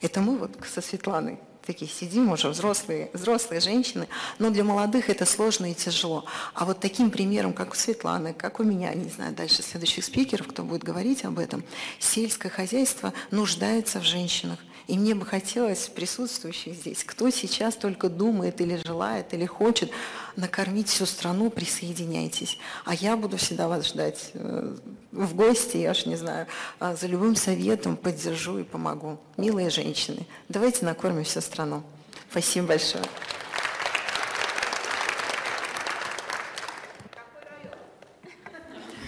Это 0.00 0.20
мы 0.20 0.38
вот 0.38 0.52
со 0.64 0.80
Светланой 0.80 1.38
такие 1.68 1.90
сидим 1.90 2.32
уже, 2.32 2.48
взрослые, 2.48 3.10
взрослые 3.12 3.60
женщины, 3.60 4.08
но 4.38 4.48
для 4.48 4.64
молодых 4.64 5.10
это 5.10 5.26
сложно 5.26 5.70
и 5.70 5.74
тяжело. 5.74 6.24
А 6.54 6.64
вот 6.64 6.80
таким 6.80 7.10
примером, 7.10 7.52
как 7.52 7.72
у 7.72 7.76
Светланы, 7.76 8.32
как 8.32 8.58
у 8.58 8.64
меня, 8.64 8.94
не 8.94 9.10
знаю, 9.10 9.34
дальше 9.34 9.62
следующих 9.62 10.06
спикеров, 10.06 10.46
кто 10.48 10.62
будет 10.62 10.82
говорить 10.82 11.26
об 11.26 11.38
этом, 11.38 11.62
сельское 11.98 12.48
хозяйство 12.48 13.12
нуждается 13.30 14.00
в 14.00 14.04
женщинах. 14.04 14.58
И 14.88 14.96
мне 14.96 15.14
бы 15.14 15.26
хотелось 15.26 15.88
присутствующих 15.88 16.74
здесь, 16.74 17.04
кто 17.04 17.28
сейчас 17.28 17.74
только 17.74 18.08
думает 18.08 18.62
или 18.62 18.80
желает, 18.86 19.34
или 19.34 19.44
хочет 19.44 19.90
накормить 20.34 20.88
всю 20.88 21.04
страну, 21.04 21.50
присоединяйтесь. 21.50 22.56
А 22.86 22.94
я 22.94 23.18
буду 23.18 23.36
всегда 23.36 23.68
вас 23.68 23.86
ждать 23.86 24.30
э, 24.32 24.76
в 25.12 25.34
гости, 25.34 25.76
я 25.76 25.90
уж 25.90 26.06
не 26.06 26.16
знаю, 26.16 26.46
а 26.78 26.96
за 26.96 27.06
любым 27.06 27.36
советом 27.36 27.98
поддержу 27.98 28.58
и 28.58 28.64
помогу. 28.64 29.18
Милые 29.36 29.68
женщины, 29.68 30.26
давайте 30.48 30.86
накормим 30.86 31.24
всю 31.24 31.42
страну. 31.42 31.57
Спасибо 32.30 32.68
большое. 32.68 33.04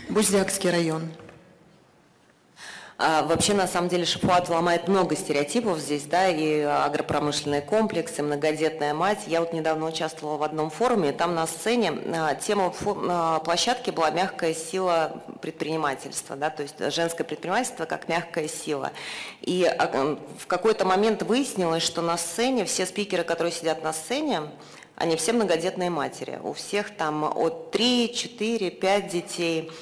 Буздякский 0.08 0.70
район. 0.70 1.08
А, 3.02 3.22
вообще, 3.22 3.54
на 3.54 3.66
самом 3.66 3.88
деле, 3.88 4.04
Шифуат 4.04 4.50
ломает 4.50 4.86
много 4.86 5.16
стереотипов 5.16 5.78
здесь, 5.78 6.02
да, 6.04 6.28
и 6.28 6.60
агропромышленные 6.60 7.62
комплексы, 7.62 8.22
многодетная 8.22 8.92
мать. 8.92 9.20
Я 9.26 9.40
вот 9.40 9.54
недавно 9.54 9.86
участвовала 9.86 10.36
в 10.36 10.42
одном 10.42 10.68
форуме, 10.68 11.12
там 11.12 11.34
на 11.34 11.46
сцене 11.46 11.94
а, 12.14 12.34
тема 12.34 12.74
а, 12.84 13.38
площадки 13.38 13.88
была 13.88 14.10
«Мягкая 14.10 14.52
сила 14.52 15.22
предпринимательства», 15.40 16.36
да, 16.36 16.50
то 16.50 16.62
есть 16.62 16.74
женское 16.94 17.24
предпринимательство 17.24 17.86
как 17.86 18.06
мягкая 18.06 18.48
сила. 18.48 18.92
И 19.40 19.66
в 20.38 20.46
какой-то 20.46 20.84
момент 20.84 21.22
выяснилось, 21.22 21.82
что 21.82 22.02
на 22.02 22.18
сцене 22.18 22.66
все 22.66 22.84
спикеры, 22.84 23.24
которые 23.24 23.54
сидят 23.54 23.82
на 23.82 23.94
сцене, 23.94 24.42
они 24.96 25.16
все 25.16 25.32
многодетные 25.32 25.88
матери. 25.88 26.38
У 26.42 26.52
всех 26.52 26.94
там 26.94 27.24
от 27.24 27.70
3, 27.70 28.12
4, 28.14 28.70
5 28.70 29.08
детей– 29.08 29.72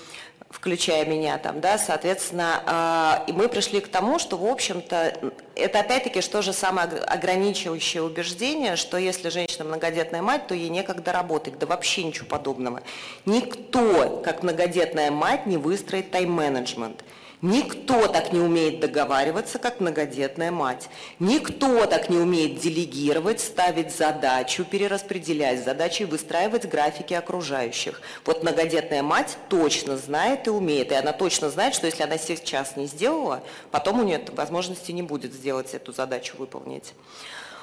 включая 0.50 1.04
меня 1.04 1.38
там, 1.38 1.60
да, 1.60 1.78
соответственно, 1.78 3.22
э, 3.26 3.30
и 3.30 3.34
мы 3.34 3.48
пришли 3.48 3.80
к 3.80 3.88
тому, 3.88 4.18
что, 4.18 4.36
в 4.36 4.46
общем-то, 4.46 5.32
это 5.54 5.80
опять-таки 5.80 6.20
что 6.20 6.40
же 6.40 6.52
самое 6.52 6.88
ограничивающее 6.88 8.02
убеждение, 8.02 8.76
что 8.76 8.96
если 8.96 9.28
женщина 9.28 9.64
многодетная 9.64 10.22
мать, 10.22 10.46
то 10.46 10.54
ей 10.54 10.70
некогда 10.70 11.12
работать, 11.12 11.58
да 11.58 11.66
вообще 11.66 12.04
ничего 12.04 12.26
подобного. 12.26 12.82
Никто, 13.26 14.22
как 14.24 14.42
многодетная 14.42 15.10
мать, 15.10 15.46
не 15.46 15.58
выстроит 15.58 16.10
тайм-менеджмент. 16.10 17.04
Никто 17.40 18.08
так 18.08 18.32
не 18.32 18.40
умеет 18.40 18.80
договариваться, 18.80 19.60
как 19.60 19.78
многодетная 19.78 20.50
мать. 20.50 20.88
Никто 21.20 21.86
так 21.86 22.08
не 22.08 22.16
умеет 22.16 22.58
делегировать, 22.58 23.40
ставить 23.40 23.94
задачу, 23.94 24.64
перераспределять 24.64 25.64
задачи 25.64 26.02
и 26.02 26.04
выстраивать 26.04 26.68
графики 26.68 27.14
окружающих. 27.14 28.00
Вот 28.24 28.42
многодетная 28.42 29.04
мать 29.04 29.36
точно 29.48 29.96
знает 29.96 30.48
и 30.48 30.50
умеет. 30.50 30.90
И 30.90 30.96
она 30.96 31.12
точно 31.12 31.48
знает, 31.48 31.74
что 31.74 31.86
если 31.86 32.02
она 32.02 32.18
сейчас 32.18 32.76
не 32.76 32.86
сделала, 32.86 33.44
потом 33.70 34.00
у 34.00 34.02
нее 34.02 34.20
возможности 34.32 34.90
не 34.90 35.02
будет 35.02 35.32
сделать 35.32 35.74
эту 35.74 35.92
задачу 35.92 36.34
выполнить. 36.38 36.92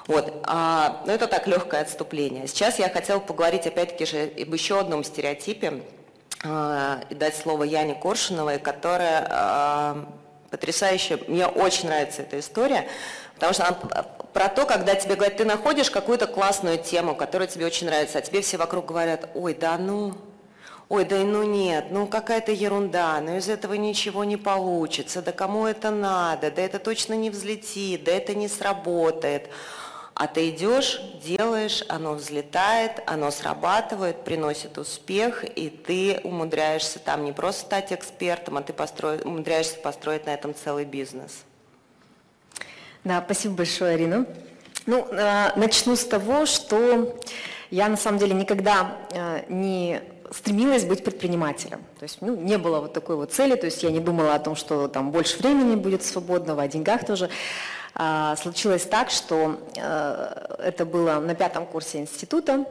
Вот. 0.08 0.42
А, 0.44 1.04
ну, 1.06 1.12
это 1.12 1.28
так, 1.28 1.48
легкое 1.48 1.82
отступление. 1.82 2.48
Сейчас 2.48 2.80
я 2.80 2.90
хотела 2.90 3.20
поговорить 3.20 3.68
опять-таки 3.68 4.06
же 4.06 4.32
об 4.40 4.54
еще 4.54 4.80
одном 4.80 5.04
стереотипе, 5.04 5.82
и 6.46 7.16
дать 7.16 7.36
слово 7.36 7.64
Яне 7.64 7.96
Коршуновой, 7.96 8.60
которая 8.60 9.28
а, 9.30 10.06
потрясающая, 10.50 11.20
мне 11.28 11.48
очень 11.48 11.88
нравится 11.88 12.22
эта 12.22 12.40
история, 12.40 12.88
потому 13.34 13.54
что 13.54 13.68
она 13.68 14.06
про 14.34 14.50
то, 14.50 14.66
когда 14.66 14.96
тебе 14.96 15.16
говорят, 15.16 15.38
ты 15.38 15.46
находишь 15.46 15.90
какую-то 15.90 16.28
классную 16.28 16.78
тему, 16.78 17.16
которая 17.16 17.48
тебе 17.48 17.66
очень 17.66 17.88
нравится, 17.88 18.20
а 18.20 18.22
тебе 18.22 18.42
все 18.42 18.58
вокруг 18.58 18.86
говорят, 18.86 19.30
ой, 19.34 19.54
да 19.54 19.78
ну, 19.78 20.14
ой, 20.90 21.06
да 21.06 21.18
ну 21.18 21.44
нет, 21.44 21.86
ну 21.90 22.08
какая-то 22.08 22.52
ерунда, 22.52 23.22
ну 23.22 23.38
из 23.38 23.50
этого 23.50 23.74
ничего 23.74 24.24
не 24.24 24.38
получится, 24.38 25.22
да 25.22 25.32
кому 25.32 25.66
это 25.66 25.90
надо, 25.90 26.52
да 26.52 26.62
это 26.62 26.80
точно 26.80 27.14
не 27.14 27.30
взлетит, 27.30 28.04
да 28.04 28.12
это 28.12 28.36
не 28.36 28.48
сработает. 28.48 29.50
А 30.16 30.28
ты 30.28 30.50
идешь, 30.50 31.02
делаешь, 31.22 31.84
оно 31.90 32.14
взлетает, 32.14 33.04
оно 33.06 33.32
срабатывает, 33.32 34.24
приносит 34.24 34.78
успех, 34.78 35.44
и 35.44 35.70
ты 35.70 36.22
умудряешься 36.24 37.00
там 37.00 37.26
не 37.26 37.34
просто 37.34 37.66
стать 37.66 37.92
экспертом, 37.92 38.56
а 38.56 38.62
ты 38.62 38.72
построи, 38.72 39.20
умудряешься 39.22 39.78
построить 39.78 40.26
на 40.26 40.34
этом 40.34 40.56
целый 40.56 40.86
бизнес. 40.86 41.44
Да, 43.04 43.22
спасибо 43.26 43.56
большое, 43.56 43.96
Арина. 43.96 44.26
Ну, 44.86 45.06
э, 45.12 45.52
начну 45.58 45.98
с 45.98 46.06
того, 46.06 46.46
что 46.46 47.20
я 47.70 47.90
на 47.90 47.98
самом 47.98 48.18
деле 48.18 48.34
никогда 48.36 48.98
э, 49.12 49.44
не 49.50 50.02
стремилась 50.32 50.86
быть 50.86 51.04
предпринимателем. 51.04 51.80
То 52.00 52.04
есть 52.04 52.22
ну, 52.22 52.38
не 52.38 52.58
было 52.58 52.80
вот 52.80 52.94
такой 52.94 53.18
вот 53.18 53.34
цели, 53.34 53.56
то 53.56 53.66
есть 53.66 53.84
я 53.84 53.92
не 53.92 54.00
думала 54.00 54.34
о 54.34 54.40
том, 54.40 54.56
что 54.56 54.88
там 54.88 55.12
больше 55.12 55.38
времени 55.40 55.76
будет 55.76 56.04
свободного, 56.04 56.64
о 56.64 56.68
деньгах 56.70 57.06
тоже. 57.06 57.30
А, 57.98 58.36
случилось 58.36 58.84
так, 58.84 59.10
что 59.10 59.58
э, 59.78 60.56
это 60.60 60.86
было 60.86 61.20
на 61.20 61.34
пятом 61.34 61.66
курсе 61.66 62.00
института, 62.00 62.66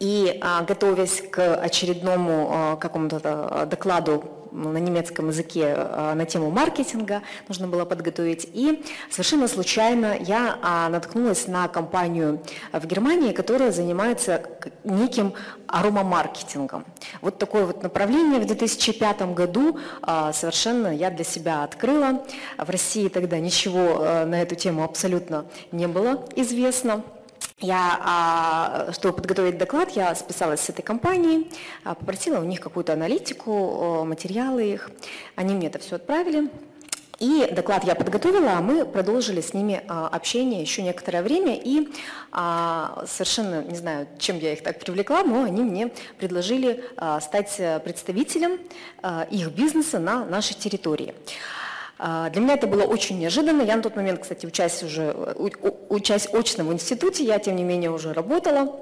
и 0.00 0.38
а, 0.42 0.62
готовясь 0.62 1.22
к 1.30 1.56
очередному 1.56 2.50
а, 2.50 2.76
какому-то 2.76 3.66
докладу 3.70 4.24
на 4.52 4.78
немецком 4.78 5.28
языке 5.28 5.74
на 6.14 6.24
тему 6.24 6.50
маркетинга, 6.50 7.22
нужно 7.48 7.68
было 7.68 7.84
подготовить. 7.84 8.48
И 8.52 8.84
совершенно 9.10 9.48
случайно 9.48 10.16
я 10.18 10.88
наткнулась 10.90 11.46
на 11.46 11.68
компанию 11.68 12.42
в 12.72 12.86
Германии, 12.86 13.32
которая 13.32 13.72
занимается 13.72 14.42
неким 14.84 15.34
аромамаркетингом. 15.66 16.84
Вот 17.20 17.38
такое 17.38 17.66
вот 17.66 17.82
направление 17.82 18.40
в 18.40 18.46
2005 18.46 19.34
году 19.34 19.78
совершенно 20.32 20.88
я 20.88 21.10
для 21.10 21.24
себя 21.24 21.64
открыла. 21.64 22.24
В 22.56 22.70
России 22.70 23.08
тогда 23.08 23.38
ничего 23.38 24.24
на 24.24 24.40
эту 24.42 24.54
тему 24.54 24.84
абсолютно 24.84 25.46
не 25.72 25.86
было 25.86 26.24
известно. 26.36 27.02
Я, 27.60 27.98
а, 28.00 28.92
чтобы 28.92 29.16
подготовить 29.16 29.58
доклад, 29.58 29.90
я 29.90 30.14
списалась 30.14 30.60
с 30.60 30.68
этой 30.68 30.82
компанией, 30.82 31.50
а, 31.82 31.96
попросила 31.96 32.38
у 32.38 32.44
них 32.44 32.60
какую-то 32.60 32.92
аналитику, 32.92 34.04
материалы 34.04 34.64
их. 34.64 34.90
Они 35.34 35.54
мне 35.54 35.66
это 35.66 35.80
все 35.80 35.96
отправили. 35.96 36.50
И 37.18 37.48
доклад 37.50 37.82
я 37.82 37.96
подготовила, 37.96 38.52
а 38.52 38.60
мы 38.60 38.86
продолжили 38.86 39.40
с 39.40 39.54
ними 39.54 39.82
а, 39.88 40.06
общение 40.06 40.62
еще 40.62 40.82
некоторое 40.82 41.20
время. 41.20 41.56
И 41.56 41.88
совершенно 42.30 43.64
не 43.64 43.74
знаю, 43.74 44.06
чем 44.20 44.38
я 44.38 44.52
их 44.52 44.62
так 44.62 44.78
привлекла, 44.78 45.24
но 45.24 45.42
они 45.42 45.62
мне 45.62 45.90
предложили 46.18 46.84
стать 47.20 47.56
представителем 47.82 48.60
их 49.30 49.50
бизнеса 49.50 49.98
на 49.98 50.26
нашей 50.26 50.54
территории. 50.54 51.14
А, 51.98 52.30
для 52.30 52.40
меня 52.40 52.54
это 52.54 52.66
было 52.66 52.84
очень 52.84 53.18
неожиданно. 53.18 53.62
Я 53.62 53.76
на 53.76 53.82
тот 53.82 53.96
момент, 53.96 54.20
кстати, 54.20 54.46
учась 54.46 54.82
уже, 54.82 55.12
учась 55.88 56.28
очно 56.32 56.64
в 56.64 56.72
институте, 56.72 57.24
я, 57.24 57.38
тем 57.38 57.56
не 57.56 57.64
менее, 57.64 57.90
уже 57.90 58.12
работала 58.12 58.76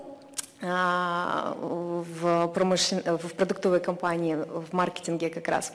а, 0.61 1.57
в, 1.61 2.49
промышлен... 2.49 3.03
в 3.05 3.33
продуктовой 3.35 3.81
компании, 3.81 4.37
в 4.37 4.73
маркетинге 4.73 5.31
как 5.31 5.49
раз. 5.49 5.73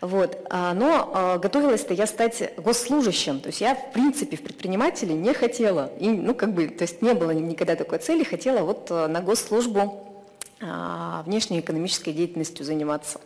Вот. 0.00 0.38
А, 0.50 0.72
но 0.74 1.38
готовилась-то 1.42 1.94
я 1.94 2.06
стать 2.06 2.54
госслужащим. 2.56 3.40
То 3.40 3.48
есть 3.48 3.60
я, 3.60 3.74
в 3.74 3.92
принципе, 3.92 4.36
в 4.36 4.42
предприниматели 4.42 5.12
не 5.12 5.34
хотела. 5.34 5.90
И, 5.98 6.08
ну, 6.08 6.32
как 6.34 6.52
бы, 6.52 6.68
то 6.68 6.82
есть 6.82 7.02
не 7.02 7.12
было 7.14 7.32
никогда 7.32 7.74
такой 7.74 7.98
цели. 7.98 8.22
Хотела 8.22 8.60
вот 8.60 8.90
на 8.90 9.20
госслужбу 9.20 10.04
внешней 10.60 11.60
экономической 11.60 12.12
деятельностью 12.12 12.64
заниматься, 12.64 13.20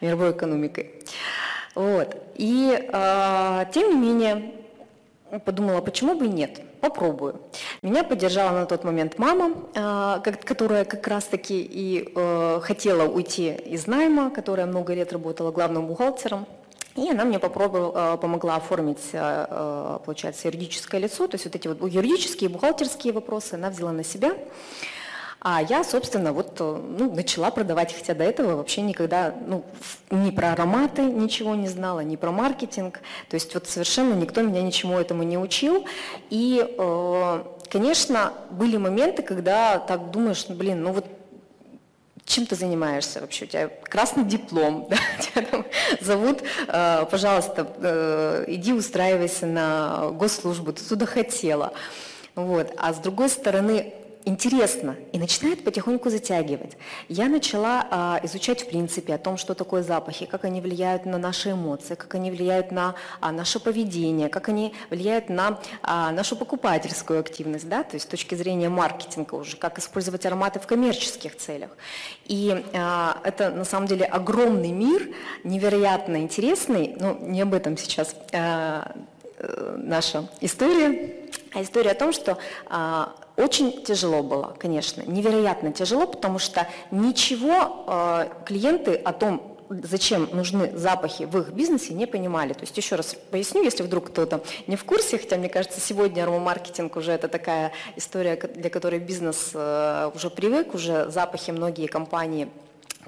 мировой 0.00 0.32
экономикой. 0.32 0.94
Вот. 1.74 2.16
И 2.34 2.76
э, 2.76 3.64
тем 3.72 3.90
не 3.90 3.96
менее, 3.96 4.52
подумала, 5.44 5.80
почему 5.80 6.14
бы 6.14 6.26
и 6.26 6.28
нет, 6.28 6.60
попробую. 6.80 7.40
Меня 7.82 8.04
поддержала 8.04 8.60
на 8.60 8.66
тот 8.66 8.84
момент 8.84 9.18
мама, 9.18 9.52
э, 9.74 10.32
которая 10.44 10.84
как 10.84 11.06
раз-таки 11.06 11.60
и 11.60 12.12
э, 12.14 12.60
хотела 12.62 13.04
уйти 13.08 13.52
из 13.52 13.86
найма, 13.86 14.30
которая 14.30 14.66
много 14.66 14.94
лет 14.94 15.12
работала 15.12 15.50
главным 15.50 15.86
бухгалтером. 15.86 16.46
И 16.96 17.08
она 17.10 17.24
мне 17.24 17.38
попробовала, 17.38 18.16
помогла 18.16 18.56
оформить, 18.56 19.12
получается, 19.12 20.48
юридическое 20.48 21.00
лицо, 21.00 21.28
то 21.28 21.36
есть 21.36 21.44
вот 21.44 21.54
эти 21.54 21.68
вот 21.68 21.88
юридические, 21.88 22.50
бухгалтерские 22.50 23.12
вопросы 23.12 23.54
она 23.54 23.70
взяла 23.70 23.92
на 23.92 24.02
себя. 24.02 24.32
А 25.40 25.62
я, 25.62 25.84
собственно, 25.84 26.32
вот 26.32 26.58
ну, 26.58 27.14
начала 27.14 27.50
продавать, 27.50 27.94
хотя 27.94 28.14
до 28.14 28.24
этого 28.24 28.56
вообще 28.56 28.82
никогда 28.82 29.32
ну, 29.46 29.64
ни 30.10 30.32
про 30.32 30.52
ароматы 30.52 31.02
ничего 31.02 31.54
не 31.54 31.68
знала, 31.68 32.00
ни 32.00 32.16
про 32.16 32.32
маркетинг. 32.32 33.00
То 33.28 33.34
есть 33.34 33.54
вот 33.54 33.68
совершенно 33.68 34.14
никто 34.14 34.42
меня 34.42 34.62
ничему 34.62 34.98
этому 34.98 35.22
не 35.22 35.38
учил. 35.38 35.86
И, 36.30 36.66
э, 36.76 37.44
конечно, 37.70 38.32
были 38.50 38.76
моменты, 38.78 39.22
когда 39.22 39.78
так 39.78 40.10
думаешь, 40.10 40.46
ну, 40.48 40.56
блин, 40.56 40.82
ну 40.82 40.92
вот 40.92 41.06
чем 42.24 42.44
ты 42.44 42.56
занимаешься 42.56 43.20
вообще? 43.20 43.44
У 43.44 43.48
тебя 43.48 43.68
красный 43.84 44.24
диплом, 44.24 44.86
да? 44.90 44.96
тебя 45.20 45.46
там 45.46 45.64
зовут, 46.00 46.42
э, 46.66 47.06
пожалуйста, 47.10 47.66
э, 47.80 48.44
иди 48.48 48.72
устраивайся 48.72 49.46
на 49.46 50.10
госслужбу, 50.10 50.72
ты 50.72 50.82
туда 50.82 51.06
хотела. 51.06 51.72
Вот. 52.34 52.72
А 52.76 52.92
с 52.92 52.98
другой 52.98 53.30
стороны, 53.30 53.94
интересно 54.28 54.96
и 55.12 55.18
начинает 55.18 55.64
потихоньку 55.64 56.10
затягивать. 56.10 56.76
Я 57.08 57.28
начала 57.28 57.86
а, 57.90 58.20
изучать 58.22 58.62
в 58.62 58.68
принципе 58.68 59.14
о 59.14 59.18
том, 59.18 59.36
что 59.36 59.54
такое 59.54 59.82
запахи, 59.82 60.26
как 60.26 60.44
они 60.44 60.60
влияют 60.60 61.06
на 61.06 61.18
наши 61.18 61.52
эмоции, 61.52 61.94
как 61.94 62.14
они 62.14 62.30
влияют 62.30 62.70
на 62.70 62.94
а, 63.20 63.32
наше 63.32 63.58
поведение, 63.58 64.28
как 64.28 64.48
они 64.48 64.74
влияют 64.90 65.28
на 65.28 65.58
а, 65.82 66.12
нашу 66.12 66.36
покупательскую 66.36 67.20
активность, 67.20 67.68
да, 67.68 67.82
то 67.82 67.96
есть 67.96 68.06
с 68.06 68.08
точки 68.08 68.34
зрения 68.34 68.68
маркетинга 68.68 69.34
уже, 69.34 69.56
как 69.56 69.78
использовать 69.78 70.24
ароматы 70.26 70.60
в 70.60 70.66
коммерческих 70.66 71.36
целях. 71.36 71.70
И 72.26 72.64
а, 72.74 73.20
это 73.24 73.50
на 73.50 73.64
самом 73.64 73.88
деле 73.88 74.04
огромный 74.04 74.72
мир, 74.72 75.08
невероятно 75.44 76.18
интересный, 76.18 76.94
но 77.00 77.16
не 77.20 77.40
об 77.40 77.54
этом 77.54 77.76
сейчас 77.76 78.14
а, 78.32 78.94
э, 79.38 79.76
наша 79.78 80.28
история, 80.40 81.14
а 81.54 81.62
история 81.62 81.92
о 81.92 81.94
том, 81.94 82.12
что 82.12 82.38
а, 82.66 83.14
очень 83.38 83.82
тяжело 83.84 84.22
было, 84.22 84.54
конечно, 84.58 85.02
невероятно 85.06 85.72
тяжело, 85.72 86.06
потому 86.06 86.38
что 86.38 86.66
ничего 86.90 87.84
э, 87.86 88.28
клиенты 88.44 88.94
о 88.94 89.12
том, 89.12 89.56
зачем 89.70 90.28
нужны 90.32 90.76
запахи 90.76 91.24
в 91.24 91.38
их 91.38 91.50
бизнесе, 91.50 91.94
не 91.94 92.06
понимали. 92.06 92.52
То 92.52 92.62
есть 92.62 92.76
еще 92.76 92.96
раз 92.96 93.16
поясню, 93.30 93.62
если 93.62 93.82
вдруг 93.82 94.08
кто-то 94.08 94.42
не 94.66 94.76
в 94.76 94.84
курсе, 94.84 95.18
хотя 95.18 95.36
мне 95.36 95.48
кажется, 95.48 95.80
сегодня 95.80 96.22
аромамаркетинг 96.22 96.96
уже 96.96 97.12
это 97.12 97.28
такая 97.28 97.72
история, 97.96 98.36
для 98.36 98.70
которой 98.70 98.98
бизнес 98.98 99.50
э, 99.54 100.10
уже 100.14 100.30
привык, 100.30 100.74
уже 100.74 101.10
запахи 101.10 101.50
многие 101.50 101.86
компании 101.86 102.48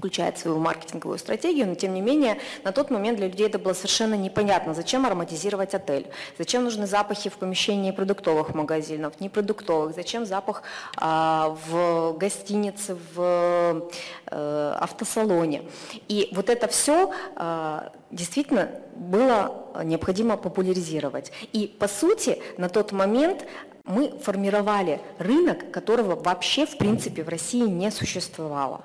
включает 0.01 0.39
свою 0.39 0.59
маркетинговую 0.59 1.19
стратегию, 1.19 1.67
но 1.67 1.75
тем 1.75 1.93
не 1.93 2.01
менее 2.01 2.39
на 2.65 2.73
тот 2.73 2.91
момент 2.91 3.19
для 3.19 3.29
людей 3.29 3.47
это 3.47 3.59
было 3.59 3.75
совершенно 3.75 4.15
непонятно, 4.15 4.73
зачем 4.73 5.05
ароматизировать 5.05 5.75
отель, 5.75 6.09
зачем 6.39 6.65
нужны 6.65 6.87
запахи 6.87 7.29
в 7.29 7.35
помещении 7.35 7.91
продуктовых 7.91 8.55
магазинов, 8.55 9.21
непродуктовых, 9.21 9.95
зачем 9.95 10.25
запах 10.25 10.63
а, 10.97 11.55
в 11.69 12.17
гостинице, 12.17 12.97
в 13.15 13.91
а, 14.27 14.79
автосалоне. 14.81 15.63
И 16.09 16.31
вот 16.33 16.49
это 16.49 16.67
все 16.67 17.13
а, 17.37 17.93
действительно 18.11 18.71
было 18.97 19.67
необходимо 19.85 20.39
популяризировать. 20.39 21.31
И 21.53 21.67
по 21.67 21.89
сути 21.89 22.39
на 22.57 22.71
тот 22.71 22.93
момент 22.93 23.45
мы 23.85 24.19
формировали 24.19 25.01
рынок, 25.19 25.71
которого 25.71 26.15
вообще 26.15 26.65
в 26.65 26.79
принципе 26.79 27.23
в 27.23 27.29
России 27.29 27.67
не 27.67 27.91
существовало. 27.91 28.85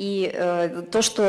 И 0.00 0.30
э, 0.32 0.84
то, 0.90 1.02
что 1.02 1.22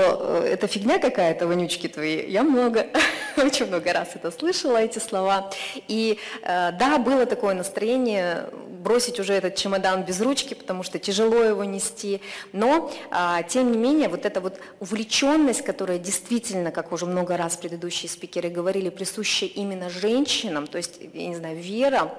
э, 0.44 0.54
это 0.54 0.66
фигня 0.66 0.98
какая-то, 0.98 1.46
вонючки 1.46 1.88
твои, 1.88 2.26
я 2.32 2.42
много, 2.42 2.88
очень 3.38 3.66
много 3.66 3.92
раз 3.92 4.12
это 4.16 4.32
слышала, 4.32 4.78
эти 4.78 4.98
слова. 4.98 5.52
И 5.90 6.18
э, 6.44 6.72
да, 6.80 6.98
было 6.98 7.26
такое 7.26 7.54
настроение 7.54 8.46
бросить 8.82 9.20
уже 9.20 9.34
этот 9.34 9.56
чемодан 9.56 10.04
без 10.04 10.22
ручки, 10.22 10.54
потому 10.54 10.84
что 10.84 11.00
тяжело 11.00 11.44
его 11.44 11.66
нести. 11.66 12.22
Но, 12.54 12.90
э, 13.12 13.44
тем 13.50 13.74
не 13.74 13.78
менее, 13.78 14.08
вот 14.08 14.26
эта 14.26 14.40
вот 14.40 14.58
увлеченность, 14.80 15.64
которая 15.64 16.00
действительно, 16.00 16.72
как 16.72 16.94
уже 16.94 17.06
много 17.06 17.36
раз 17.36 17.58
предыдущие 17.58 18.10
спикеры 18.10 18.48
говорили, 18.48 18.90
присуща 18.90 19.48
именно 19.48 19.90
женщинам, 19.90 20.66
то 20.68 20.78
есть, 20.78 20.98
я 21.14 21.28
не 21.28 21.36
знаю, 21.36 21.58
вера, 21.58 22.10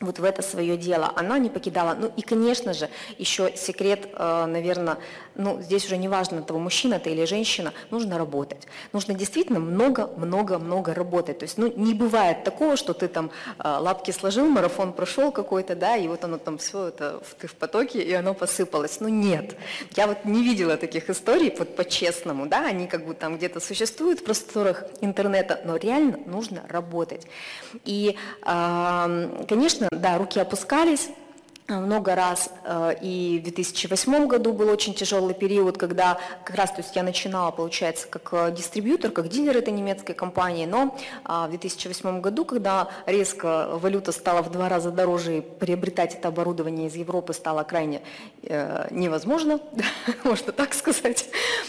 вот 0.00 0.18
в 0.18 0.24
это 0.24 0.42
свое 0.42 0.76
дело, 0.76 1.12
она 1.14 1.38
не 1.38 1.50
покидала. 1.50 1.94
Ну 1.94 2.10
и, 2.16 2.22
конечно 2.22 2.72
же, 2.72 2.88
еще 3.18 3.52
секрет, 3.56 4.08
э, 4.12 4.46
наверное, 4.46 4.98
ну 5.34 5.60
здесь 5.60 5.84
уже 5.86 5.96
не 5.96 6.08
важно, 6.08 6.42
того 6.42 6.58
мужчина 6.58 6.98
ты 6.98 7.10
или 7.10 7.24
женщина, 7.24 7.72
нужно 7.90 8.18
работать. 8.18 8.66
Нужно 8.92 9.14
действительно 9.14 9.60
много-много-много 9.60 10.94
работать. 10.94 11.38
То 11.38 11.44
есть, 11.44 11.58
ну 11.58 11.72
не 11.76 11.94
бывает 11.94 12.44
такого, 12.44 12.76
что 12.76 12.92
ты 12.92 13.08
там 13.08 13.30
э, 13.58 13.62
лапки 13.62 14.10
сложил, 14.10 14.46
марафон 14.46 14.92
прошел 14.92 15.32
какой-то, 15.32 15.74
да, 15.74 15.96
и 15.96 16.08
вот 16.08 16.24
оно 16.24 16.38
там 16.38 16.58
все 16.58 16.88
это 16.88 17.20
ты 17.38 17.46
в 17.46 17.54
потоке, 17.54 18.02
и 18.02 18.12
оно 18.12 18.34
посыпалось. 18.34 19.00
Ну 19.00 19.08
нет. 19.08 19.56
Я 19.96 20.06
вот 20.06 20.24
не 20.24 20.42
видела 20.42 20.76
таких 20.76 21.10
историй, 21.10 21.54
вот 21.58 21.76
по-честному, 21.76 22.46
да, 22.46 22.66
они 22.66 22.86
как 22.86 23.06
бы 23.06 23.14
там 23.14 23.36
где-то 23.36 23.60
существуют 23.60 24.20
в 24.20 24.24
просторах 24.24 24.84
интернета, 25.00 25.60
но 25.64 25.76
реально 25.76 26.18
нужно 26.26 26.64
работать. 26.68 27.26
И, 27.84 28.16
конечно, 28.42 29.88
да, 29.90 30.18
руки 30.18 30.38
опускались, 30.38 31.08
много 31.68 32.14
раз, 32.14 32.50
э, 32.64 32.94
и 33.00 33.38
в 33.40 33.44
2008 33.44 34.26
году 34.26 34.52
был 34.52 34.68
очень 34.68 34.92
тяжелый 34.92 35.34
период, 35.34 35.78
когда 35.78 36.18
как 36.44 36.56
раз, 36.56 36.70
то 36.70 36.82
есть 36.82 36.94
я 36.94 37.02
начинала, 37.02 37.50
получается, 37.52 38.06
как 38.06 38.28
э, 38.32 38.54
дистрибьютор, 38.54 39.10
как 39.10 39.28
дилер 39.28 39.56
этой 39.56 39.72
немецкой 39.72 40.12
компании, 40.12 40.66
но 40.66 40.96
в 41.24 41.48
2008 41.48 42.20
году, 42.20 42.44
когда 42.44 42.88
резко 43.06 43.68
валюта 43.72 44.12
стала 44.12 44.42
в 44.42 44.50
два 44.50 44.68
раза 44.68 44.90
дороже, 44.90 45.38
и 45.38 45.40
приобретать 45.40 46.14
это 46.14 46.28
оборудование 46.28 46.88
из 46.88 46.96
Европы 46.96 47.32
стало 47.32 47.62
крайне 47.62 48.02
невозможно, 48.90 49.60
можно 50.24 50.52
так 50.52 50.74
сказать, 50.74 51.28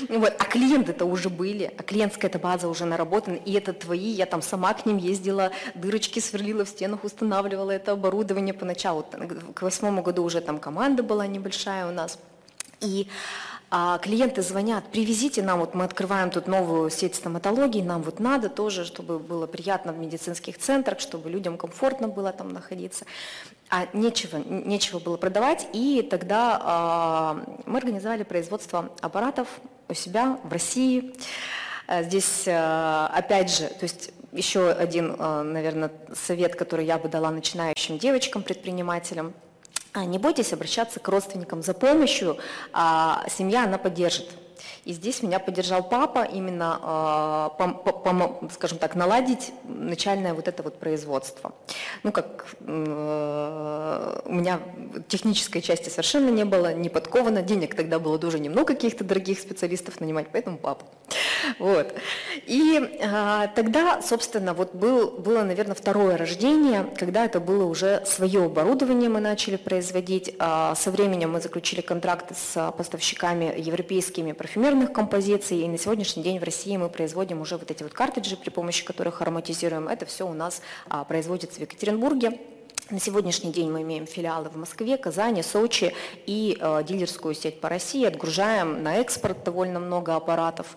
вот. 0.09 0.33
а 0.37 0.43
клиенты-то 0.43 1.05
уже 1.05 1.29
были, 1.29 1.73
а 1.77 1.83
клиентская 1.83 2.29
эта 2.29 2.39
база 2.39 2.67
уже 2.67 2.85
наработана, 2.85 3.35
и 3.35 3.53
это 3.53 3.71
твои, 3.73 4.09
я 4.09 4.25
там 4.25 4.41
сама 4.41 4.73
к 4.73 4.85
ним 4.85 4.97
ездила, 4.97 5.51
дырочки 5.73 6.19
сверлила 6.19 6.65
в 6.65 6.69
стенах, 6.69 7.03
устанавливала 7.03 7.71
это 7.71 7.93
оборудование 7.93 8.53
поначалу, 8.53 9.05
к 9.53 9.61
8 9.61 9.84
2008 9.91 10.03
году 10.03 10.23
уже 10.23 10.41
там 10.41 10.59
команда 10.59 11.03
была 11.03 11.27
небольшая 11.27 11.87
у 11.87 11.91
нас. 11.91 12.19
И 12.81 13.07
а, 13.71 13.97
клиенты 13.97 14.41
звонят, 14.41 14.85
привезите 14.91 15.41
нам, 15.41 15.59
вот 15.59 15.73
мы 15.73 15.85
открываем 15.85 16.29
тут 16.29 16.47
новую 16.47 16.89
сеть 16.89 17.15
стоматологии, 17.15 17.81
нам 17.81 18.03
вот 18.03 18.19
надо 18.19 18.47
тоже, 18.47 18.85
чтобы 18.85 19.17
было 19.17 19.47
приятно 19.47 19.91
в 19.91 19.97
медицинских 19.97 20.59
центрах, 20.59 20.99
чтобы 20.99 21.29
людям 21.29 21.57
комфортно 21.57 22.07
было 22.07 22.31
там 22.31 22.53
находиться. 22.53 23.05
А 23.69 23.87
нечего, 23.93 24.37
нечего 24.37 24.99
было 24.99 25.17
продавать, 25.17 25.67
и 25.73 26.07
тогда 26.09 26.61
а, 26.63 27.43
мы 27.65 27.79
организовали 27.79 28.23
производство 28.23 28.91
аппаратов 29.01 29.47
у 29.89 29.93
себя 29.93 30.39
в 30.43 30.53
России. 30.53 31.13
А, 31.87 32.03
здесь, 32.03 32.45
а, 32.47 33.11
опять 33.13 33.49
же, 33.49 33.67
то 33.67 33.83
есть 33.83 34.11
еще 34.31 34.69
один, 34.69 35.15
а, 35.17 35.43
наверное, 35.43 35.91
совет, 36.13 36.55
который 36.55 36.85
я 36.85 36.99
бы 36.99 37.09
дала 37.09 37.31
начинающим 37.31 37.97
девочкам-предпринимателям– 37.97 39.33
не 40.03 40.17
бойтесь 40.17 40.51
обращаться 40.51 40.99
к 40.99 41.07
родственникам 41.07 41.61
за 41.61 41.73
помощью, 41.73 42.37
а 42.73 43.25
семья 43.29 43.63
она 43.63 43.77
поддержит. 43.77 44.29
И 44.85 44.93
здесь 44.93 45.23
меня 45.23 45.39
поддержал 45.39 45.81
папа 45.81 46.23
именно, 46.23 46.79
а, 46.81 48.49
скажем 48.53 48.77
так, 48.77 48.93
наладить 48.93 49.51
начальное 49.63 50.35
вот 50.35 50.47
это 50.47 50.61
вот 50.61 50.77
производство. 50.79 51.53
Ну, 52.03 52.11
как 52.11 52.45
э, 52.59 54.21
у 54.25 54.33
меня 54.33 54.59
технической 55.07 55.63
части 55.63 55.89
совершенно 55.89 56.29
не 56.29 56.45
было, 56.45 56.71
не 56.73 56.89
подковано, 56.89 57.41
денег 57.41 57.73
тогда 57.73 57.97
было 57.97 58.19
тоже 58.19 58.39
немного 58.39 58.75
каких-то 58.75 59.03
дорогих 59.03 59.39
специалистов 59.39 59.99
нанимать, 59.99 60.27
поэтому 60.31 60.57
папа. 60.59 60.85
Вот. 61.59 61.93
И 62.45 62.99
а, 63.03 63.47
тогда, 63.47 64.01
собственно, 64.01 64.53
вот 64.53 64.75
был, 64.75 65.11
было, 65.11 65.43
наверное, 65.43 65.75
второе 65.75 66.17
рождение, 66.17 66.85
когда 66.97 67.25
это 67.25 67.39
было 67.39 67.65
уже 67.65 68.03
свое 68.05 68.45
оборудование 68.45 69.09
мы 69.09 69.19
начали 69.19 69.55
производить. 69.55 70.35
А, 70.39 70.75
со 70.75 70.91
временем 70.91 71.31
мы 71.31 71.41
заключили 71.41 71.81
контракты 71.81 72.35
с 72.35 72.71
поставщиками 72.77 73.53
европейскими 73.57 74.31
парфюмерных 74.75 74.93
композиций, 74.93 75.61
и 75.61 75.67
на 75.69 75.77
сегодняшний 75.77 76.21
день 76.21 76.37
в 76.37 76.43
России 76.43 76.75
мы 76.75 76.89
производим 76.89 77.39
уже 77.39 77.55
вот 77.55 77.71
эти 77.71 77.83
вот 77.83 77.93
картриджи, 77.93 78.35
при 78.35 78.49
помощи 78.49 78.83
которых 78.83 79.21
ароматизируем. 79.21 79.87
Это 79.87 80.05
все 80.05 80.27
у 80.27 80.33
нас 80.33 80.61
а, 80.89 81.05
производится 81.05 81.59
в 81.59 81.61
Екатеринбурге. 81.61 82.39
На 82.89 82.99
сегодняшний 82.99 83.53
день 83.53 83.71
мы 83.71 83.83
имеем 83.83 84.05
филиалы 84.05 84.49
в 84.49 84.57
Москве, 84.57 84.97
Казани, 84.97 85.43
Сочи 85.43 85.93
и 86.27 86.57
э, 86.59 86.83
дилерскую 86.83 87.33
сеть 87.33 87.59
по 87.59 87.69
России. 87.69 88.05
Отгружаем 88.05 88.83
на 88.83 88.97
экспорт 88.97 89.43
довольно 89.43 89.79
много 89.79 90.15
аппаратов. 90.15 90.75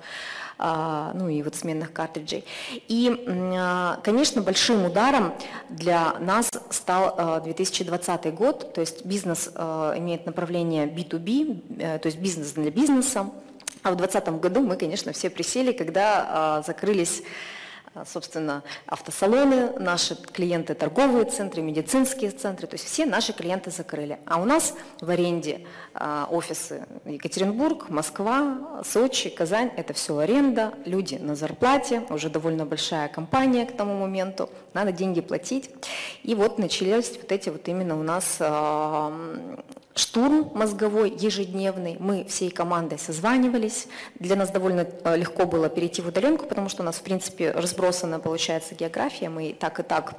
А, 0.61 1.12
ну 1.14 1.28
и 1.28 1.42
вот 1.42 1.55
сменных 1.55 1.92
картриджей. 1.92 2.44
И, 2.88 3.26
а, 3.28 4.01
конечно, 4.03 4.42
большим 4.42 4.86
ударом 4.86 5.34
для 5.68 6.18
нас 6.18 6.51
стал 6.70 7.40
2020 7.42 8.26
а, 8.26 8.30
год, 8.32 8.72
то 8.72 8.80
есть 8.80 9.05
бизнес 9.05 9.49
имеет 9.49 10.26
направление 10.26 10.86
B2B, 10.86 11.78
э, 11.78 11.99
то 12.01 12.07
есть 12.07 12.18
бизнес 12.18 12.53
для 12.53 12.70
бизнеса. 12.72 13.30
А 13.89 13.93
в 13.93 13.97
2020 13.97 14.41
году 14.41 14.61
мы, 14.61 14.76
конечно, 14.76 15.12
все 15.12 15.30
присели, 15.30 15.72
когда 15.72 16.62
закрылись 16.66 17.22
а, 17.95 18.05
собственно, 18.05 18.62
автосалоны, 18.86 19.70
наши 19.78 20.14
клиенты 20.14 20.74
торговые 20.74 21.24
центры, 21.24 21.62
медицинские 21.62 22.30
центры, 22.32 22.66
то 22.66 22.74
есть 22.74 22.84
все 22.84 23.07
наши 23.07 23.32
клиенты 23.32 23.70
закрыли. 23.70 24.18
А 24.26 24.41
у 24.41 24.45
нас 24.45 24.74
в 25.01 25.09
аренде 25.09 25.66
а, 25.95 26.28
офисы 26.30 26.86
Екатеринбург, 27.07 27.89
Москва, 27.89 28.82
Сочи, 28.84 29.30
Казань, 29.30 29.70
это 29.74 29.95
все 29.95 30.18
аренда, 30.18 30.74
люди 30.84 31.14
на 31.14 31.34
зарплате, 31.34 32.03
уже 32.11 32.28
довольно 32.28 32.66
большая 32.66 33.09
компания 33.09 33.64
к 33.64 33.74
тому 33.74 33.99
моменту, 33.99 34.51
надо 34.74 34.93
деньги 34.93 35.22
платить. 35.22 35.70
И 36.22 36.34
вот 36.34 36.59
начались 36.59 37.16
вот 37.16 37.32
эти 37.32 37.49
вот 37.49 37.66
именно 37.68 37.99
у 37.99 38.03
нас 38.03 38.39
штурм 39.99 40.51
мозговой 40.55 41.11
ежедневный. 41.11 41.96
Мы 41.99 42.24
всей 42.24 42.51
командой 42.51 42.99
созванивались. 42.99 43.88
Для 44.18 44.36
нас 44.36 44.51
довольно 44.51 44.86
э, 45.05 45.16
легко 45.16 45.44
было 45.44 45.68
перейти 45.68 46.01
в 46.01 46.09
удаленку, 46.09 46.46
потому 46.46 46.68
что 46.68 46.82
у 46.82 46.86
нас, 46.86 46.96
в 46.96 47.03
принципе, 47.03 47.51
разбросана, 47.51 48.20
получается, 48.20 48.74
география. 48.74 49.28
Мы 49.28 49.57
так 49.59 49.80
и 49.80 49.82
так 49.82 50.14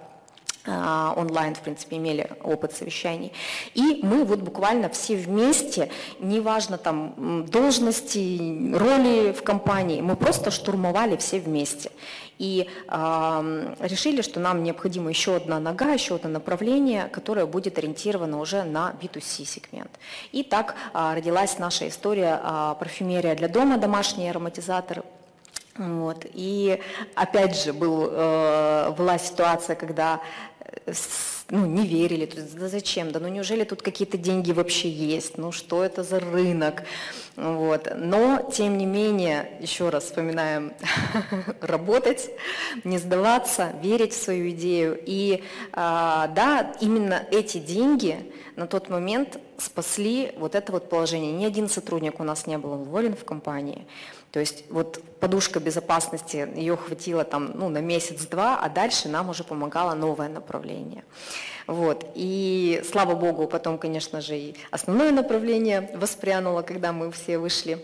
онлайн, 0.65 1.55
в 1.55 1.61
принципе, 1.61 1.97
имели 1.97 2.29
опыт 2.43 2.73
совещаний. 2.73 3.31
И 3.73 4.01
мы 4.03 4.23
вот 4.23 4.39
буквально 4.39 4.89
все 4.89 5.15
вместе, 5.15 5.89
неважно 6.19 6.77
там 6.77 7.45
должности, 7.45 8.75
роли 8.75 9.31
в 9.31 9.41
компании, 9.43 10.01
мы 10.01 10.15
просто 10.15 10.51
штурмовали 10.51 11.15
все 11.17 11.39
вместе 11.39 11.91
и 12.39 12.67
э, 12.87 13.75
решили, 13.81 14.21
что 14.21 14.39
нам 14.39 14.63
необходима 14.63 15.09
еще 15.09 15.35
одна 15.35 15.59
нога, 15.59 15.91
еще 15.91 16.15
одно 16.15 16.29
направление, 16.29 17.09
которое 17.09 17.45
будет 17.45 17.77
ориентировано 17.77 18.39
уже 18.39 18.63
на 18.63 18.95
B2C 18.99 19.45
сегмент. 19.45 19.91
И 20.31 20.43
так 20.43 20.75
э, 20.93 21.13
родилась 21.15 21.59
наша 21.59 21.87
история 21.87 22.39
э, 22.41 22.75
парфюмерия 22.79 23.35
для 23.35 23.49
дома, 23.49 23.77
домашние 23.77 24.31
ароматизаторы. 24.31 25.03
Вот. 25.77 26.25
И 26.33 26.81
опять 27.15 27.61
же 27.61 27.73
был, 27.73 28.09
э, 28.09 28.91
была 28.97 29.17
ситуация, 29.17 29.75
когда 29.75 30.21
ну, 31.49 31.65
не 31.65 31.87
верили, 31.87 32.25
то 32.25 32.37
есть, 32.37 32.55
да 32.57 32.67
зачем, 32.67 33.11
да 33.11 33.19
ну 33.19 33.27
неужели 33.27 33.63
тут 33.63 33.81
какие-то 33.81 34.17
деньги 34.17 34.51
вообще 34.51 34.89
есть, 34.89 35.37
ну 35.37 35.51
что 35.51 35.83
это 35.83 36.03
за 36.03 36.19
рынок, 36.19 36.83
вот. 37.35 37.87
Но, 37.95 38.49
тем 38.53 38.77
не 38.77 38.85
менее, 38.85 39.49
еще 39.59 39.89
раз 39.89 40.05
вспоминаем, 40.05 40.73
работать, 41.61 42.29
не 42.83 42.97
сдаваться, 42.97 43.73
верить 43.81 44.13
в 44.13 44.21
свою 44.21 44.49
идею, 44.51 44.99
и 45.05 45.43
а, 45.73 46.27
да, 46.27 46.73
именно 46.81 47.23
эти 47.31 47.57
деньги 47.57 48.31
на 48.55 48.67
тот 48.67 48.89
момент 48.89 49.39
спасли 49.57 50.33
вот 50.37 50.55
это 50.55 50.71
вот 50.71 50.89
положение. 50.89 51.31
Ни 51.31 51.45
один 51.45 51.69
сотрудник 51.69 52.19
у 52.19 52.23
нас 52.23 52.45
не 52.45 52.57
был 52.57 52.73
уволен 52.73 53.15
в 53.15 53.23
компании, 53.23 53.87
то 54.31 54.39
есть 54.39 54.65
вот 54.69 55.01
подушка 55.19 55.59
безопасности, 55.59 56.47
ее 56.55 56.77
хватило 56.77 57.23
там 57.23 57.51
ну, 57.55 57.69
на 57.69 57.79
месяц-два, 57.79 58.59
а 58.59 58.69
дальше 58.69 59.09
нам 59.09 59.29
уже 59.29 59.43
помогало 59.43 59.95
новое 59.95 60.29
направление. 60.29 61.03
Вот. 61.65 62.05
И 62.15 62.81
слава 62.89 63.15
богу, 63.15 63.47
потом, 63.47 63.77
конечно 63.77 64.21
же, 64.21 64.37
и 64.37 64.55
основное 64.71 65.11
направление 65.11 65.91
воспрянуло, 65.95 66.61
когда 66.61 66.93
мы 66.93 67.11
все 67.11 67.37
вышли 67.37 67.83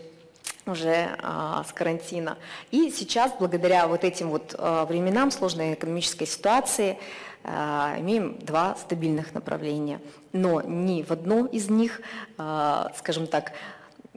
уже 0.66 1.16
а, 1.22 1.64
с 1.68 1.72
карантина. 1.72 2.38
И 2.70 2.90
сейчас, 2.90 3.32
благодаря 3.38 3.86
вот 3.86 4.02
этим 4.04 4.30
вот 4.30 4.54
а, 4.58 4.84
временам 4.86 5.30
сложной 5.30 5.74
экономической 5.74 6.26
ситуации, 6.26 6.98
а, 7.44 7.94
имеем 7.98 8.38
два 8.40 8.74
стабильных 8.74 9.34
направления. 9.34 10.00
Но 10.32 10.60
ни 10.62 11.02
в 11.02 11.12
одно 11.12 11.46
из 11.46 11.70
них, 11.70 12.00
а, 12.38 12.90
скажем 12.96 13.28
так, 13.28 13.52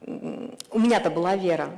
у 0.05 0.79
меня-то 0.79 1.11
была 1.11 1.35
вера, 1.35 1.69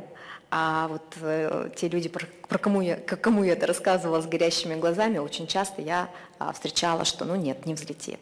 а 0.51 0.89
вот 0.89 1.15
э, 1.21 1.69
те 1.77 1.87
люди, 1.87 2.09
про, 2.09 2.27
про 2.49 2.57
кому, 2.57 2.81
я, 2.81 2.97
кому 2.97 3.43
я 3.43 3.53
это 3.53 3.67
рассказывала 3.67 4.21
с 4.21 4.27
горящими 4.27 4.75
глазами, 4.75 5.17
очень 5.17 5.47
часто 5.47 5.81
я 5.81 6.09
а, 6.39 6.51
встречала, 6.51 7.05
что 7.05 7.23
ну 7.23 7.35
нет, 7.35 7.65
не 7.65 7.73
взлетит. 7.73 8.19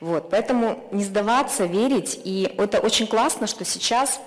Вот, 0.00 0.28
поэтому 0.28 0.84
не 0.92 1.04
сдаваться, 1.04 1.64
верить. 1.64 2.20
И 2.22 2.54
это 2.58 2.80
очень 2.80 3.06
классно, 3.06 3.46
что 3.46 3.64
сейчас 3.64 4.20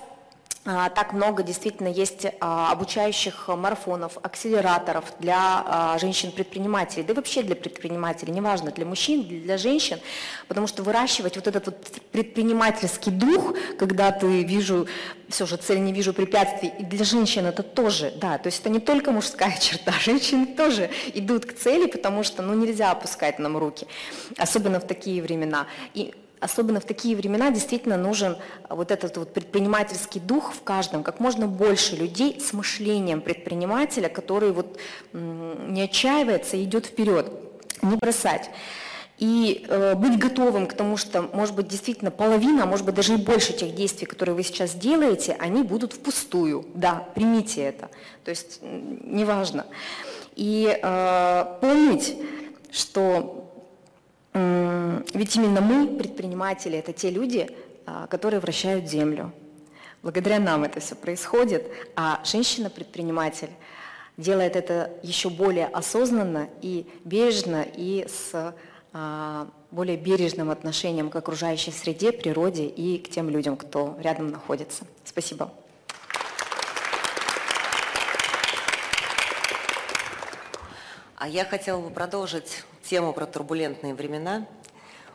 так 0.64 1.12
много 1.12 1.42
действительно 1.42 1.88
есть 1.88 2.26
а, 2.40 2.70
обучающих 2.72 3.48
марафонов, 3.48 4.18
акселераторов 4.22 5.04
для 5.18 5.64
а, 5.66 5.98
женщин-предпринимателей, 5.98 7.04
да 7.04 7.12
и 7.12 7.16
вообще 7.16 7.42
для 7.42 7.56
предпринимателей, 7.56 8.32
неважно, 8.32 8.70
для 8.70 8.84
мужчин, 8.84 9.22
для 9.22 9.56
женщин, 9.56 9.98
потому 10.46 10.66
что 10.66 10.82
выращивать 10.82 11.36
вот 11.36 11.46
этот 11.46 11.66
вот 11.66 11.76
предпринимательский 12.12 13.12
дух, 13.12 13.54
когда 13.78 14.10
ты 14.10 14.42
вижу, 14.42 14.86
все 15.28 15.46
же 15.46 15.56
цель 15.56 15.80
не 15.80 15.92
вижу 15.92 16.12
препятствий, 16.12 16.72
и 16.78 16.84
для 16.84 17.04
женщин 17.04 17.46
это 17.46 17.62
тоже, 17.62 18.12
да, 18.16 18.36
то 18.36 18.48
есть 18.48 18.60
это 18.60 18.68
не 18.68 18.80
только 18.80 19.10
мужская 19.12 19.56
черта, 19.60 19.92
женщины 19.92 20.46
тоже 20.46 20.90
идут 21.14 21.46
к 21.46 21.54
цели, 21.54 21.86
потому 21.86 22.22
что 22.24 22.42
ну, 22.42 22.54
нельзя 22.54 22.90
опускать 22.90 23.38
нам 23.38 23.56
руки, 23.56 23.86
особенно 24.36 24.80
в 24.80 24.86
такие 24.86 25.22
времена. 25.22 25.66
И 25.94 26.14
особенно 26.40 26.80
в 26.80 26.84
такие 26.84 27.16
времена 27.16 27.50
действительно 27.50 27.96
нужен 27.96 28.36
вот 28.68 28.90
этот 28.90 29.16
вот 29.16 29.32
предпринимательский 29.32 30.20
дух 30.20 30.52
в 30.52 30.62
каждом, 30.62 31.02
как 31.02 31.20
можно 31.20 31.46
больше 31.46 31.96
людей 31.96 32.40
с 32.40 32.52
мышлением 32.52 33.20
предпринимателя, 33.20 34.08
который 34.08 34.52
вот 34.52 34.78
не 35.12 35.82
отчаивается 35.82 36.56
и 36.56 36.64
идет 36.64 36.86
вперед, 36.86 37.30
не 37.82 37.96
бросать. 37.96 38.50
И 39.18 39.66
э, 39.68 39.96
быть 39.96 40.16
готовым 40.16 40.68
к 40.68 40.74
тому, 40.74 40.96
что, 40.96 41.22
может 41.22 41.56
быть, 41.56 41.66
действительно 41.66 42.12
половина, 42.12 42.62
а 42.62 42.66
может 42.66 42.86
быть, 42.86 42.94
даже 42.94 43.14
и 43.14 43.16
больше 43.16 43.52
тех 43.52 43.74
действий, 43.74 44.06
которые 44.06 44.36
вы 44.36 44.44
сейчас 44.44 44.74
делаете, 44.74 45.36
они 45.40 45.64
будут 45.64 45.92
впустую. 45.92 46.66
Да, 46.74 47.08
примите 47.16 47.62
это. 47.62 47.88
То 48.24 48.30
есть, 48.30 48.60
неважно. 48.62 49.66
И 50.36 50.78
э, 50.80 51.44
помнить, 51.60 52.16
что 52.70 53.47
ведь 55.14 55.36
именно 55.36 55.60
мы, 55.60 55.86
предприниматели, 55.86 56.78
это 56.78 56.92
те 56.92 57.10
люди, 57.10 57.48
а, 57.86 58.06
которые 58.06 58.40
вращают 58.40 58.88
землю. 58.88 59.32
Благодаря 60.02 60.38
нам 60.38 60.64
это 60.64 60.80
все 60.80 60.94
происходит, 60.94 61.70
а 61.96 62.20
женщина-предприниматель 62.24 63.50
делает 64.16 64.56
это 64.56 64.92
еще 65.02 65.30
более 65.30 65.66
осознанно 65.66 66.48
и 66.62 66.86
бережно, 67.04 67.66
и 67.76 68.06
с 68.08 68.54
а, 68.92 69.48
более 69.70 69.96
бережным 69.96 70.50
отношением 70.50 71.10
к 71.10 71.16
окружающей 71.16 71.70
среде, 71.70 72.12
природе 72.12 72.66
и 72.66 72.98
к 72.98 73.10
тем 73.10 73.28
людям, 73.28 73.56
кто 73.56 73.96
рядом 74.00 74.30
находится. 74.30 74.86
Спасибо. 75.04 75.52
А 81.16 81.28
я 81.28 81.44
хотела 81.44 81.80
бы 81.80 81.90
продолжить 81.90 82.64
тему 82.88 83.12
про 83.12 83.26
турбулентные 83.26 83.94
времена. 83.94 84.46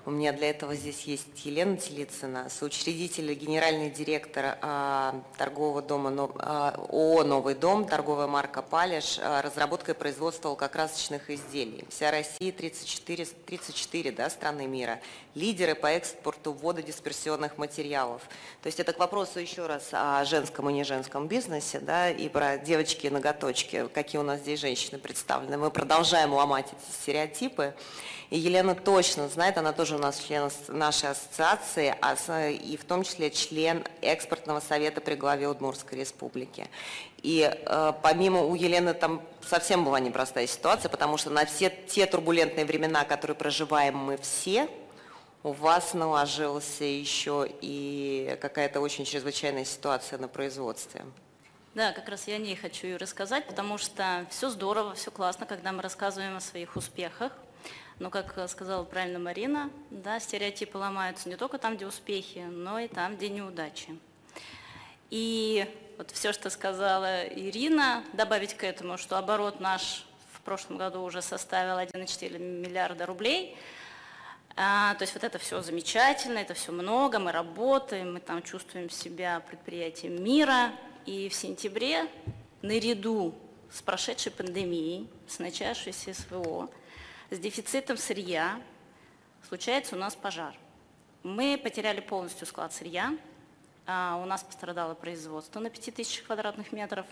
У 0.05 0.11
меня 0.11 0.31
для 0.31 0.49
этого 0.49 0.75
здесь 0.75 1.03
есть 1.03 1.27
Елена 1.43 1.77
Телицына, 1.77 2.49
соучредитель 2.49 3.31
и 3.31 3.35
генеральный 3.35 3.89
директор 3.89 4.57
а, 4.61 5.23
торгового 5.37 5.81
дома 5.81 6.29
а, 6.39 6.75
ООО 6.89 7.23
«Новый 7.23 7.55
дом», 7.55 7.85
торговая 7.85 8.27
марка 8.27 8.61
«Палиш», 8.61 9.17
а, 9.19 9.41
разработка 9.41 9.93
и 9.93 9.95
производство 9.95 10.51
алкокрасочных 10.51 11.29
изделий. 11.29 11.85
Вся 11.89 12.11
Россия, 12.11 12.51
34, 12.51 13.25
34 13.45 14.11
да, 14.11 14.29
страны 14.29 14.67
мира, 14.67 14.99
лидеры 15.35 15.75
по 15.75 15.87
экспорту 15.87 16.53
вододисперсионных 16.53 17.57
материалов. 17.57 18.21
То 18.61 18.67
есть 18.67 18.79
это 18.79 18.93
к 18.93 18.99
вопросу 18.99 19.39
еще 19.39 19.65
раз 19.65 19.89
о 19.91 20.23
женском 20.25 20.69
и 20.69 20.73
не 20.73 20.83
женском 20.83 21.27
бизнесе, 21.27 21.79
да, 21.79 22.09
и 22.09 22.29
про 22.29 22.57
девочки 22.57 23.07
и 23.07 23.09
ноготочки, 23.09 23.87
какие 23.93 24.19
у 24.19 24.23
нас 24.23 24.39
здесь 24.41 24.59
женщины 24.59 24.99
представлены. 24.99 25.57
Мы 25.57 25.71
продолжаем 25.71 26.33
ломать 26.33 26.67
эти 26.67 27.01
стереотипы. 27.01 27.73
И 28.29 28.39
Елена 28.39 28.73
точно 28.73 29.27
знает, 29.29 29.59
она 29.59 29.73
тоже 29.73 29.95
у 29.95 29.99
нас 29.99 30.19
член 30.19 30.49
нашей 30.69 31.11
ассоциации, 31.11 31.95
а 32.01 32.15
и 32.49 32.77
в 32.77 32.83
том 32.83 33.03
числе 33.03 33.29
член 33.29 33.83
экспортного 34.01 34.59
совета 34.59 35.01
при 35.01 35.13
главе 35.13 35.47
Удмуртской 35.47 35.99
республики. 35.99 36.67
И 37.21 37.47
э, 37.53 37.93
помимо 38.01 38.41
у 38.41 38.55
Елены 38.55 38.95
там 38.95 39.21
совсем 39.47 39.85
была 39.85 39.99
непростая 39.99 40.47
ситуация, 40.47 40.89
потому 40.89 41.17
что 41.17 41.29
на 41.29 41.45
все 41.45 41.69
те 41.69 42.07
турбулентные 42.07 42.65
времена, 42.65 43.05
которые 43.05 43.35
проживаем 43.35 43.97
мы 43.97 44.17
все, 44.17 44.67
у 45.43 45.51
вас 45.51 45.93
наложился 45.93 46.85
еще 46.85 47.47
и 47.61 48.37
какая-то 48.41 48.79
очень 48.79 49.05
чрезвычайная 49.05 49.65
ситуация 49.65 50.17
на 50.17 50.27
производстве. 50.27 51.05
Да, 51.75 51.91
как 51.91 52.07
раз 52.07 52.27
я 52.27 52.35
о 52.35 52.37
ней 52.37 52.55
хочу 52.55 52.87
и 52.87 52.95
рассказать, 52.95 53.47
потому 53.47 53.77
что 53.77 54.25
все 54.29 54.49
здорово, 54.49 54.93
все 54.93 55.11
классно, 55.11 55.45
когда 55.45 55.71
мы 55.71 55.81
рассказываем 55.81 56.37
о 56.37 56.39
своих 56.39 56.75
успехах, 56.75 57.33
но, 57.99 58.09
как 58.09 58.47
сказала 58.47 58.83
правильно 58.83 59.19
Марина, 59.19 59.69
да, 59.89 60.19
стереотипы 60.19 60.77
ломаются 60.77 61.29
не 61.29 61.35
только 61.35 61.57
там, 61.57 61.75
где 61.75 61.87
успехи, 61.87 62.39
но 62.49 62.79
и 62.79 62.87
там, 62.87 63.15
где 63.15 63.29
неудачи. 63.29 63.97
И 65.09 65.67
вот 65.97 66.11
все, 66.11 66.31
что 66.31 66.49
сказала 66.49 67.27
Ирина, 67.27 68.03
добавить 68.13 68.55
к 68.55 68.63
этому, 68.63 68.97
что 68.97 69.17
оборот 69.17 69.59
наш 69.59 70.05
в 70.31 70.41
прошлом 70.41 70.77
году 70.77 71.01
уже 71.01 71.21
составил 71.21 71.77
1,4 71.77 72.39
миллиарда 72.39 73.05
рублей. 73.05 73.57
А, 74.55 74.93
то 74.95 75.03
есть 75.03 75.13
вот 75.15 75.23
это 75.23 75.39
все 75.39 75.61
замечательно, 75.61 76.37
это 76.37 76.53
все 76.53 76.71
много, 76.71 77.17
мы 77.17 77.31
работаем, 77.31 78.13
мы 78.13 78.19
там 78.19 78.43
чувствуем 78.43 78.89
себя 78.89 79.39
предприятием 79.39 80.23
мира. 80.23 80.71
И 81.05 81.27
в 81.27 81.33
сентябре 81.33 82.07
наряду 82.61 83.33
с 83.71 83.81
прошедшей 83.81 84.31
пандемией, 84.31 85.09
с 85.27 85.39
начавшейся 85.39 86.13
СВО, 86.13 86.69
с 87.31 87.39
дефицитом 87.39 87.97
сырья, 87.97 88.61
случается 89.47 89.95
у 89.95 89.99
нас 89.99 90.15
пожар. 90.15 90.55
Мы 91.23 91.59
потеряли 91.61 91.99
полностью 91.99 92.45
склад 92.45 92.73
сырья, 92.73 93.17
а 93.85 94.19
у 94.21 94.25
нас 94.25 94.43
пострадало 94.43 94.93
производство 94.93 95.59
на 95.59 95.69
5000 95.69 96.21
квадратных 96.21 96.71
метров. 96.71 97.05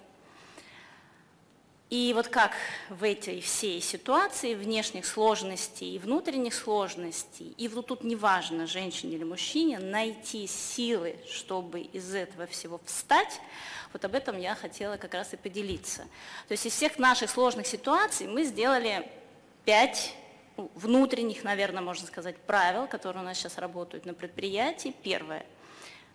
И 1.91 2.13
вот 2.15 2.29
как 2.29 2.53
в 2.89 3.03
этой 3.03 3.41
всей 3.41 3.81
ситуации 3.81 4.55
внешних 4.55 5.05
сложностей 5.05 5.93
и 5.93 5.99
внутренних 5.99 6.53
сложностей, 6.53 7.53
и 7.57 7.67
вот 7.67 7.87
тут 7.87 8.05
неважно, 8.05 8.65
женщине 8.65 9.15
или 9.15 9.25
мужчине, 9.25 9.77
найти 9.77 10.47
силы, 10.47 11.17
чтобы 11.29 11.81
из 11.81 12.15
этого 12.15 12.47
всего 12.47 12.79
встать, 12.85 13.41
вот 13.91 14.05
об 14.05 14.15
этом 14.15 14.39
я 14.39 14.55
хотела 14.55 14.95
как 14.95 15.13
раз 15.13 15.33
и 15.33 15.35
поделиться. 15.35 16.03
То 16.47 16.53
есть 16.53 16.65
из 16.65 16.71
всех 16.71 16.97
наших 16.97 17.29
сложных 17.29 17.67
ситуаций 17.67 18.25
мы 18.25 18.45
сделали 18.45 19.11
пять 19.65 20.15
ну, 20.55 20.71
внутренних, 20.75 21.43
наверное, 21.43 21.81
можно 21.81 22.07
сказать, 22.07 22.37
правил, 22.37 22.87
которые 22.87 23.21
у 23.21 23.25
нас 23.25 23.37
сейчас 23.37 23.57
работают 23.57 24.05
на 24.05 24.13
предприятии. 24.13 24.95
Первое. 25.03 25.45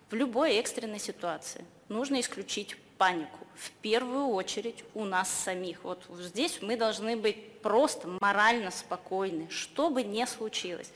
В 0.09 0.15
любой 0.15 0.55
экстренной 0.55 0.99
ситуации 0.99 1.63
нужно 1.87 2.19
исключить 2.19 2.77
панику. 2.97 3.37
В 3.55 3.71
первую 3.81 4.27
очередь 4.27 4.83
у 4.93 5.05
нас 5.05 5.29
самих. 5.29 5.83
Вот 5.83 6.03
здесь 6.19 6.61
мы 6.61 6.75
должны 6.75 7.15
быть 7.17 7.61
просто 7.61 8.07
морально 8.19 8.71
спокойны, 8.71 9.49
что 9.49 9.89
бы 9.89 10.03
ни 10.03 10.23
случилось. 10.25 10.91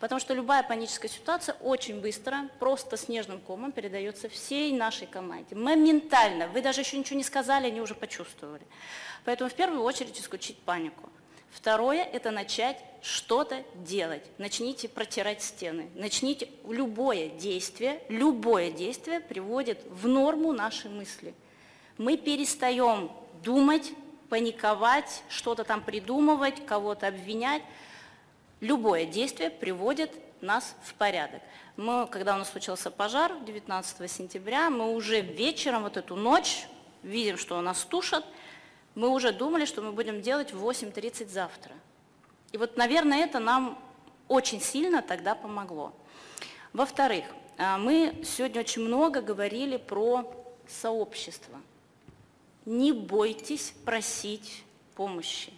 Потому 0.00 0.20
что 0.20 0.34
любая 0.34 0.62
паническая 0.62 1.10
ситуация 1.10 1.54
очень 1.60 2.00
быстро, 2.00 2.48
просто 2.58 2.96
снежным 2.96 3.40
комом 3.40 3.72
передается 3.72 4.28
всей 4.28 4.72
нашей 4.72 5.06
команде. 5.06 5.54
Моментально. 5.54 6.48
Вы 6.48 6.62
даже 6.62 6.82
еще 6.82 6.98
ничего 6.98 7.16
не 7.16 7.24
сказали, 7.24 7.68
они 7.68 7.80
уже 7.80 7.94
почувствовали. 7.94 8.66
Поэтому 9.24 9.48
в 9.48 9.54
первую 9.54 9.82
очередь 9.82 10.20
исключить 10.20 10.58
панику. 10.58 11.08
Второе– 11.50 12.02
это 12.12 12.32
начать 12.32 12.78
что-то 13.00 13.62
делать. 13.76 14.24
Начните 14.38 14.88
протирать 14.88 15.40
стены. 15.40 15.88
Начните 15.94 16.48
любое 16.68 17.28
действие, 17.28 18.02
любое 18.08 18.72
действие 18.72 19.20
приводит 19.20 19.78
в 19.88 20.08
норму 20.08 20.52
наши 20.52 20.88
мысли. 20.88 21.32
Мы 21.98 22.16
перестаем 22.16 23.10
думать, 23.42 23.92
паниковать, 24.28 25.22
что-то 25.28 25.64
там 25.64 25.82
придумывать, 25.82 26.64
кого-то 26.66 27.06
обвинять. 27.08 27.62
Любое 28.60 29.04
действие 29.04 29.50
приводит 29.50 30.10
нас 30.40 30.74
в 30.82 30.94
порядок. 30.94 31.42
Мы, 31.76 32.06
когда 32.06 32.34
у 32.34 32.38
нас 32.38 32.50
случился 32.50 32.90
пожар 32.90 33.32
19 33.44 34.10
сентября, 34.10 34.70
мы 34.70 34.94
уже 34.94 35.20
вечером, 35.20 35.82
вот 35.82 35.96
эту 35.96 36.16
ночь, 36.16 36.66
видим, 37.02 37.36
что 37.36 37.58
у 37.58 37.60
нас 37.60 37.84
тушат– 37.84 38.24
мы 38.94 39.08
уже 39.08 39.32
думали, 39.32 39.64
что 39.64 39.82
мы 39.82 39.92
будем 39.92 40.22
делать 40.22 40.52
в 40.52 40.64
8.30 40.64 41.28
завтра. 41.28 41.72
И 42.52 42.58
вот, 42.58 42.76
наверное, 42.76 43.24
это 43.24 43.40
нам 43.40 43.78
очень 44.28 44.60
сильно 44.60 45.02
тогда 45.02 45.34
помогло. 45.34 45.92
Во-вторых, 46.72 47.24
а, 47.58 47.76
мы 47.78 48.22
сегодня 48.24 48.60
очень 48.60 48.82
много 48.82 49.20
говорили 49.20 49.76
про 49.76 50.32
сообщество. 50.68 51.60
Не 52.66 52.92
бойтесь 52.92 53.74
просить 53.84 54.64
помощи. 54.94 55.52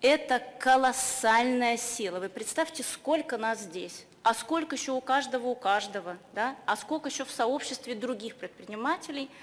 Это 0.00 0.42
колоссальная 0.60 1.76
сила. 1.76 2.20
Вы 2.20 2.28
представьте, 2.28 2.84
сколько 2.84 3.36
нас 3.36 3.60
здесь, 3.60 4.06
а 4.22 4.34
сколько 4.34 4.76
еще 4.76 4.92
у 4.92 5.00
каждого, 5.00 5.48
у 5.48 5.54
каждого, 5.54 6.16
да? 6.34 6.56
а 6.66 6.76
сколько 6.76 7.08
еще 7.08 7.24
в 7.24 7.30
сообществе 7.30 7.94
других 7.94 8.36
предпринимателей– 8.36 9.30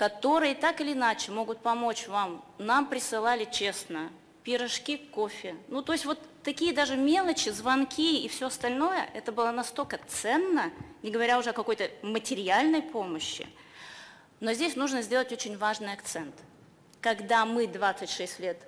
которые 0.00 0.54
так 0.54 0.80
или 0.80 0.94
иначе 0.94 1.30
могут 1.30 1.58
помочь 1.58 2.08
вам. 2.08 2.42
Нам 2.56 2.86
присылали 2.86 3.44
честно 3.44 4.10
пирожки, 4.44 4.96
кофе. 4.96 5.54
Ну, 5.68 5.82
то 5.82 5.92
есть 5.92 6.06
вот 6.06 6.18
такие 6.42 6.72
даже 6.72 6.96
мелочи, 6.96 7.50
звонки 7.50 8.24
и 8.24 8.28
все 8.28 8.46
остальное, 8.46 9.10
это 9.12 9.30
было 9.30 9.50
настолько 9.50 10.00
ценно, 10.08 10.72
не 11.02 11.10
говоря 11.10 11.38
уже 11.38 11.50
о 11.50 11.52
какой-то 11.52 11.90
материальной 12.00 12.80
помощи. 12.80 13.46
Но 14.40 14.54
здесь 14.54 14.74
нужно 14.74 15.02
сделать 15.02 15.32
очень 15.32 15.58
важный 15.58 15.92
акцент. 15.92 16.34
Когда 17.02 17.44
мы 17.44 17.66
26 17.66 18.40
лет 18.40 18.58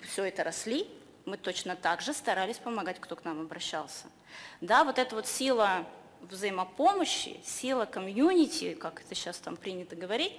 все 0.00 0.24
это 0.24 0.44
росли, 0.44 0.88
мы 1.24 1.36
точно 1.36 1.74
так 1.74 2.00
же 2.00 2.12
старались 2.12 2.58
помогать, 2.58 3.00
кто 3.00 3.16
к 3.16 3.24
нам 3.24 3.40
обращался. 3.40 4.06
Да, 4.60 4.84
вот 4.84 4.98
эта 4.98 5.16
вот 5.16 5.26
сила 5.26 5.86
взаимопомощи, 6.20 7.40
сила 7.44 7.84
комьюнити, 7.84 8.74
как 8.74 9.00
это 9.00 9.14
сейчас 9.16 9.38
там 9.38 9.56
принято 9.56 9.96
говорить, 9.96 10.38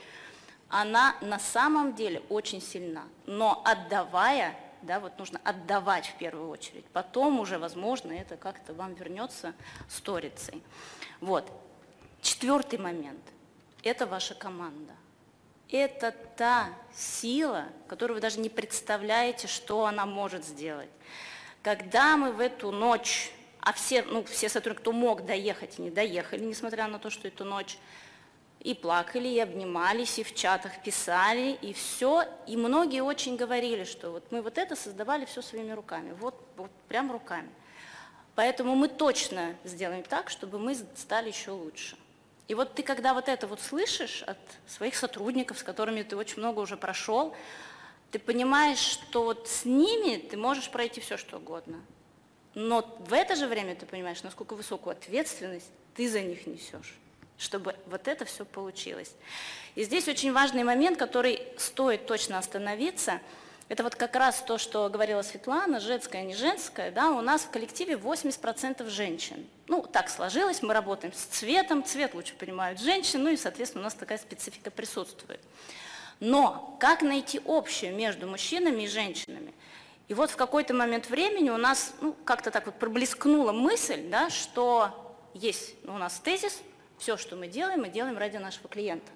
она 0.70 1.16
на 1.20 1.39
самом 1.39 1.93
деле 1.93 2.22
очень 2.30 2.61
сильна. 2.61 3.03
Но 3.26 3.61
отдавая, 3.66 4.57
да, 4.82 5.01
вот 5.01 5.20
нужно 5.20 5.41
отдавать 5.43 6.07
в 6.07 6.18
первую 6.18 6.49
очередь, 6.49 6.86
потом 6.93 7.41
уже, 7.41 7.57
возможно, 7.57 8.14
это 8.14 8.38
как-то 8.38 8.74
вам 8.74 8.93
вернется 8.93 9.53
сторицей. 9.89 10.64
Вот. 11.20 11.51
Четвертый 12.22 12.80
момент– 12.80 13.20
это 13.84 14.05
ваша 14.05 14.34
команда. 14.34 14.93
Это 15.69 16.13
та 16.38 16.69
сила, 16.93 17.65
которую 17.88 18.15
вы 18.15 18.21
даже 18.21 18.39
не 18.39 18.49
представляете, 18.49 19.47
что 19.47 19.86
она 19.86 20.05
может 20.05 20.45
сделать. 20.45 20.89
Когда 21.61 22.17
мы 22.17 22.31
в 22.31 22.39
эту 22.39 22.71
ночь 22.71 23.31
а 23.65 23.71
все, 23.71 24.03
ну, 24.03 24.25
все 24.25 24.49
сотрудники, 24.49 24.81
кто 24.81 24.91
мог 24.91 25.25
доехать, 25.25 25.79
не 25.79 25.89
доехали, 25.89 26.43
несмотря 26.43 26.88
на 26.88 26.99
то, 26.99 27.09
что 27.09 27.29
эту 27.29 27.45
ночь 27.45 27.77
и 28.59 28.73
плакали, 28.73 29.29
и 29.29 29.39
обнимались, 29.39 30.19
и 30.19 30.23
в 30.23 30.36
чатах 30.36 30.84
писали, 30.84 31.57
и 31.61 31.71
все. 31.71 32.25
И 32.45 32.57
многие 32.57 33.01
очень 33.01 33.38
говорили, 33.38 33.86
что 33.86 34.11
вот 34.11 34.29
мы 34.31 34.41
вот 34.41 34.57
это 34.57 34.75
создавали 34.75 35.23
все 35.23 35.41
своими 35.41 35.71
руками, 35.71 36.11
вот, 36.19 36.36
вот 36.57 36.71
прям 36.89 37.09
руками. 37.09 37.49
Поэтому 38.36 38.75
мы 38.75 38.89
точно 38.89 39.55
сделаем 39.63 40.03
так, 40.03 40.29
чтобы 40.29 40.59
мы 40.59 40.75
стали 40.75 41.29
еще 41.29 41.51
лучше. 41.51 41.95
И 42.47 42.55
вот 42.55 42.73
ты, 42.75 42.83
когда 42.83 43.13
вот 43.13 43.29
это 43.29 43.47
вот 43.47 43.61
слышишь 43.61 44.23
от 44.23 44.37
своих 44.67 44.95
сотрудников, 44.95 45.59
с 45.59 45.63
которыми 45.63 46.03
ты 46.03 46.17
очень 46.17 46.39
много 46.39 46.59
уже 46.59 46.75
прошел, 46.75 47.35
ты 48.11 48.19
понимаешь, 48.19 48.79
что 48.79 49.23
вот 49.23 49.47
с 49.47 49.65
ними 49.65 50.17
ты 50.17 50.37
можешь 50.37 50.69
пройти 50.69 51.01
все, 51.01 51.17
что 51.17 51.37
угодно. 51.37 51.81
Но 52.53 52.95
в 52.99 53.13
это 53.13 53.35
же 53.35 53.47
время 53.47 53.75
ты 53.75 53.85
понимаешь, 53.85 54.21
насколько 54.23 54.55
высокую 54.55 54.91
ответственность 54.91 55.69
ты 55.95 56.09
за 56.09 56.21
них 56.21 56.45
несешь, 56.45 56.95
чтобы 57.37 57.75
вот 57.87 58.07
это 58.07 58.25
все 58.25 58.45
получилось. 58.45 59.11
И 59.75 59.83
здесь 59.83 60.07
очень 60.07 60.33
важный 60.33 60.63
момент, 60.63 60.99
который 60.99 61.41
стоит 61.57 62.05
точно 62.05 62.37
остановиться, 62.37 63.21
это 63.70 63.84
вот 63.84 63.95
как 63.95 64.16
раз 64.16 64.43
то, 64.45 64.57
что 64.57 64.89
говорила 64.89 65.22
Светлана, 65.22 65.80
женское, 65.80 66.24
не 66.24 66.36
женское, 66.36 66.91
да, 66.91 67.11
у 67.11 67.22
нас 67.22 67.43
в 67.43 67.49
коллективе 67.49 67.95
80% 67.95 68.88
женщин. 68.89 69.47
Ну, 69.68 69.82
так 69.82 70.09
сложилось, 70.09 70.61
мы 70.61 70.74
работаем 70.74 71.14
с 71.14 71.22
цветом, 71.22 71.84
цвет 71.84 72.14
лучше 72.14 72.36
понимают 72.36 72.80
женщины, 72.80 73.24
ну 73.24 73.30
и, 73.30 73.38
соответственно, 73.38 73.82
у 73.82 73.86
нас 73.86 73.93
такая 73.93 74.18
специфика 74.18 74.70
присутствует. 74.70 75.39
Но 76.20 76.78
как 76.80 77.01
найти 77.01 77.41
общее 77.45 77.91
между 77.91 78.28
мужчинами 78.28 78.84
и 78.84 78.88
женщинами? 78.88 79.53
И 80.07 80.14
вот 80.14 80.30
в 80.30 80.36
какой-то 80.36 80.74
момент 80.74 81.09
времени 81.09 81.49
у 81.49 81.57
нас 81.57 81.93
ну, 82.01 82.14
как-то 82.26 82.51
так 82.51 82.66
вот 82.66 82.76
проблескнула 82.76 83.51
мысль, 83.51 84.09
да, 84.09 84.30
что 84.30 85.18
есть 85.34 85.76
у 85.86 85.97
нас 85.97 86.20
тезис, 86.20 86.61
все, 86.97 87.18
что 87.18 87.36
мы 87.36 87.47
делаем, 87.47 87.82
мы 87.82 87.89
делаем 87.89 88.18
ради 88.18 88.38
нашего 88.38 88.68
клиента. 88.68 89.11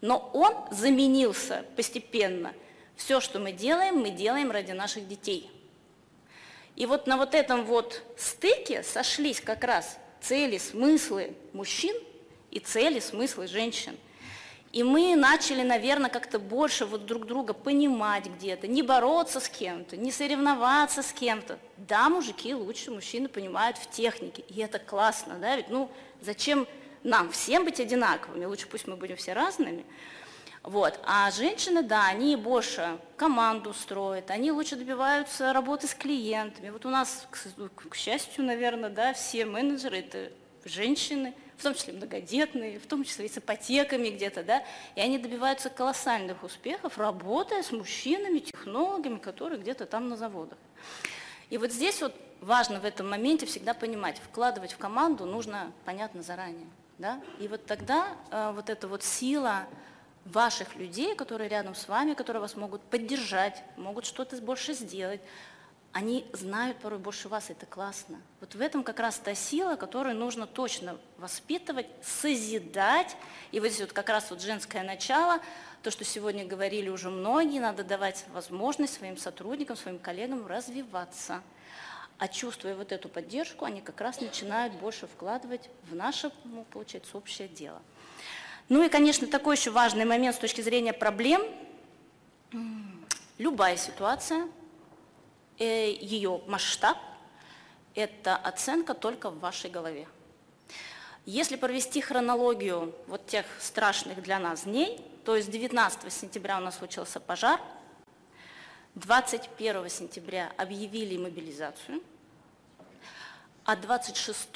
Но 0.00 0.30
он 0.34 0.54
заменился 0.70 1.64
постепенно. 1.76 2.52
Все, 2.96 3.20
что 3.20 3.38
мы 3.38 3.52
делаем, 3.52 3.98
мы 3.98 4.10
делаем 4.10 4.50
ради 4.50 4.72
наших 4.72 5.06
детей. 5.06 5.50
И 6.74 6.86
вот 6.86 7.06
на 7.06 7.16
вот 7.16 7.34
этом 7.34 7.64
вот 7.64 8.02
стыке 8.16 8.82
сошлись 8.82 9.40
как 9.40 9.64
раз 9.64 9.98
цели, 10.20 10.58
смыслы 10.58 11.34
мужчин 11.52 11.96
и 12.50 12.58
цели, 12.58 13.00
смыслы 13.00 13.46
женщин. 13.46 13.96
И 14.72 14.82
мы 14.82 15.16
начали, 15.16 15.62
наверное, 15.62 16.10
как-то 16.10 16.38
больше 16.38 16.84
вот 16.84 17.06
друг 17.06 17.26
друга 17.26 17.54
понимать 17.54 18.26
где-то, 18.26 18.66
не 18.66 18.82
бороться 18.82 19.40
с 19.40 19.48
кем-то, 19.48 19.96
не 19.96 20.12
соревноваться 20.12 21.02
с 21.02 21.12
кем-то. 21.12 21.58
Да, 21.78 22.10
мужики 22.10 22.52
лучше, 22.52 22.90
мужчины 22.90 23.28
понимают 23.28 23.78
в 23.78 23.88
технике, 23.88 24.44
и 24.48 24.60
это 24.60 24.78
классно, 24.78 25.36
да, 25.38 25.56
ведь, 25.56 25.70
ну, 25.70 25.90
зачем 26.20 26.66
нам 27.02 27.30
всем 27.30 27.64
быть 27.64 27.80
одинаковыми, 27.80 28.44
лучше 28.44 28.66
пусть 28.66 28.86
мы 28.86 28.96
будем 28.96 29.16
все 29.16 29.32
разными. 29.32 29.86
Вот. 30.66 31.00
А 31.04 31.30
женщины, 31.30 31.82
да, 31.82 32.06
они 32.08 32.36
больше 32.36 32.98
команду 33.16 33.72
строят, 33.72 34.30
они 34.30 34.52
лучше 34.52 34.76
добиваются 34.76 35.54
работы 35.54 35.86
с 35.86 35.94
клиентами. 35.94 36.68
Вот 36.68 36.84
у 36.84 36.90
нас, 36.90 37.26
к, 37.30 37.88
к 37.88 37.94
счастью, 37.94 38.44
наверное, 38.44 38.90
да, 38.90 39.14
все 39.14 39.46
менеджеры– 39.46 39.98
это 39.98 40.32
женщины– 40.64 41.34
в 41.56 41.62
том 41.62 41.74
числе 41.74 41.94
многодетные, 41.94 42.78
в 42.78 42.86
том 42.86 43.04
числе 43.04 43.26
и 43.26 43.28
с 43.28 43.38
ипотеками 43.38 44.08
где-то, 44.08 44.42
да, 44.42 44.62
и 44.94 45.00
они 45.00 45.18
добиваются 45.18 45.70
колоссальных 45.70 46.42
успехов, 46.42 46.98
работая 46.98 47.62
с 47.62 47.72
мужчинами, 47.72 48.40
технологами, 48.40 49.18
которые 49.18 49.60
где-то 49.60 49.86
там 49.86 50.08
на 50.08 50.16
заводах. 50.16 50.58
И 51.48 51.58
вот 51.58 51.72
здесь 51.72 52.02
вот 52.02 52.14
важно 52.40 52.80
в 52.80 52.84
этом 52.84 53.08
моменте 53.08 53.46
всегда 53.46 53.72
понимать, 53.72 54.18
вкладывать 54.18 54.72
в 54.72 54.78
команду 54.78 55.24
нужно, 55.24 55.72
понятно, 55.84 56.22
заранее. 56.22 56.66
Да? 56.98 57.20
И 57.38 57.48
вот 57.48 57.64
тогда 57.66 58.08
э, 58.30 58.52
вот 58.54 58.68
эта 58.68 58.88
вот 58.88 59.02
сила 59.02 59.66
ваших 60.26 60.76
людей, 60.76 61.14
которые 61.14 61.48
рядом 61.48 61.74
с 61.74 61.88
вами, 61.88 62.14
которые 62.14 62.40
вас 62.40 62.56
могут 62.56 62.82
поддержать, 62.82 63.62
могут 63.76 64.04
что-то 64.06 64.36
больше 64.42 64.74
сделать. 64.74 65.20
Они 65.92 66.26
знают 66.34 66.78
порой 66.78 66.98
больше 66.98 67.28
вас, 67.28 67.48
это 67.48 67.64
классно. 67.64 68.20
Вот 68.40 68.54
в 68.54 68.60
этом 68.60 68.82
как 68.84 69.00
раз 69.00 69.18
та 69.18 69.34
сила, 69.34 69.76
которую 69.76 70.14
нужно 70.14 70.46
точно 70.46 70.98
воспитывать, 71.16 71.86
созидать. 72.02 73.16
И 73.50 73.60
вот 73.60 73.68
здесь 73.68 73.80
вот 73.80 73.92
как 73.94 74.10
раз 74.10 74.30
вот 74.30 74.42
женское 74.42 74.82
начало, 74.82 75.40
то, 75.82 75.90
что 75.90 76.04
сегодня 76.04 76.44
говорили 76.44 76.90
уже 76.90 77.08
многие, 77.08 77.60
надо 77.60 77.82
давать 77.82 78.26
возможность 78.34 78.94
своим 78.94 79.16
сотрудникам, 79.16 79.76
своим 79.76 79.98
коллегам 79.98 80.46
развиваться. 80.46 81.42
А 82.18 82.28
чувствуя 82.28 82.74
вот 82.74 82.92
эту 82.92 83.08
поддержку, 83.08 83.64
они 83.64 83.80
как 83.80 84.00
раз 84.00 84.20
начинают 84.20 84.74
больше 84.74 85.06
вкладывать 85.06 85.70
в 85.90 85.94
наше, 85.94 86.30
ну, 86.44 86.64
получается, 86.70 87.16
общее 87.16 87.48
дело. 87.48 87.80
Ну 88.68 88.82
и, 88.82 88.88
конечно, 88.88 89.28
такой 89.28 89.56
еще 89.56 89.70
важный 89.70 90.04
момент 90.04 90.34
с 90.34 90.38
точки 90.38 90.60
зрения 90.60 90.92
проблем. 90.92 91.42
Любая 93.38 93.76
ситуация, 93.76 94.48
э, 95.58 95.92
ее 95.92 96.40
масштаб– 96.48 96.98
это 97.94 98.34
оценка 98.34 98.94
только 98.94 99.30
в 99.30 99.38
вашей 99.38 99.70
голове. 99.70 100.08
Если 101.26 101.56
провести 101.56 102.00
хронологию 102.00 102.94
вот 103.06 103.26
тех 103.26 103.46
страшных 103.60 104.22
для 104.22 104.38
нас 104.40 104.64
дней, 104.64 105.00
то 105.24 105.36
есть 105.36 105.50
19 105.50 106.12
сентября 106.12 106.58
у 106.58 106.60
нас 106.60 106.78
случился 106.78 107.20
пожар, 107.20 107.60
21 108.96 109.88
сентября 109.90 110.52
объявили 110.56 111.16
мобилизацию, 111.16 112.02
а 113.64 113.76
26 113.76 114.48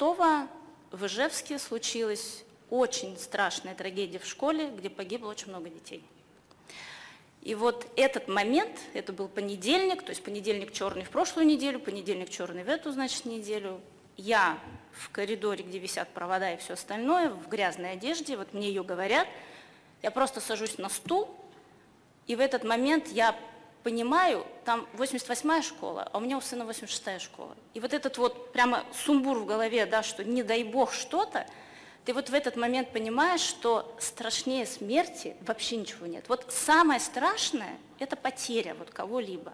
в 0.91 1.05
Ижевске 1.05 1.59
случилось 1.59 2.43
очень 2.71 3.17
страшная 3.17 3.75
трагедия 3.75 4.17
в 4.17 4.25
школе, 4.25 4.71
где 4.71 4.89
погибло 4.89 5.29
очень 5.29 5.49
много 5.49 5.69
детей. 5.69 6.03
И 7.41 7.53
вот 7.53 7.85
этот 7.95 8.27
момент, 8.27 8.71
это 8.93 9.13
был 9.13 9.27
понедельник, 9.27 10.03
то 10.03 10.11
есть 10.11 10.23
понедельник 10.23 10.71
черный 10.71 11.03
в 11.03 11.09
прошлую 11.09 11.45
неделю, 11.45 11.79
понедельник 11.79 12.29
черный 12.29 12.63
в 12.63 12.69
эту, 12.69 12.91
значит, 12.91 13.25
неделю. 13.25 13.81
Я 14.15 14.57
в 14.93 15.09
коридоре, 15.09 15.63
где 15.63 15.79
висят 15.79 16.09
провода 16.09 16.53
и 16.53 16.57
все 16.57 16.73
остальное, 16.73 17.29
в 17.29 17.47
грязной 17.49 17.93
одежде, 17.93 18.37
вот 18.37 18.53
мне 18.53 18.67
ее 18.67 18.83
говорят, 18.83 19.27
я 20.01 20.11
просто 20.11 20.39
сажусь 20.39 20.77
на 20.77 20.89
стул, 20.89 21.29
и 22.27 22.35
в 22.35 22.39
этот 22.39 22.63
момент 22.63 23.07
я 23.07 23.35
понимаю, 23.83 24.45
там 24.63 24.87
88-я 24.93 25.61
школа, 25.63 26.07
а 26.13 26.19
у 26.19 26.21
меня 26.21 26.37
у 26.37 26.41
сына 26.41 26.63
86-я 26.63 27.19
школа. 27.19 27.55
И 27.73 27.79
вот 27.79 27.93
этот 27.93 28.17
вот 28.17 28.53
прямо 28.53 28.83
сумбур 28.93 29.39
в 29.39 29.45
голове, 29.45 29.85
да, 29.87 30.03
что 30.03 30.23
не 30.23 30.43
дай 30.43 30.63
бог 30.63 30.93
что-то, 30.93 31.47
ты 32.05 32.13
вот 32.13 32.29
в 32.29 32.33
этот 32.33 32.55
момент 32.55 32.91
понимаешь, 32.91 33.41
что 33.41 33.95
страшнее 33.99 34.65
смерти 34.65 35.35
вообще 35.41 35.77
ничего 35.77 36.07
нет. 36.07 36.25
Вот 36.27 36.45
самое 36.49 36.99
страшное– 36.99 37.77
это 37.99 38.15
потеря 38.15 38.73
вот 38.75 38.89
кого-либо, 38.89 39.53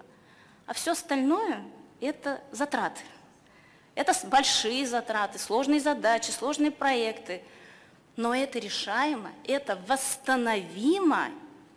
а 0.65 0.73
все 0.73 0.91
остальное– 0.91 1.63
это 2.01 2.41
затраты. 2.51 3.01
Это 3.95 4.13
большие 4.27 4.85
затраты, 4.85 5.39
сложные 5.39 5.79
задачи, 5.79 6.29
сложные 6.29 6.71
проекты, 6.71 7.41
но 8.15 8.33
это 8.35 8.59
решаемо, 8.59 9.31
это 9.43 9.79
восстановимо, 9.87 11.29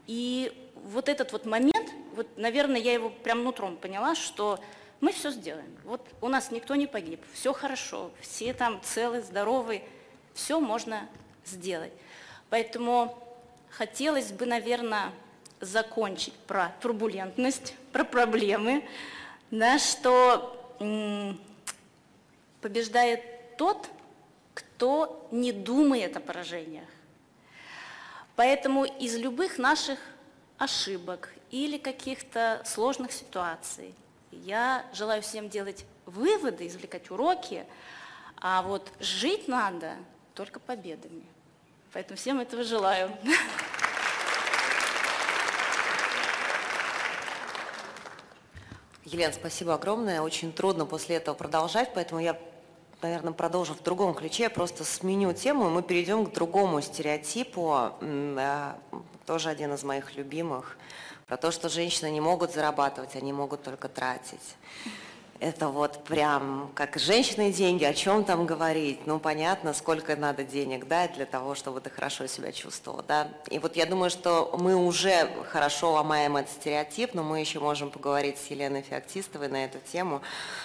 и 0.07 0.53
вот 0.85 1.09
этот 1.09 1.33
вот 1.33 1.47
момент, 1.47 1.91
вот, 2.15 2.27
наверное, 2.37 2.81
я 2.81 2.93
его 2.93 3.11
прям 3.11 3.43
нутром 3.45 3.77
поняла, 3.77 4.15
что 4.15 4.59
мы 5.01 5.13
все 5.13 5.31
сделаем. 5.31 5.77
Вот 5.85 6.07
у 6.21 6.29
нас 6.29 6.51
никто 6.51 6.75
не 6.75 6.87
погиб, 6.87 7.23
все 7.33 7.53
хорошо, 7.53 8.11
все 8.21 8.53
там 8.53 8.81
целы, 8.83 9.23
здоровы, 9.23 9.83
все 10.35 10.61
можно 10.61 11.09
сделать. 11.45 11.93
Поэтому 12.49 13.17
хотелось 13.71 14.33
бы, 14.33 14.47
наверное, 14.47 15.13
закончить 15.61 16.35
про 16.35 16.73
турбулентность, 16.81 17.75
про 17.93 18.05
проблемы, 18.05 18.85
да, 19.51 19.79
что 19.79 20.57
побеждает 22.61 23.57
тот, 23.57 23.89
кто 24.55 25.29
не 25.31 25.53
думает 25.53 26.17
о 26.17 26.21
поражениях. 26.21 26.89
Поэтому 28.37 28.85
из 28.85 29.17
любых 29.17 29.59
наших 29.59 29.99
ошибок 30.57 31.33
или 31.51 31.79
каких-то 31.79 32.63
сложных 32.65 33.13
ситуаций 33.13 33.95
я 34.31 34.87
желаю 34.95 35.21
всем 35.23 35.49
делать 35.49 35.85
выводы, 36.07 36.67
извлекать 36.67 37.11
уроки, 37.11 37.67
а 38.37 38.63
вот 38.63 38.91
жить 39.01 39.49
надо 39.49 39.97
только 40.41 40.59
победами. 40.59 41.23
Поэтому 41.93 42.17
всем 42.17 42.41
этого 42.41 42.65
желаю. 42.65 43.11
Елена, 49.05 49.35
спасибо 49.35 49.75
огромное. 49.75 50.23
Очень 50.23 50.55
трудно 50.55 50.87
после 50.87 51.17
этого 51.17 51.35
продолжать, 51.35 51.93
поэтому 51.93 52.23
я, 52.23 52.41
наверное, 53.03 53.35
продолжу 53.35 53.75
в 53.75 53.83
другом 53.83 54.15
ключе. 54.15 54.45
Я 54.45 54.49
просто 54.49 54.83
сменю 54.83 55.35
тему, 55.35 55.67
и 55.67 55.71
мы 55.71 55.83
перейдем 55.83 56.25
к 56.25 56.33
другому 56.33 56.81
стереотипу, 56.81 57.93
тоже 59.27 59.51
один 59.51 59.75
из 59.75 59.85
моих 59.85 60.15
любимых, 60.15 60.79
про 61.27 61.37
то, 61.37 61.51
что 61.51 61.69
женщины 61.69 62.11
не 62.11 62.23
могут 62.23 62.55
зарабатывать, 62.55 63.15
они 63.15 63.35
могут 63.35 63.63
только 63.63 63.91
тратить 63.91 64.57
это 65.41 65.69
вот 65.69 66.05
прям 66.05 66.71
как 66.75 66.99
женщины 66.99 67.51
деньги, 67.51 67.85
о 67.85 67.95
чем 67.95 68.25
там 68.25 68.45
говорить? 68.47 69.07
Ну, 69.07 69.19
понятно, 69.19 69.73
сколько 69.73 70.15
надо 70.15 70.45
денег 70.45 70.87
дать 70.87 71.15
для 71.15 71.25
того, 71.25 71.55
чтобы 71.55 71.81
ты 71.81 71.89
хорошо 71.89 72.27
себя 72.27 72.53
чувствовал, 72.53 73.03
да? 73.09 73.29
И 73.49 73.59
вот 73.59 73.75
я 73.75 73.87
думаю, 73.87 74.11
что 74.11 74.55
мы 74.59 74.77
уже 74.77 75.31
хорошо 75.49 75.93
ломаем 75.93 76.37
этот 76.37 76.53
стереотип, 76.53 77.15
но 77.15 77.23
мы 77.23 77.41
еще 77.41 77.59
можем 77.59 77.91
поговорить 77.91 78.39
с 78.39 78.51
Еленой 78.51 78.83
Феоктистовой 78.83 79.49
на 79.49 79.65
эту 79.65 79.79
тему, 79.91 80.21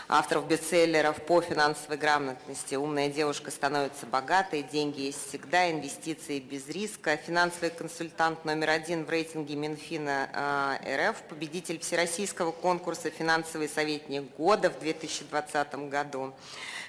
авторов 0.09 0.45
бестселлеров 0.47 1.21
по 1.25 1.41
финансовой 1.41 1.97
грамотности. 1.97 2.75
«Умная 2.75 3.09
девушка 3.09 3.51
становится 3.51 4.05
богатой», 4.05 4.61
«Деньги 4.61 5.01
есть 5.01 5.29
всегда», 5.29 5.71
«Инвестиции 5.71 6.39
без 6.39 6.67
риска», 6.67 7.15
финансовый 7.15 7.69
консультант 7.69 8.43
номер 8.43 8.71
один 8.71 9.05
в 9.05 9.09
рейтинге 9.09 9.55
Минфина 9.55 10.77
э, 10.85 11.09
РФ, 11.09 11.21
победитель 11.29 11.79
Всероссийского 11.79 12.51
конкурса 12.51 13.09
«Финансовый 13.09 13.69
советник 13.69 14.35
года», 14.35 14.64
года 14.65 14.69
в 14.69 14.79
2020 14.79 15.75
году. 15.89 16.33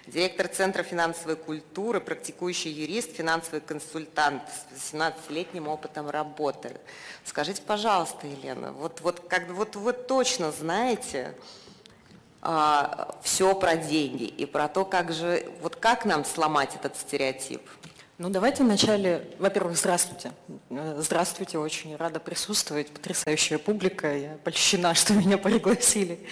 Директор 0.07 0.49
Центра 0.49 0.83
финансовой 0.83 1.37
культуры, 1.37 2.01
практикующий 2.01 2.71
юрист, 2.71 3.17
финансовый 3.17 3.61
консультант 3.61 4.43
с 4.75 4.95
18-летним 4.95 5.69
опытом 5.69 6.09
работы. 6.11 6.77
Скажите, 7.25 7.63
пожалуйста, 7.63 8.27
Елена, 8.27 8.73
вот, 8.73 9.01
вот, 9.01 9.21
как, 9.29 9.49
вот 9.51 9.75
вы 9.75 9.93
точно 9.93 10.53
знаете 10.53 11.35
а, 12.41 13.17
все 13.23 13.55
про 13.55 13.77
деньги 13.77 14.25
и 14.25 14.47
про 14.47 14.69
то, 14.69 14.85
как 14.85 15.13
же, 15.13 15.45
вот 15.61 15.77
как 15.77 16.05
нам 16.05 16.25
сломать 16.25 16.77
этот 16.77 16.97
стереотип? 16.97 17.63
Ну, 18.19 18.31
давайте 18.31 18.63
вначале, 18.63 19.29
во-первых, 19.39 19.77
здравствуйте. 19.77 20.33
Здравствуйте, 20.71 21.59
очень 21.59 21.97
рада 21.97 22.19
присутствовать, 22.19 22.89
потрясающая 22.89 23.59
публика, 23.59 24.17
я 24.17 24.39
польщена, 24.43 24.95
что 24.95 25.13
меня 25.13 25.37
пригласили. 25.37 26.27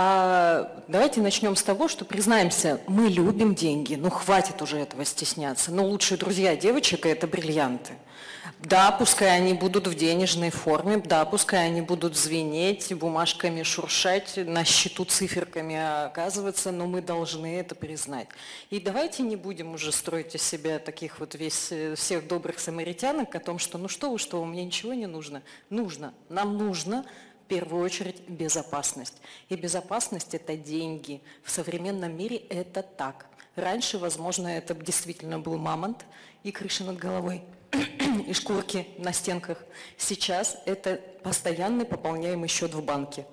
А, 0.00 0.80
давайте 0.86 1.20
начнем 1.20 1.56
с 1.56 1.62
того, 1.64 1.88
что 1.88 2.04
признаемся, 2.04 2.80
мы 2.86 3.08
любим 3.08 3.56
деньги, 3.56 3.96
ну 3.96 4.10
хватит 4.10 4.62
уже 4.62 4.78
этого 4.78 5.04
стесняться. 5.04 5.72
Но 5.72 5.84
лучшие 5.84 6.16
друзья 6.18 6.54
девочек– 6.54 7.04
это 7.06 7.26
бриллианты. 7.26 7.94
Да, 8.60 8.92
пускай 8.92 9.36
они 9.36 9.54
будут 9.54 9.88
в 9.88 9.94
денежной 9.96 10.50
форме, 10.50 10.98
да, 10.98 11.24
пускай 11.24 11.66
они 11.66 11.80
будут 11.80 12.16
звенеть, 12.16 12.94
бумажками 12.94 13.64
шуршать, 13.64 14.36
на 14.36 14.64
счету 14.64 15.04
циферками 15.04 16.04
оказываться, 16.06 16.70
но 16.70 16.86
мы 16.86 17.00
должны 17.00 17.58
это 17.58 17.74
признать. 17.74 18.28
И 18.70 18.78
давайте 18.78 19.24
не 19.24 19.34
будем 19.34 19.74
уже 19.74 19.90
строить 19.90 20.34
из 20.36 20.42
себя 20.42 20.78
таких 20.78 21.18
вот 21.18 21.34
весь, 21.34 21.72
э, 21.72 21.96
всех 21.96 22.28
добрых 22.28 22.60
самаритянок 22.60 23.34
о 23.34 23.40
том, 23.40 23.58
что 23.58 23.78
ну 23.78 23.88
что 23.88 24.10
вы, 24.10 24.18
что, 24.18 24.44
мне 24.44 24.64
ничего 24.64 24.94
не 24.94 25.06
нужно. 25.06 25.42
Нужно, 25.70 26.14
нам 26.28 26.56
нужно 26.56 27.04
первую 27.48 27.82
очередь 27.82 28.20
безопасность. 28.28 29.14
И 29.48 29.56
безопасность– 29.56 30.34
это 30.36 30.56
деньги. 30.56 31.22
В 31.42 31.50
современном 31.50 32.16
мире 32.16 32.36
это 32.36 32.82
так. 32.82 33.26
Раньше, 33.56 33.98
возможно, 33.98 34.48
это 34.48 34.74
действительно 34.74 35.38
был 35.38 35.56
мамонт 35.56 36.04
и 36.44 36.52
крыша 36.52 36.84
над 36.84 36.98
головой 36.98 37.42
и 38.26 38.32
шкурки 38.32 38.86
на 38.98 39.12
стенках. 39.12 39.64
Сейчас 39.96 40.58
это 40.64 41.00
постоянный 41.22 41.84
пополняемый 41.84 42.48
счет 42.48 42.74
в 42.74 42.84
банке. 42.84 43.26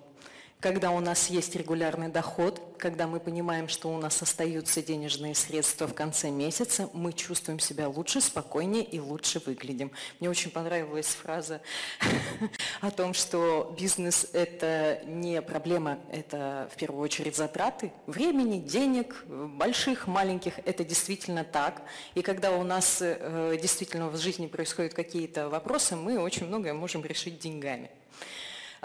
Когда 0.66 0.90
у 0.90 1.00
нас 1.00 1.30
есть 1.30 1.56
регулярный 1.56 2.08
доход, 2.08 2.60
когда 2.80 3.06
мы 3.06 3.20
понимаем, 3.20 3.68
что 3.68 3.94
у 3.94 4.00
нас 4.00 4.20
остаются 4.24 4.82
денежные 4.82 5.36
средства 5.36 5.86
в 5.86 5.94
конце 5.94 6.32
месяца, 6.32 6.90
мы 6.92 7.14
чувствуем 7.14 7.60
себя 7.60 7.88
лучше, 7.88 8.20
спокойнее 8.20 8.84
и 8.84 9.00
лучше 9.00 9.40
выглядим. 9.46 9.92
Мне 10.20 10.28
очень 10.28 10.50
понравилась 10.50 11.06
фраза 11.06 11.62
о 12.82 12.90
том, 12.90 13.14
что 13.14 13.76
бизнес– 13.80 14.28
это 14.34 15.02
не 15.06 15.40
проблема, 15.44 16.00
это 16.12 16.68
в 16.74 16.78
первую 16.78 17.04
очередь 17.04 17.36
затраты 17.36 17.92
времени, 18.08 18.58
денег, 18.58 19.24
больших, 19.28 20.08
маленьких. 20.08 20.58
Это 20.66 20.84
действительно 20.84 21.44
так. 21.44 21.84
И 22.16 22.24
когда 22.24 22.54
у 22.54 22.64
нас 22.64 23.04
э, 23.04 23.56
действительно 23.62 24.10
в 24.10 24.18
жизни 24.18 24.48
происходят 24.48 24.96
какие-то 24.96 25.48
вопросы, 25.48 25.96
мы 25.96 26.18
очень 26.18 26.48
многое 26.48 26.74
можем 26.74 27.06
решить 27.06 27.38
деньгами. 27.38 27.92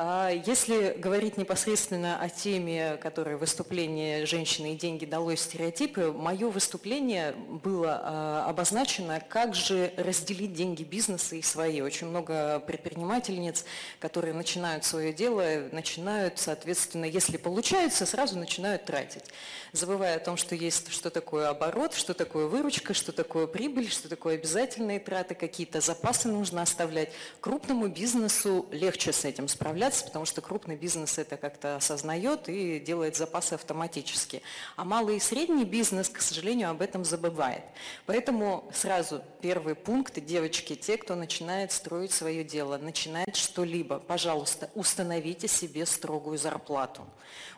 А 0.02 0.30
если 0.30 0.94
говорить 0.96 1.36
непосредственно 1.36 2.18
о 2.18 2.30
теме, 2.30 2.96
которая 3.02 3.36
выступление 3.36 4.24
«Женщины 4.24 4.72
и 4.72 4.74
деньги» 4.74 5.04
дало 5.04 5.34
стереотипы, 5.34 6.10
мое 6.10 6.48
выступление 6.48 7.34
было 7.62 8.00
а, 8.02 8.46
обозначено, 8.48 9.20
как 9.20 9.54
же 9.54 9.92
разделить 9.98 10.54
деньги 10.54 10.84
бизнеса 10.84 11.36
и 11.36 11.42
свои. 11.42 11.82
Очень 11.82 12.06
много 12.06 12.60
предпринимательниц, 12.60 13.66
которые 13.98 14.32
начинают 14.32 14.86
свое 14.86 15.12
дело, 15.12 15.68
начинают, 15.70 16.38
соответственно, 16.38 17.04
если 17.04 17.36
получается, 17.36 18.06
сразу 18.06 18.38
начинают 18.38 18.86
тратить, 18.86 19.24
забывая 19.72 20.16
о 20.16 20.20
том, 20.20 20.36
что 20.36 20.54
есть 20.54 20.92
что 20.92 21.10
такое 21.10 21.48
оборот, 21.48 21.94
что 21.94 22.14
такое 22.14 22.46
выручка, 22.46 22.94
что 22.94 23.12
такое 23.12 23.46
прибыль, 23.46 23.90
что 23.90 24.08
такое 24.08 24.34
обязательные 24.34 25.00
траты, 25.00 25.34
какие-то 25.34 25.80
запасы 25.80 26.28
нужно 26.28 26.62
оставлять. 26.62 27.10
Крупному 27.40 27.88
бизнесу 27.88 28.66
легче 28.70 29.12
с 29.12 29.24
этим 29.24 29.48
справляться, 29.48 30.04
потому 30.04 30.24
что 30.24 30.40
крупный 30.40 30.76
бизнес 30.76 31.18
это 31.18 31.36
как-то 31.36 31.76
осознает 31.76 32.48
и 32.48 32.80
делает 32.80 33.16
запасы 33.16 33.54
автоматически. 33.54 34.42
А 34.76 34.84
малый 34.84 35.16
и 35.16 35.20
средний 35.20 35.64
бизнес, 35.64 36.08
к 36.08 36.20
сожалению, 36.20 36.70
об 36.70 36.82
этом 36.82 37.04
забывает. 37.04 37.62
Поэтому 38.06 38.70
сразу 38.72 39.22
первый 39.40 39.74
пункт, 39.74 40.18
девочки, 40.24 40.74
те, 40.74 40.96
кто 40.96 41.14
начинает 41.14 41.72
строить 41.72 42.12
свое 42.12 42.44
дело, 42.44 42.78
начинает 42.78 43.36
что-либо, 43.36 43.98
пожалуйста, 43.98 44.70
установите 44.74 45.48
себе 45.48 45.86
строгую 45.86 46.38
зарплату. 46.38 47.06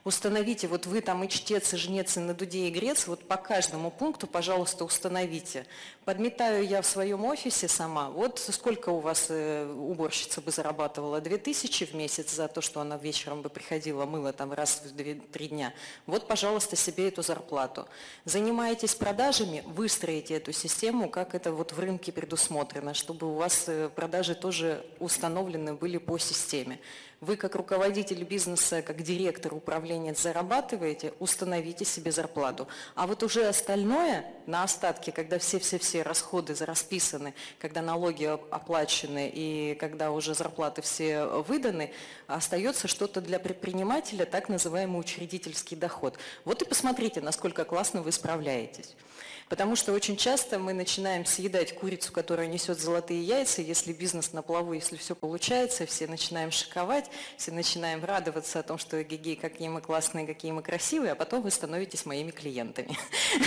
Установите, 0.04 0.66
вот 0.66 0.86
вы 0.86 1.00
там 1.00 1.22
и 1.22 1.28
чтец, 1.28 1.72
и 1.72 1.76
жнец, 1.76 2.01
и 2.16 2.20
на 2.20 2.34
дуде, 2.34 2.68
и 2.68 2.70
грец, 2.70 3.07
вот 3.07 3.26
по 3.26 3.36
каждому 3.36 3.90
пункту, 3.90 4.26
пожалуйста, 4.26 4.84
установите. 4.84 5.66
Подметаю 6.05 6.66
я 6.66 6.82
в 6.82 6.86
своем 6.86 7.24
офисе 7.24 7.68
сама, 7.68 8.11
вот 8.11 8.38
сколько 8.38 8.90
у 8.90 9.00
вас 9.00 9.26
э, 9.28 9.72
уборщица 9.72 10.40
бы 10.40 10.50
зарабатывала? 10.50 11.20
2000 11.20 11.84
в 11.86 11.94
месяц? 11.94 12.22
месяц 12.22 12.34
за 12.34 12.48
то, 12.48 12.61
что 12.61 12.80
она 12.80 12.96
вечером 12.96 13.42
бы 13.42 13.48
приходила, 13.48 14.05
мыла 14.07 14.32
там 14.32 14.53
раз 14.53 14.82
в 14.84 14.94
2-3 14.94 15.48
дня. 15.48 15.72
Вот, 16.07 16.28
пожалуйста, 16.28 16.76
себе 16.76 17.09
эту 17.09 17.22
зарплату. 17.22 17.86
Занимаетесь 18.24 18.94
продажами, 18.94 19.62
выстроите 19.66 20.34
эту 20.34 20.53
систему, 20.53 21.09
как 21.09 21.34
это 21.34 21.53
вот 21.53 21.72
в 21.72 21.78
рынке 21.78 22.12
предусмотрено, 22.12 22.94
чтобы 22.94 23.26
у 23.26 23.34
вас 23.34 23.64
э, 23.68 23.88
продажи 23.88 24.34
тоже 24.34 24.84
установлены 24.98 25.74
были 25.74 25.98
по 25.98 26.18
системе. 26.18 26.78
Вы 27.22 27.36
как 27.36 27.54
руководитель 27.54 28.24
бизнеса, 28.24 28.82
как 28.82 29.00
директор, 29.04 29.54
управленец 29.54 30.20
зарабатываете, 30.20 31.14
установите 31.20 31.84
себе 31.84 32.10
зарплату. 32.10 32.66
А 32.96 33.06
вот 33.06 33.22
уже 33.22 33.46
остальное 33.46 34.26
на 34.46 34.64
остатке, 34.64 35.12
когда 35.12 35.38
все-все-все 35.38 36.02
расходы 36.02 36.52
расписаны, 36.58 37.32
когда 37.60 37.80
налоги 37.80 38.24
оплачены 38.24 39.30
и 39.32 39.76
когда 39.78 40.10
уже 40.10 40.34
зарплаты 40.34 40.82
все 40.82 41.24
выданы, 41.46 41.92
остается 42.26 42.88
что-то 42.88 43.20
для 43.20 43.38
предпринимателя, 43.38 44.24
так 44.24 44.48
называемый 44.48 44.98
учредительский 44.98 45.76
доход. 45.76 46.18
Вот 46.44 46.62
и 46.62 46.64
посмотрите, 46.64 47.20
насколько 47.20 47.64
классно 47.64 48.02
вы 48.02 48.10
справляетесь. 48.10 48.96
Потому 49.53 49.76
что 49.76 49.92
очень 49.92 50.16
часто 50.16 50.59
мы 50.59 50.72
начинаем 50.72 51.26
съедать 51.26 51.74
курицу, 51.74 52.11
которая 52.11 52.46
несет 52.46 52.80
золотые 52.80 53.22
яйца, 53.22 53.61
если 53.61 53.92
бизнес 53.92 54.32
на 54.32 54.40
плаву, 54.40 54.72
если 54.72 54.96
все 54.96 55.14
получается, 55.14 55.84
все 55.84 56.07
начинаем 56.07 56.50
шиковать, 56.50 57.11
все 57.36 57.53
начинаем 57.53 58.03
радоваться 58.03 58.61
о 58.61 58.62
том, 58.62 58.78
что 58.78 59.05
гигей, 59.05 59.36
какие 59.36 59.68
мы 59.68 59.82
классные, 59.82 60.26
какие 60.26 60.53
мы 60.53 60.62
красивые, 60.62 61.12
а 61.12 61.14
потом 61.16 61.42
вы 61.42 61.50
становитесь 61.50 62.07
моими 62.07 62.30
клиентами. 62.30 62.96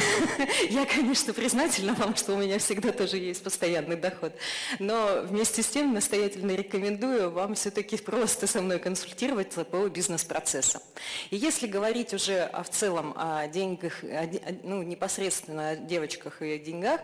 Я, 0.70 0.86
конечно, 0.86 1.34
признательна 1.34 1.96
вам, 1.96 2.16
что 2.16 2.36
у 2.36 2.38
меня 2.38 2.60
всегда 2.60 2.92
тоже 2.92 3.18
есть 3.18 3.42
постоянный 3.42 3.96
доход, 3.96 4.32
но 4.78 5.24
вместе 5.24 5.64
с 5.64 5.70
тем 5.70 5.92
настоятельно 5.92 6.52
рекомендую 6.52 7.32
вам 7.32 7.56
все-таки 7.56 7.98
просто 7.98 8.46
со 8.46 8.62
мной 8.62 8.78
консультироваться 8.78 9.66
по 9.66 9.88
бизнес-процессам. 9.88 10.84
И 11.32 11.36
если 11.36 11.66
говорить 11.66 12.14
уже 12.14 12.52
в 12.64 12.70
целом 12.70 13.16
о 13.18 13.48
деньгах, 13.48 14.04
ну, 14.62 14.84
непосредственно 14.84 15.70
о 15.70 15.76
девочках 15.96 16.42
и 16.42 16.60
деньгах, 16.60 17.00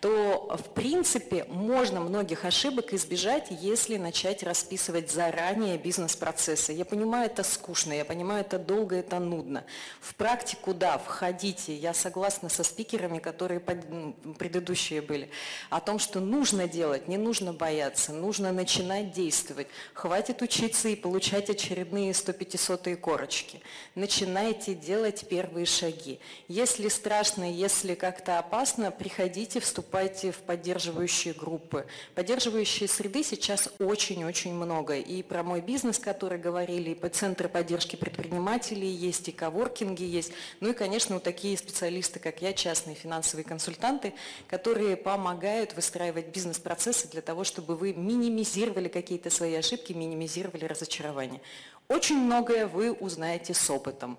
то 0.00 0.56
в 0.56 0.70
принципе 0.70 1.44
можно 1.48 2.00
многих 2.00 2.44
ошибок 2.44 2.92
избежать, 2.92 3.48
если 3.50 3.96
начать 3.96 4.44
расписывать 4.44 5.10
заранее 5.10 5.78
бизнес-процессы. 5.78 6.72
Я 6.72 6.84
понимаю, 6.84 7.26
это 7.26 7.42
скучно, 7.42 7.92
я 7.92 8.04
понимаю, 8.04 8.42
это 8.42 8.58
долго, 8.58 8.96
это 8.96 9.18
нудно. 9.18 9.64
В 10.00 10.14
практику, 10.14 10.74
да, 10.74 10.98
входите. 10.98 11.74
Я 11.74 11.92
согласна 11.92 12.48
со 12.48 12.62
спикерами, 12.62 13.18
которые 13.18 13.58
предыдущие 13.58 15.02
были, 15.02 15.28
о 15.70 15.80
том, 15.80 15.98
что 15.98 16.20
нужно 16.20 16.68
делать, 16.68 17.08
не 17.08 17.18
нужно 17.18 17.52
бояться, 17.52 18.12
нужно 18.12 18.52
начинать 18.52 19.12
действовать. 19.12 19.66
Хватит 19.94 20.40
учиться 20.42 20.88
и 20.88 20.94
получать 20.94 21.50
очередные 21.50 22.12
100-500 22.12 22.96
корочки. 22.96 23.60
Начинайте 23.96 24.74
делать 24.74 25.26
первые 25.28 25.66
шаги. 25.66 26.20
Если 26.46 26.88
страшно, 26.88 27.50
если 27.50 27.94
как-то 27.94 28.35
опасно, 28.38 28.90
приходите, 28.90 29.60
вступайте 29.60 30.32
в 30.32 30.38
поддерживающие 30.38 31.34
группы. 31.34 31.86
Поддерживающие 32.14 32.88
среды 32.88 33.22
сейчас 33.22 33.68
очень-очень 33.78 34.54
много. 34.54 34.96
И 34.96 35.22
про 35.22 35.42
мой 35.42 35.60
бизнес, 35.60 35.98
который 35.98 36.38
говорили, 36.38 36.90
и 36.90 36.94
по 36.94 37.08
центры 37.08 37.48
поддержки 37.48 37.96
предпринимателей 37.96 38.88
есть, 38.88 39.28
и 39.28 39.32
коворкинги 39.32 40.04
есть. 40.04 40.32
Ну 40.60 40.70
и, 40.70 40.72
конечно, 40.72 41.14
вот 41.14 41.24
такие 41.24 41.56
специалисты, 41.56 42.18
как 42.18 42.42
я, 42.42 42.52
частные 42.52 42.96
финансовые 42.96 43.44
консультанты, 43.44 44.14
которые 44.48 44.96
помогают 44.96 45.74
выстраивать 45.74 46.28
бизнес-процессы 46.28 47.08
для 47.08 47.22
того, 47.22 47.44
чтобы 47.44 47.76
вы 47.76 47.92
минимизировали 47.92 48.88
какие-то 48.88 49.30
свои 49.30 49.54
ошибки, 49.54 49.92
минимизировали 49.92 50.64
разочарования. 50.64 51.40
Очень 51.88 52.16
многое 52.18 52.66
вы 52.66 52.90
узнаете 52.90 53.54
с 53.54 53.70
опытом. 53.70 54.18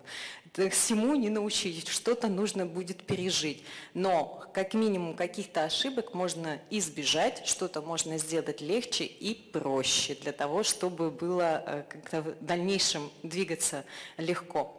Всему 0.72 1.16
не 1.16 1.30
научить, 1.30 1.88
что-то 1.88 2.28
нужно 2.28 2.66
будет 2.66 3.06
пережить. 3.06 3.64
Но 3.94 4.44
как 4.54 4.74
минимум 4.74 5.16
каких-то 5.16 5.64
ошибок 5.64 6.14
можно 6.14 6.60
избежать, 6.70 7.46
что-то 7.46 7.82
можно 7.82 8.18
сделать 8.18 8.62
легче 8.62 9.06
и 9.06 9.34
проще 9.34 10.16
для 10.16 10.32
того, 10.32 10.64
чтобы 10.64 11.12
было 11.12 11.64
э, 11.66 11.84
как-то 11.90 12.22
в 12.22 12.46
дальнейшем 12.46 13.12
двигаться 13.24 13.86
легко. 14.18 14.76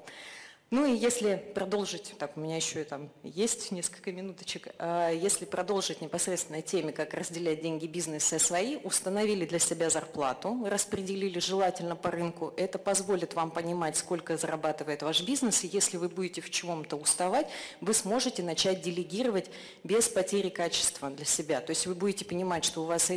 Ну 0.71 0.85
и 0.85 0.95
если 0.95 1.43
продолжить, 1.55 2.15
так, 2.19 2.37
у 2.37 2.41
меня 2.41 2.57
еще 2.57 2.85
там 2.85 3.09
есть 3.23 3.71
несколько 3.71 4.13
минуточек, 4.13 4.69
а, 4.79 5.11
если 5.11 5.47
продолжить 5.47 6.03
непосредственно 6.03 6.61
теме, 6.61 6.93
как 6.93 7.15
разделять 7.15 7.63
деньги 7.63 7.87
бизнеса 7.87 8.39
свои, 8.39 8.77
установили 8.85 9.47
для 9.47 9.61
себя 9.61 9.89
зарплату, 9.89 10.67
распределили 10.69 11.39
желательно 11.39 11.97
по 11.97 12.11
рынку, 12.11 12.53
это 12.59 12.79
позволит 12.79 13.33
вам 13.33 13.51
понимать, 13.51 13.97
сколько 13.97 14.37
зарабатывает 14.37 15.03
ваш 15.03 15.23
бизнес, 15.23 15.65
и 15.65 15.69
если 15.69 15.97
вы 15.97 16.11
будете 16.11 16.43
в 16.43 16.51
чем-то 16.51 16.97
уставать, 16.97 17.47
вы 17.81 17.95
сможете 17.95 18.43
начать 18.43 18.83
делегировать 18.83 19.51
без 19.85 20.07
потери 20.11 20.51
качества 20.51 21.09
для 21.09 21.25
себя. 21.25 21.63
То 21.63 21.71
есть 21.71 21.87
вы 21.87 21.95
будете 21.95 22.27
понимать, 22.27 22.67
что 22.67 22.83
у 22.83 22.85
вас 22.85 23.11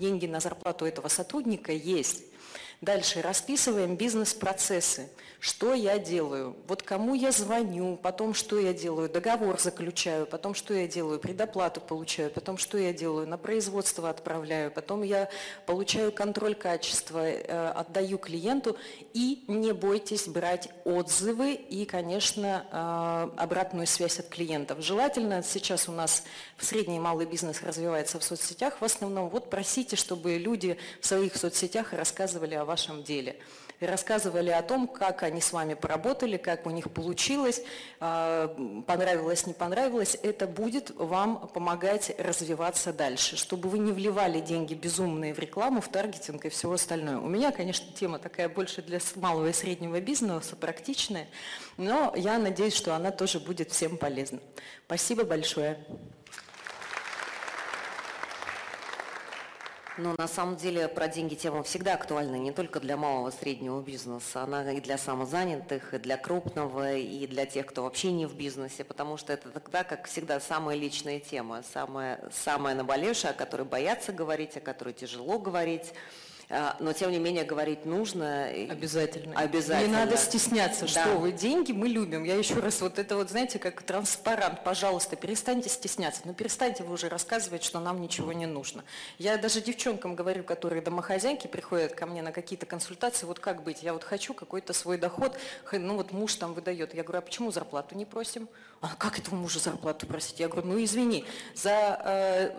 деньги 0.00 0.26
на 0.26 0.40
зарплату 0.40 0.84
этого 0.84 1.06
сотрудника 1.06 1.70
есть, 1.70 2.24
Дальше 2.80 3.22
расписываем 3.22 3.96
бизнес-процессы. 3.96 5.08
Что 5.40 5.72
я 5.72 5.98
делаю? 5.98 6.56
Вот 6.66 6.82
кому 6.82 7.14
я 7.14 7.30
звоню, 7.30 7.96
потом 7.96 8.34
что 8.34 8.58
я 8.58 8.72
делаю? 8.72 9.08
Договор 9.08 9.60
заключаю, 9.60 10.26
потом 10.26 10.52
что 10.54 10.74
я 10.74 10.88
делаю? 10.88 11.20
Предоплату 11.20 11.80
получаю, 11.80 12.30
потом 12.30 12.58
что 12.58 12.76
я 12.76 12.92
делаю? 12.92 13.28
На 13.28 13.38
производство 13.38 14.10
отправляю, 14.10 14.72
потом 14.72 15.02
я 15.02 15.28
получаю 15.64 16.10
контроль 16.10 16.56
качества, 16.56 17.24
э, 17.24 17.68
отдаю 17.70 18.18
клиенту. 18.18 18.76
И 19.12 19.44
не 19.46 19.72
бойтесь 19.72 20.26
брать 20.26 20.68
отзывы 20.84 21.54
и, 21.54 21.84
конечно, 21.84 22.66
э, 23.36 23.40
обратную 23.40 23.86
связь 23.86 24.18
от 24.18 24.28
клиентов. 24.28 24.80
Желательно, 24.82 25.44
сейчас 25.44 25.88
у 25.88 25.92
нас 25.92 26.24
в 26.56 26.64
средний 26.64 26.96
и 26.96 27.00
малый 27.00 27.26
бизнес 27.26 27.62
развивается 27.62 28.18
в 28.18 28.24
соцсетях, 28.24 28.80
в 28.80 28.84
основном 28.84 29.28
вот 29.28 29.50
просите, 29.50 29.94
чтобы 29.94 30.36
люди 30.36 30.78
в 31.00 31.06
своих 31.06 31.36
соцсетях 31.36 31.92
рассказывали 31.92 32.54
о 32.54 32.64
вашем 32.68 33.02
деле. 33.02 33.36
И 33.80 33.86
рассказывали 33.86 34.50
о 34.50 34.62
том, 34.62 34.88
как 34.88 35.22
они 35.22 35.40
с 35.40 35.52
вами 35.52 35.74
поработали, 35.74 36.36
как 36.36 36.66
у 36.66 36.70
них 36.70 36.90
получилось, 36.90 37.62
а, 38.00 38.48
понравилось, 38.86 39.46
не 39.46 39.54
понравилось. 39.54 40.18
Это 40.22 40.48
будет 40.48 40.90
вам 40.96 41.48
помогать 41.48 42.12
развиваться 42.18 42.92
дальше, 42.92 43.36
чтобы 43.36 43.68
вы 43.68 43.78
не 43.78 43.92
вливали 43.92 44.40
деньги 44.40 44.74
безумные 44.74 45.32
в 45.32 45.38
рекламу, 45.38 45.80
в 45.80 45.88
таргетинг 45.88 46.44
и 46.44 46.48
все 46.48 46.70
остальное. 46.72 47.18
У 47.18 47.28
меня, 47.28 47.52
конечно, 47.52 47.86
тема 47.94 48.18
такая 48.18 48.48
больше 48.48 48.82
для 48.82 48.98
малого 49.14 49.48
и 49.48 49.52
среднего 49.52 50.00
бизнеса, 50.00 50.56
практичная, 50.56 51.28
но 51.76 52.12
я 52.16 52.38
надеюсь, 52.38 52.74
что 52.74 52.96
она 52.96 53.12
тоже 53.12 53.38
будет 53.38 53.70
всем 53.70 53.96
полезна. 53.96 54.40
Спасибо 54.86 55.22
большое. 55.22 55.78
Ну, 60.00 60.14
на 60.16 60.28
самом 60.28 60.54
деле, 60.54 60.86
про 60.86 61.08
деньги 61.08 61.34
тема 61.34 61.64
всегда 61.64 61.94
актуальна 61.94 62.36
не 62.36 62.52
только 62.52 62.78
для 62.78 62.96
малого 62.96 63.30
и 63.30 63.32
среднего 63.32 63.82
бизнеса, 63.82 64.44
она 64.44 64.70
и 64.72 64.80
для 64.80 64.96
самозанятых, 64.96 65.92
и 65.92 65.98
для 65.98 66.16
крупного, 66.16 66.94
и 66.94 67.26
для 67.26 67.46
тех, 67.46 67.66
кто 67.66 67.82
вообще 67.82 68.12
не 68.12 68.24
в 68.26 68.36
бизнесе, 68.36 68.84
потому 68.84 69.16
что 69.16 69.32
это 69.32 69.50
тогда, 69.50 69.82
как 69.82 70.06
всегда, 70.06 70.38
самая 70.38 70.76
личная 70.76 71.18
тема, 71.18 71.64
самая, 71.72 72.20
самая 72.32 72.76
наболевшая, 72.76 73.32
о 73.32 73.34
которой 73.34 73.64
боятся 73.66 74.12
говорить, 74.12 74.56
о 74.56 74.60
которой 74.60 74.94
тяжело 74.94 75.36
говорить. 75.40 75.92
А, 76.50 76.76
но 76.80 76.94
тем 76.94 77.10
не 77.10 77.18
менее 77.18 77.44
говорить 77.44 77.84
нужно. 77.84 78.46
Обязательно. 78.46 79.38
Обязательно. 79.38 79.86
Не 79.86 79.92
надо 79.92 80.16
стесняться, 80.16 80.86
Да. 80.86 81.04
что 81.04 81.18
вы, 81.18 81.32
деньги 81.32 81.72
мы 81.72 81.88
любим. 81.88 82.24
Я 82.24 82.36
еще 82.36 82.54
раз, 82.54 82.80
вот 82.80 82.98
это 82.98 83.16
вот, 83.16 83.28
знаете, 83.28 83.58
как 83.58 83.82
транспарант, 83.82 84.64
пожалуйста, 84.64 85.16
перестаньте 85.16 85.68
стесняться. 85.68 86.22
Ну, 86.24 86.32
перестаньте 86.32 86.84
вы 86.84 86.94
уже 86.94 87.10
рассказывать, 87.10 87.62
что 87.62 87.80
нам 87.80 88.00
ничего 88.00 88.32
не 88.32 88.46
нужно. 88.46 88.82
Я 89.18 89.36
даже 89.36 89.60
девчонкам 89.60 90.14
говорю, 90.14 90.42
которые 90.42 90.80
домохозяйки 90.80 91.46
приходят 91.48 91.94
ко 91.94 92.06
мне 92.06 92.22
на 92.22 92.32
какие-то 92.32 92.64
консультации, 92.64 93.26
вот 93.26 93.40
как 93.40 93.62
быть, 93.62 93.82
я 93.82 93.92
вот 93.92 94.02
хочу 94.04 94.32
какой-то 94.32 94.72
свой 94.72 94.96
доход, 94.96 95.38
ну 95.70 95.96
вот 95.96 96.12
муж 96.12 96.34
там 96.36 96.54
выдает. 96.54 96.94
Я 96.94 97.02
говорю, 97.02 97.18
а 97.18 97.22
почему 97.22 97.50
зарплату 97.50 97.94
не 97.94 98.06
просим? 98.06 98.48
А 98.80 98.94
как 98.94 99.18
этого 99.18 99.34
мужа 99.34 99.58
зарплату 99.58 100.06
просить? 100.06 100.38
Я 100.38 100.48
говорю, 100.48 100.68
ну 100.68 100.84
извини, 100.84 101.24
за 101.54 102.00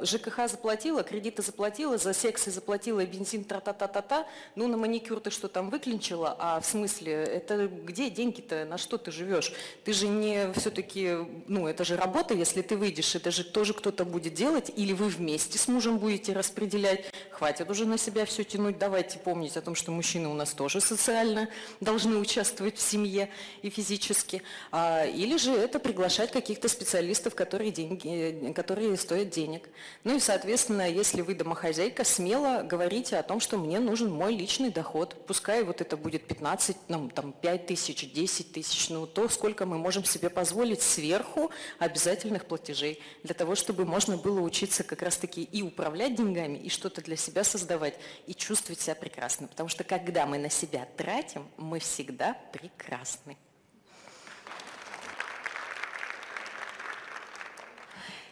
э, 0.02 0.06
ЖКХ 0.06 0.50
заплатила, 0.50 1.02
кредиты 1.02 1.42
заплатила, 1.42 1.98
за 1.98 2.14
сексы 2.14 2.52
заплатила, 2.52 3.06
бензин 3.06 3.46
тра-та-та-та-та, 3.46 4.28
ну 4.56 4.68
на 4.68 4.76
маникюр 4.76 5.22
ты 5.22 5.32
что 5.32 5.48
там 5.48 5.70
выклинчила, 5.70 6.36
а 6.38 6.60
в 6.60 6.66
смысле, 6.66 7.14
это 7.14 7.68
где 7.68 8.10
деньги-то, 8.10 8.66
на 8.66 8.78
что 8.78 8.98
ты 8.98 9.12
живешь? 9.12 9.54
Ты 9.86 9.94
же 9.94 10.10
не 10.10 10.52
все-таки, 10.58 11.20
ну 11.48 11.68
это 11.68 11.86
же 11.86 11.96
работа, 11.96 12.34
если 12.34 12.62
ты 12.64 12.76
выйдешь, 12.76 13.16
это 13.16 13.32
же 13.32 13.46
тоже 13.46 13.74
кто-то 13.74 14.04
будет 14.04 14.34
делать, 14.34 14.70
или 14.76 14.92
вы 14.92 15.08
вместе 15.08 15.58
с 15.58 15.70
мужем 15.70 16.00
будете 16.00 16.34
распределять, 16.34 17.06
хватит 17.32 17.70
уже 17.70 17.86
на 17.86 17.98
себя 17.98 18.26
все 18.26 18.44
тянуть, 18.44 18.78
давайте 18.78 19.20
помнить 19.20 19.56
о 19.56 19.62
том, 19.62 19.74
что 19.74 19.92
мужчины 19.92 20.28
у 20.28 20.34
нас 20.34 20.52
тоже 20.52 20.82
социально 20.82 21.48
должны 21.80 22.18
участвовать 22.18 22.76
в 22.76 22.82
семье 22.82 23.30
и 23.62 23.70
физически, 23.70 24.44
А, 24.72 25.06
или 25.06 25.38
же 25.38 25.54
это 25.54 25.80
приглашать 26.10 26.32
каких-то 26.32 26.68
специалистов, 26.68 27.36
которые, 27.36 27.70
деньги, 27.70 28.52
которые 28.54 28.98
стоят 28.98 29.30
денег. 29.30 29.70
Ну 30.04 30.16
и, 30.16 30.20
соответственно, 30.20 30.90
если 30.90 31.22
вы 31.22 31.36
домохозяйка, 31.36 32.04
смело 32.04 32.64
говорите 32.64 33.16
о 33.18 33.22
том, 33.22 33.40
что 33.40 33.60
мне 33.60 33.80
нужен 33.80 34.12
мой 34.12 34.36
личный 34.36 34.72
доход, 34.72 35.16
пускай 35.28 35.64
вот 35.64 35.82
это 35.82 35.98
будет 35.98 36.26
15, 36.26 36.78
ну, 36.88 37.10
там, 37.10 37.32
5 37.32 37.68
тысяч, 37.68 38.12
10 38.12 38.52
тысяч, 38.52 38.90
ну 38.90 39.06
то, 39.06 39.30
сколько 39.30 39.68
мы 39.68 39.78
можем 39.78 40.04
себе 40.04 40.32
позволить 40.32 40.82
сверху 40.82 41.52
обязательных 41.78 42.46
платежей, 42.46 43.00
для 43.22 43.36
того, 43.36 43.54
чтобы 43.54 43.86
можно 43.86 44.18
было 44.18 44.40
учиться 44.40 44.84
как 44.84 45.04
раз-таки 45.04 45.44
и 45.44 45.62
управлять 45.62 46.16
деньгами, 46.16 46.58
и 46.58 46.70
что-то 46.70 47.04
для 47.04 47.18
себя 47.18 47.44
создавать, 47.44 47.94
и 48.26 48.34
чувствовать 48.34 48.82
себя 48.82 48.96
прекрасно. 48.96 49.48
Потому 49.48 49.70
что 49.70 49.84
когда 49.84 50.26
мы 50.26 50.40
на 50.40 50.50
себя 50.50 50.88
тратим, 50.98 51.48
мы 51.58 51.78
всегда 51.78 52.36
прекрасны. 52.52 53.38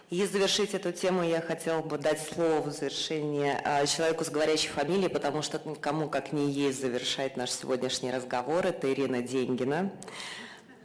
И 0.10 0.26
завершить 0.26 0.74
эту 0.74 0.94
тему 0.94 1.22
я 1.22 1.42
хотела 1.42 1.82
бы 1.82 1.98
дать 1.98 2.22
слово 2.22 2.62
в 2.62 2.72
завершение 2.72 3.60
а, 3.66 3.86
человеку 3.86 4.24
с 4.24 4.30
говорящей 4.30 4.70
фамилией, 4.70 5.10
потому 5.10 5.42
что 5.42 5.62
ну, 5.66 5.76
кому 5.76 6.08
как 6.08 6.32
не 6.32 6.50
есть 6.50 6.80
завершает 6.80 7.36
наш 7.36 7.52
сегодняшний 7.52 8.10
разговор. 8.10 8.66
Это 8.66 8.90
Ирина 8.94 9.22
Деньгина, 9.22 9.92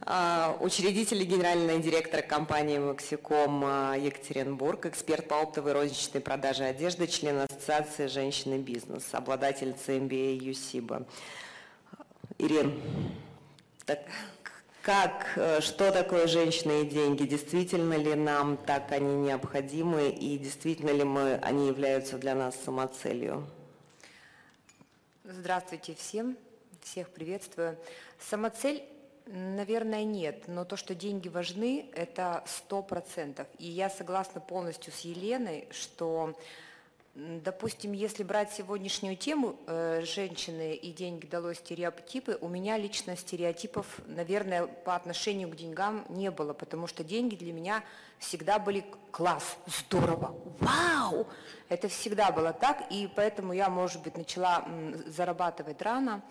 а, 0.00 0.56
учредитель 0.58 1.22
и 1.22 1.24
генеральный 1.24 1.78
директор 1.78 2.20
компании 2.20 2.78
«Максиком» 2.78 3.62
а, 3.64 3.94
Екатеринбург, 3.94 4.86
эксперт 4.86 5.28
по 5.28 5.40
оптовой 5.40 5.70
розничной 5.70 6.20
продаже 6.20 6.64
одежды, 6.64 7.06
член 7.06 7.38
Ассоциации 7.38 8.08
«Женщины 8.08 8.58
бизнес», 8.58 9.04
обладательница 9.12 9.92
MBA 9.92 10.38
ЮСИБа. 10.38 11.06
Ирин, 12.38 12.82
так 13.86 14.00
как, 14.82 15.32
э, 15.36 15.60
что 15.60 15.92
такое 15.92 16.26
женщины 16.26 16.82
и 16.82 16.86
деньги? 16.86 17.24
Действительно 17.24 17.94
ли 17.94 18.14
нам 18.14 18.56
так 18.56 18.90
они 18.90 19.14
необходимы 19.14 20.10
и 20.10 20.36
действительно 20.36 20.90
ли 20.90 21.04
мы, 21.04 21.34
они 21.36 21.68
являются 21.68 22.18
для 22.18 22.34
нас 22.34 22.56
самоцелью? 22.56 23.46
Здравствуйте 25.24 25.94
всем, 25.94 26.36
всех 26.82 27.10
приветствую. 27.10 27.78
Самоцель, 28.18 28.82
наверное, 29.26 30.02
нет, 30.02 30.48
но 30.48 30.64
то, 30.64 30.76
что 30.76 30.96
деньги 30.96 31.28
важны, 31.28 31.86
это 31.94 32.42
сто 32.46 32.82
процентов. 32.82 33.46
И 33.58 33.68
я 33.68 33.88
согласна 33.88 34.40
полностью 34.40 34.92
с 34.92 35.00
Еленой, 35.00 35.68
что, 35.70 36.36
допустим, 37.14 37.92
если 37.92 38.22
брать 38.22 38.52
сегодняшнюю 38.52 39.16
тему 39.16 39.56
э, 39.66 40.02
«Женщины 40.04 40.74
и 40.74 40.92
деньги 40.92 41.26
дало 41.26 41.52
стереотипы», 41.52 42.38
у 42.40 42.48
меня 42.48 42.78
лично 42.78 43.16
стереотипов, 43.16 43.86
наверное, 44.06 44.66
по 44.66 44.96
отношению 44.96 45.48
к 45.48 45.56
деньгам 45.56 46.06
не 46.08 46.30
было, 46.30 46.54
потому 46.54 46.86
что 46.86 47.04
деньги 47.04 47.36
для 47.36 47.52
меня 47.52 47.84
всегда 48.18 48.58
были 48.58 48.84
класс, 49.10 49.56
здорово, 49.66 50.34
вау! 50.60 51.26
Это 51.68 51.88
всегда 51.88 52.32
было 52.32 52.52
так, 52.52 52.86
и 52.90 53.08
поэтому 53.14 53.52
я, 53.52 53.68
может 53.68 54.02
быть, 54.02 54.16
начала 54.16 54.66
зарабатывать 55.06 55.82
рано 55.82 56.22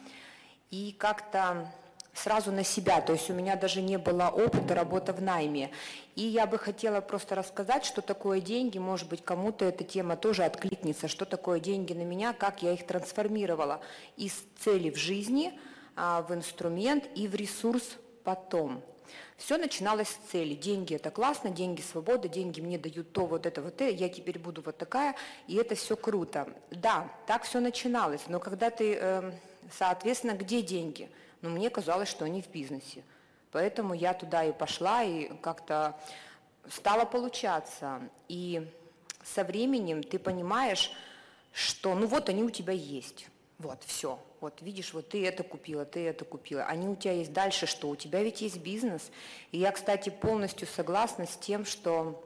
и 0.71 0.95
как-то 0.97 1.71
сразу 2.13 2.51
на 2.51 2.63
себя, 2.63 3.01
то 3.01 3.13
есть 3.13 3.29
у 3.29 3.33
меня 3.33 3.55
даже 3.55 3.81
не 3.81 3.97
было 3.97 4.27
опыта 4.29 4.75
работы 4.75 5.13
в 5.13 5.21
найме. 5.21 5.71
И 6.15 6.23
я 6.23 6.45
бы 6.45 6.57
хотела 6.57 7.01
просто 7.01 7.35
рассказать, 7.35 7.85
что 7.85 8.01
такое 8.01 8.41
деньги, 8.41 8.77
может 8.77 9.07
быть, 9.07 9.23
кому-то 9.23 9.65
эта 9.65 9.83
тема 9.83 10.17
тоже 10.17 10.43
откликнется, 10.43 11.07
что 11.07 11.25
такое 11.25 11.59
деньги 11.59 11.93
на 11.93 12.03
меня, 12.03 12.33
как 12.33 12.63
я 12.63 12.73
их 12.73 12.85
трансформировала 12.85 13.81
из 14.17 14.33
цели 14.59 14.89
в 14.89 14.97
жизни 14.97 15.57
а, 15.95 16.21
в 16.21 16.33
инструмент 16.33 17.05
и 17.15 17.27
в 17.27 17.35
ресурс 17.35 17.83
потом. 18.23 18.83
Все 19.37 19.57
начиналось 19.57 20.09
с 20.09 20.31
цели. 20.31 20.53
Деньги 20.53 20.93
это 20.93 21.09
классно, 21.09 21.49
деньги 21.49 21.81
свобода, 21.81 22.27
деньги 22.27 22.61
мне 22.61 22.77
дают 22.77 23.11
то, 23.11 23.25
вот 23.25 23.45
это, 23.45 23.61
вот 23.61 23.81
это, 23.81 23.89
я 23.89 24.07
теперь 24.07 24.37
буду 24.37 24.61
вот 24.61 24.77
такая, 24.77 25.15
и 25.47 25.55
это 25.55 25.73
все 25.75 25.97
круто. 25.97 26.47
Да, 26.69 27.11
так 27.25 27.43
все 27.43 27.59
начиналось, 27.59 28.21
но 28.27 28.39
когда 28.39 28.69
ты, 28.69 28.95
э, 28.95 29.31
соответственно, 29.71 30.33
где 30.33 30.61
деньги? 30.61 31.09
Ну, 31.41 31.49
мне 31.49 31.69
казалось, 31.69 32.09
что 32.09 32.25
они 32.25 32.41
в 32.41 32.49
бизнесе. 32.49 33.03
Поэтому 33.51 33.93
я 33.93 34.13
туда 34.13 34.43
и 34.43 34.51
пошла, 34.51 35.03
и 35.03 35.35
как-то 35.37 35.99
стало 36.69 37.05
получаться. 37.05 38.01
И 38.27 38.69
со 39.23 39.43
временем 39.43 40.03
ты 40.03 40.19
понимаешь, 40.19 40.91
что 41.51 41.95
ну 41.95 42.07
вот 42.07 42.29
они 42.29 42.43
у 42.43 42.49
тебя 42.49 42.73
есть. 42.73 43.27
Вот, 43.57 43.83
все. 43.85 44.19
Вот 44.39 44.61
видишь, 44.61 44.93
вот 44.93 45.09
ты 45.09 45.25
это 45.25 45.43
купила, 45.43 45.85
ты 45.85 46.07
это 46.07 46.25
купила. 46.25 46.63
Они 46.63 46.87
у 46.87 46.95
тебя 46.95 47.13
есть 47.13 47.33
дальше 47.33 47.67
что? 47.67 47.89
У 47.89 47.95
тебя 47.95 48.23
ведь 48.23 48.41
есть 48.41 48.57
бизнес. 48.57 49.11
И 49.51 49.59
я, 49.59 49.71
кстати, 49.71 50.09
полностью 50.09 50.67
согласна 50.67 51.27
с 51.27 51.35
тем, 51.35 51.65
что 51.65 52.23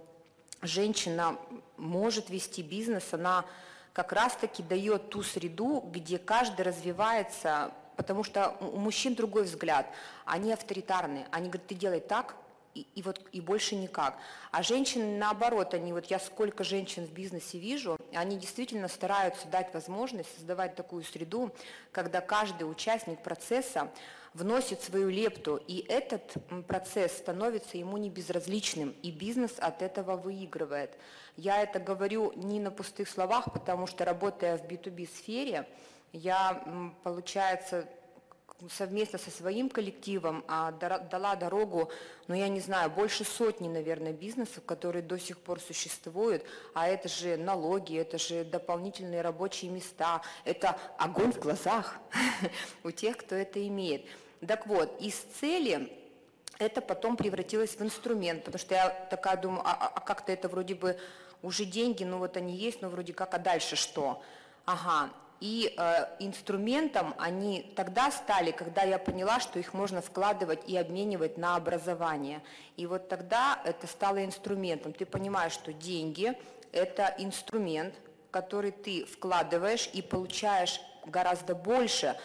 женщина 0.62 1.38
может 1.76 2.30
вести 2.30 2.62
бизнес, 2.62 3.14
она 3.14 3.46
как 3.92 4.12
раз-таки 4.14 4.64
дает 4.64 5.10
ту 5.10 5.24
среду, 5.24 5.84
где 5.92 6.18
каждый 6.18 6.62
развивается, 6.62 7.74
потому 7.96 8.24
что 8.24 8.56
у 8.60 8.78
мужчин 8.78 9.16
другой 9.16 9.44
взгляд. 9.44 9.88
Они 10.26 10.52
авторитарные. 10.52 11.28
Они 11.32 11.50
говорят, 11.50 11.68
ты 11.68 11.76
делай 11.76 12.00
так, 12.00 12.36
и, 12.76 12.86
и 12.94 13.02
вот 13.02 13.22
и 13.32 13.42
больше 13.42 13.76
никак. 13.76 14.18
А 14.52 14.62
женщины 14.62 15.18
наоборот, 15.18 15.74
они 15.74 15.94
вот 15.94 16.06
я 16.08 16.20
сколько 16.20 16.64
женщин 16.64 17.06
в 17.06 17.12
бизнесе 17.12 17.58
вижу, 17.58 17.98
они 18.14 18.38
действительно 18.38 18.90
стараются 18.90 19.48
дать 19.48 19.74
возможность 19.74 20.34
создавать 20.36 20.76
такую 20.76 21.04
среду, 21.04 21.52
когда 21.92 22.22
каждый 22.22 22.70
участник 22.70 23.24
процесса 23.24 23.90
вносит 24.34 24.82
свою 24.82 25.10
лепту, 25.10 25.56
и 25.56 25.86
этот 25.88 26.34
процесс 26.68 27.14
становится 27.14 27.78
ему 27.78 27.96
не 27.96 28.10
безразличным, 28.10 28.94
и 29.02 29.10
бизнес 29.10 29.54
от 29.58 29.82
этого 29.82 30.18
выигрывает. 30.18 30.92
Я 31.38 31.64
это 31.64 31.80
говорю 31.80 32.34
не 32.36 32.60
на 32.60 32.72
пустых 32.72 33.08
словах, 33.08 33.54
потому 33.54 33.88
что 33.88 34.04
работая 34.04 34.58
в 34.58 34.66
B2B 34.66 35.08
сфере, 35.08 35.66
я, 36.16 36.64
получается, 37.04 37.88
совместно 38.72 39.20
со 39.20 39.30
своим 39.30 39.70
коллективом 39.70 40.46
а, 40.48 40.72
дала 40.72 41.36
дорогу, 41.36 41.92
ну 42.28 42.36
я 42.36 42.48
не 42.48 42.62
знаю, 42.62 42.90
больше 42.90 43.26
сотни, 43.26 43.68
наверное, 43.68 44.14
бизнесов, 44.14 44.64
которые 44.66 45.04
до 45.04 45.20
сих 45.20 45.38
пор 45.40 45.60
существуют, 45.60 46.44
а 46.74 46.88
это 46.88 47.10
же 47.10 47.36
налоги, 47.36 47.98
это 47.98 48.18
же 48.18 48.46
дополнительные 48.46 49.22
рабочие 49.22 49.70
места, 49.70 50.22
это 50.46 50.78
огонь 50.98 51.34
в 51.34 51.40
глазах 51.40 51.98
у 52.84 52.92
тех, 52.92 53.18
кто 53.18 53.36
это 53.36 53.66
имеет. 53.68 54.06
Так 54.48 54.68
вот, 54.68 55.02
из 55.02 55.16
цели 55.16 55.92
это 56.58 56.80
потом 56.80 57.18
превратилось 57.18 57.76
в 57.76 57.82
инструмент, 57.82 58.46
потому 58.46 58.60
что 58.60 58.74
я 58.74 58.90
такая 59.10 59.36
думаю, 59.36 59.64
а, 59.66 59.74
а, 59.74 59.88
а 59.96 60.00
как-то 60.00 60.32
это 60.32 60.48
вроде 60.48 60.76
бы 60.76 60.98
уже 61.42 61.66
деньги, 61.66 62.06
ну 62.06 62.20
вот 62.20 62.38
они 62.38 62.56
есть, 62.56 62.82
но 62.82 62.88
вроде 62.90 63.14
как, 63.14 63.34
а 63.34 63.38
дальше 63.38 63.76
что? 63.76 64.24
Ага, 64.64 65.12
и 65.46 65.76
э, 65.78 66.06
инструментом 66.18 67.14
они 67.20 67.72
тогда 67.76 68.10
стали, 68.10 68.50
когда 68.50 68.82
я 68.82 68.98
поняла, 68.98 69.40
что 69.40 69.60
их 69.60 69.76
можно 69.76 70.02
вкладывать 70.02 70.68
и 70.68 70.76
обменивать 70.76 71.38
на 71.38 71.56
образование. 71.56 72.42
И 72.78 72.88
вот 72.88 73.10
тогда 73.10 73.62
это 73.64 73.86
стало 73.86 74.26
инструментом. 74.26 74.92
Ты 74.92 75.06
понимаешь, 75.06 75.52
что 75.52 75.72
деньги– 75.72 76.34
это 76.72 77.14
инструмент, 77.20 77.94
который 78.32 78.72
ты 78.72 79.06
вкладываешь 79.06 79.88
и 79.94 80.02
получаешь 80.02 80.82
гораздо 81.06 81.54
больше, 81.54 82.18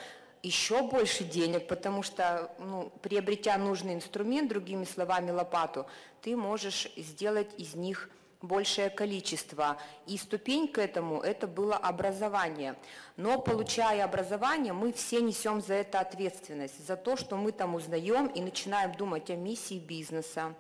еще 0.43 0.81
больше 0.81 1.23
денег, 1.25 1.67
потому 1.67 2.03
что, 2.03 2.51
ну, 2.59 2.91
приобретя 3.03 3.59
нужный 3.59 3.93
инструмент, 3.93 4.49
другими 4.49 4.87
словами 4.87 5.31
лопату, 5.31 5.85
ты 6.23 6.35
можешь 6.37 6.91
сделать 6.97 7.51
из 7.59 7.75
них 7.75 8.09
большее 8.43 8.91
количество. 8.91 9.77
И 10.07 10.17
ступень 10.17 10.69
к 10.69 10.79
этому– 10.79 11.21
это 11.23 11.47
было 11.47 11.77
образование. 11.77 12.77
Но 13.17 13.41
получая 13.41 14.05
образование, 14.05 14.73
мы 14.73 14.93
все 14.93 15.21
несем 15.21 15.61
за 15.61 15.75
это 15.75 16.01
ответственность, 16.01 16.87
за 16.87 16.97
то, 16.97 17.17
что 17.17 17.37
мы 17.37 17.53
там 17.53 17.75
узнаем 17.75 18.27
и 18.27 18.41
начинаем 18.41 18.93
думать 18.93 19.31
о 19.31 19.37
миссии 19.37 19.79
бизнеса, 19.79 20.55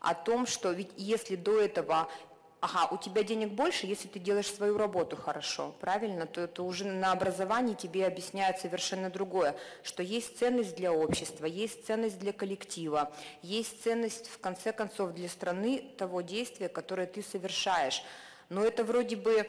о 0.00 0.14
том, 0.14 0.46
что 0.46 0.70
ведь 0.70 0.90
если 0.96 1.36
до 1.36 1.60
этого 1.60 2.08
ага, 2.64 2.88
у 2.94 2.96
тебя 2.96 3.22
денег 3.22 3.50
больше, 3.50 3.86
если 3.86 4.08
ты 4.08 4.18
делаешь 4.18 4.50
свою 4.50 4.78
работу 4.78 5.16
хорошо, 5.16 5.74
правильно, 5.80 6.24
то, 6.24 6.48
то 6.48 6.64
уже 6.64 6.86
на 6.86 7.12
образовании 7.12 7.74
тебе 7.74 8.06
объясняют 8.06 8.58
совершенно 8.58 9.10
другое, 9.10 9.54
что 9.82 10.02
есть 10.02 10.38
ценность 10.38 10.74
для 10.74 10.90
общества, 10.90 11.44
есть 11.44 11.86
ценность 11.86 12.18
для 12.18 12.32
коллектива, 12.32 13.12
есть 13.42 13.82
ценность, 13.82 14.28
в 14.28 14.38
конце 14.38 14.72
концов, 14.72 15.12
для 15.12 15.28
страны 15.28 15.84
того 15.98 16.22
действия, 16.22 16.70
которое 16.70 17.06
ты 17.06 17.22
совершаешь. 17.22 18.02
Но 18.48 18.64
это 18.64 18.82
вроде 18.82 19.16
бы 19.16 19.46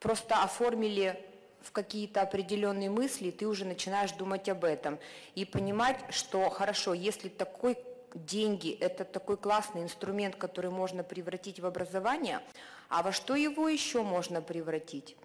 просто 0.00 0.42
оформили 0.42 1.22
в 1.60 1.72
какие-то 1.72 2.22
определенные 2.22 2.88
мысли, 2.88 3.28
и 3.28 3.32
ты 3.32 3.46
уже 3.46 3.66
начинаешь 3.66 4.12
думать 4.12 4.48
об 4.48 4.64
этом. 4.64 4.98
И 5.34 5.44
понимать, 5.44 5.98
что 6.08 6.48
хорошо, 6.48 6.94
если 6.94 7.28
такой 7.28 7.76
деньги– 8.14 8.70
это 8.80 9.04
такой 9.04 9.36
классный 9.36 9.82
инструмент, 9.82 10.36
который 10.36 10.70
можно 10.70 11.02
превратить 11.04 11.60
в 11.60 11.66
образование, 11.66 12.40
а 12.88 13.02
во 13.02 13.12
что 13.12 13.34
его 13.34 13.68
еще 13.68 14.02
можно 14.02 14.40
превратить? 14.40 15.16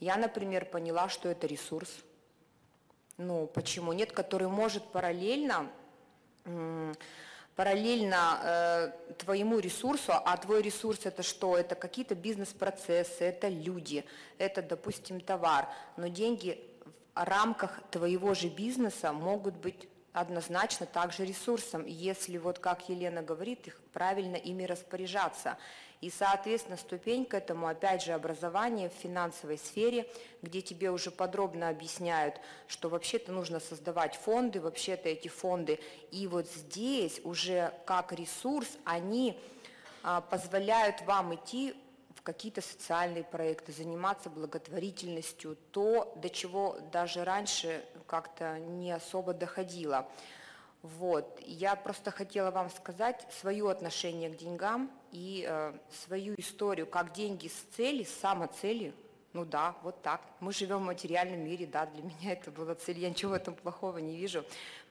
Я, 0.00 0.16
например, 0.16 0.66
поняла, 0.66 1.08
что 1.08 1.28
это 1.28 1.46
ресурс. 1.46 1.90
Ну, 3.16 3.46
почему 3.46 3.92
нет, 3.92 4.12
который 4.12 4.48
может 4.48 4.84
параллельно 4.84 5.70
параллельно 7.56 8.40
э, 8.42 8.92
твоему 9.18 9.58
ресурсу, 9.58 10.12
а 10.12 10.36
твой 10.36 10.62
ресурс 10.62 11.00
это 11.04 11.22
что? 11.22 11.56
Это 11.56 11.74
какие-то 11.74 12.14
бизнес-процессы, 12.14 13.24
это 13.24 13.48
люди, 13.48 14.04
это, 14.38 14.60
допустим, 14.60 15.20
товар. 15.20 15.68
Но 15.96 16.08
деньги 16.08 16.58
в 17.14 17.22
рамках 17.22 17.80
твоего 17.90 18.34
же 18.34 18.48
бизнеса 18.48 19.12
могут 19.12 19.54
быть 19.54 19.88
однозначно 20.14 20.86
также 20.86 21.26
ресурсом, 21.26 21.84
если, 21.86 22.38
вот 22.38 22.60
как 22.60 22.88
Елена 22.88 23.20
говорит, 23.20 23.66
их 23.66 23.80
правильно 23.92 24.36
ими 24.36 24.62
распоряжаться. 24.62 25.58
И, 26.00 26.08
соответственно, 26.08 26.76
ступень 26.76 27.24
к 27.24 27.34
этому, 27.34 27.66
опять 27.66 28.04
же, 28.04 28.12
образование 28.12 28.90
в 28.90 28.92
финансовой 28.92 29.58
сфере, 29.58 30.08
где 30.40 30.62
тебе 30.62 30.90
уже 30.90 31.10
подробно 31.10 31.68
объясняют, 31.68 32.36
что 32.68 32.88
вообще-то 32.88 33.32
нужно 33.32 33.58
создавать 33.58 34.14
фонды, 34.14 34.60
вообще-то 34.60 35.08
эти 35.08 35.26
фонды. 35.26 35.80
И 36.12 36.28
вот 36.28 36.46
здесь 36.48 37.20
уже 37.24 37.74
как 37.84 38.12
ресурс 38.12 38.68
они 38.84 39.40
а, 40.04 40.20
позволяют 40.20 41.02
вам 41.02 41.34
идти 41.34 41.74
какие-то 42.24 42.62
социальные 42.62 43.22
проекты, 43.22 43.70
заниматься 43.70 44.30
благотворительностью, 44.30 45.56
то, 45.70 46.12
до 46.16 46.30
чего 46.30 46.78
даже 46.90 47.22
раньше 47.22 47.84
как-то 48.06 48.58
не 48.58 48.90
особо 48.92 49.34
доходило. 49.34 50.08
Вот. 50.82 51.38
Я 51.46 51.76
просто 51.76 52.10
хотела 52.10 52.50
вам 52.50 52.70
сказать 52.70 53.26
свое 53.30 53.70
отношение 53.70 54.30
к 54.30 54.36
деньгам 54.36 54.90
и 55.12 55.46
э, 55.48 55.74
свою 56.04 56.34
историю, 56.36 56.86
как 56.86 57.12
деньги 57.12 57.48
с 57.48 57.76
цели, 57.76 58.04
с 58.04 58.12
самоцелью. 58.12 58.94
Ну 59.34 59.44
да, 59.44 59.76
вот 59.82 60.00
так. 60.00 60.22
Мы 60.40 60.52
живем 60.52 60.78
в 60.78 60.86
материальном 60.86 61.40
мире, 61.40 61.66
да, 61.66 61.84
для 61.84 62.02
меня 62.04 62.32
это 62.32 62.50
была 62.50 62.74
цель, 62.74 62.98
я 62.98 63.10
ничего 63.10 63.32
в 63.32 63.34
этом 63.34 63.54
плохого 63.54 63.98
не 63.98 64.16
вижу 64.16 64.44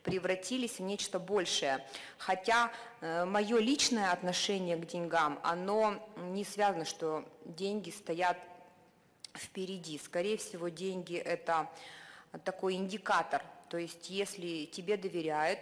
превратились 0.04 0.80
в 0.80 0.82
нечто 0.82 1.18
большее. 1.18 1.86
Хотя 2.18 2.72
э, 3.02 3.26
мое 3.26 3.58
личное 3.60 4.12
отношение 4.12 4.78
к 4.78 4.86
деньгам, 4.86 5.40
оно 5.44 6.06
не 6.18 6.44
связано, 6.44 6.86
что 6.86 7.26
деньги 7.46 7.90
стоят 7.90 8.38
впереди. 9.34 9.98
Скорее 9.98 10.38
всего, 10.38 10.68
деньги– 10.68 11.16
это 11.18 11.70
такой 12.44 12.76
индикатор. 12.76 13.44
То 13.70 13.78
есть, 13.78 14.10
если 14.10 14.66
тебе 14.66 14.98
доверяют, 14.98 15.60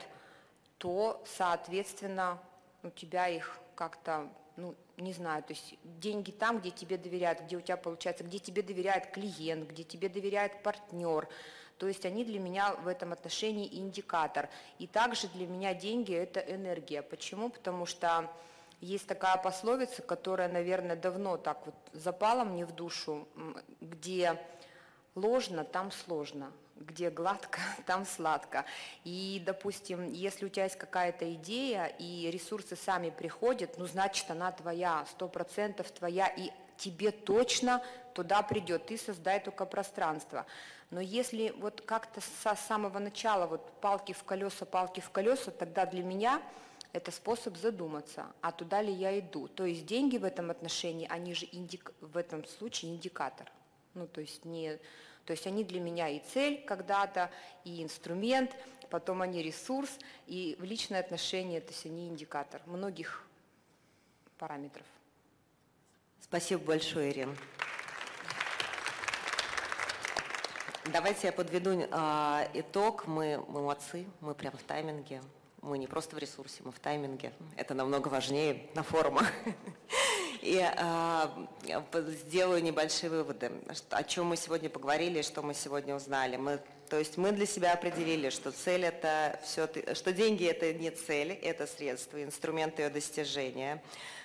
то, 0.77 1.23
соответственно, 1.25 2.39
у 2.83 2.89
тебя 2.89 3.27
их 3.29 3.59
как-то, 3.75 4.27
ну, 4.61 4.75
не 4.97 5.13
знаю, 5.13 5.43
то 5.43 5.53
есть 5.53 5.75
деньги 5.83 6.31
там, 6.31 6.59
где 6.59 6.71
тебе 6.71 6.97
доверяют, 6.97 7.41
где 7.41 7.57
у 7.57 7.61
тебя 7.61 7.77
получается, 7.77 8.23
где 8.23 8.39
тебе 8.39 8.61
доверяет 8.61 9.11
клиент, 9.11 9.69
где 9.69 9.83
тебе 9.83 10.09
доверяет 10.09 10.63
партнер– 10.63 11.27
то 11.81 11.87
есть 11.87 12.05
они 12.05 12.23
для 12.23 12.39
меня 12.39 12.75
в 12.75 12.87
этом 12.87 13.11
отношении 13.11 13.67
индикатор. 13.79 14.49
И 14.77 14.85
также 14.85 15.27
для 15.29 15.47
меня 15.47 15.73
деньги– 15.73 16.13
это 16.15 16.39
энергия. 16.39 17.01
Почему? 17.01 17.49
Потому 17.49 17.87
что 17.87 18.29
есть 18.81 19.07
такая 19.07 19.37
пословица, 19.37 20.03
которая, 20.03 20.47
наверное, 20.47 20.95
давно 20.95 21.37
так 21.37 21.65
вот 21.65 21.73
запала 21.93 22.43
мне 22.43 22.67
в 22.67 22.75
душу, 22.75 23.27
где 23.81 24.39
ложно, 25.15 25.63
там 25.63 25.91
сложно, 25.91 26.51
где 26.81 27.09
гладко, 27.09 27.59
там 27.85 28.05
сладко. 28.05 28.65
И, 29.03 29.41
допустим, 29.45 30.11
если 30.11 30.45
у 30.45 30.49
тебя 30.49 30.65
есть 30.65 30.77
какая-то 30.77 31.33
идея, 31.33 31.85
и 31.85 32.29
ресурсы 32.31 32.75
сами 32.75 33.09
приходят, 33.09 33.77
ну, 33.77 33.85
значит, 33.85 34.29
она 34.29 34.51
твоя, 34.51 35.05
сто 35.11 35.27
процентов 35.27 35.91
твоя, 35.91 36.27
и 36.27 36.51
тебе 36.77 37.11
точно 37.11 37.83
туда 38.13 38.41
придет, 38.41 38.87
ты 38.87 38.97
создай 38.97 39.39
только 39.39 39.65
пространство. 39.65 40.45
Но 40.89 40.99
если 40.99 41.53
вот 41.57 41.81
как-то 41.81 42.19
с 42.19 42.55
самого 42.67 42.99
начала 42.99 43.47
вот 43.47 43.71
палки 43.79 44.11
в 44.13 44.23
колеса, 44.23 44.65
палки 44.65 44.99
в 44.99 45.09
колеса, 45.09 45.51
тогда 45.51 45.85
для 45.85 46.03
меня 46.03 46.41
это 46.93 47.11
способ 47.11 47.55
задуматься, 47.57 48.25
а 48.41 48.51
туда 48.51 48.81
ли 48.81 48.91
я 48.91 49.17
иду. 49.17 49.47
То 49.47 49.65
есть 49.65 49.85
деньги 49.85 50.17
в 50.17 50.25
этом 50.25 50.51
отношении, 50.51 51.07
они 51.09 51.33
же 51.33 51.47
индик, 51.51 51.93
в 52.01 52.17
этом 52.17 52.45
случае 52.45 52.91
индикатор. 52.91 53.49
Ну, 53.93 54.07
то 54.07 54.21
есть, 54.21 54.43
не, 54.43 54.77
то 55.25 55.31
есть 55.31 55.47
они 55.47 55.63
для 55.63 55.79
меня 55.79 56.09
и 56.09 56.19
цель 56.19 56.63
когда-то, 56.65 57.29
и 57.63 57.83
инструмент, 57.83 58.55
потом 58.89 59.21
они 59.21 59.41
ресурс, 59.41 59.89
и 60.27 60.55
в 60.59 60.63
личное 60.63 60.99
отношение, 60.99 61.61
то 61.61 61.71
есть 61.71 61.85
они 61.85 62.07
индикатор 62.07 62.61
многих 62.65 63.25
параметров. 64.37 64.85
Спасибо 66.19 66.63
большое, 66.63 67.11
Ирина. 67.11 67.35
Давайте 70.85 71.27
я 71.27 71.33
подведу 71.33 71.71
э, 71.79 72.47
итог. 72.53 73.05
Мы, 73.05 73.37
мы 73.47 73.61
молодцы, 73.61 74.07
мы 74.19 74.33
прям 74.33 74.53
в 74.57 74.63
тайминге. 74.63 75.21
Мы 75.61 75.77
не 75.77 75.85
просто 75.85 76.15
в 76.15 76.19
ресурсе, 76.19 76.63
мы 76.63 76.71
в 76.71 76.79
тайминге. 76.79 77.33
Это 77.55 77.75
намного 77.75 78.07
важнее 78.07 78.67
на 78.73 78.81
форумах. 78.81 79.31
И 80.41 80.59
э, 80.59 81.27
сделаю 82.23 82.63
небольшие 82.63 83.09
выводы, 83.09 83.51
о 83.89 84.03
чем 84.03 84.27
мы 84.27 84.37
сегодня 84.37 84.69
поговорили, 84.69 85.21
что 85.21 85.41
мы 85.41 85.53
сегодня 85.53 85.95
узнали. 85.95 86.37
Мы, 86.37 86.59
то 86.89 86.97
есть 86.97 87.17
мы 87.17 87.31
для 87.31 87.45
себя 87.45 87.73
определили, 87.73 88.29
что 88.29 88.51
цель 88.51 88.85
это 88.85 89.39
все, 89.43 89.69
что 89.93 90.11
деньги 90.11 90.45
это 90.45 90.73
не 90.73 90.89
цель, 90.89 91.33
это 91.33 91.67
средство, 91.67 92.23
инструмент 92.23 92.79
ее 92.79 92.89
достижения 92.89 93.81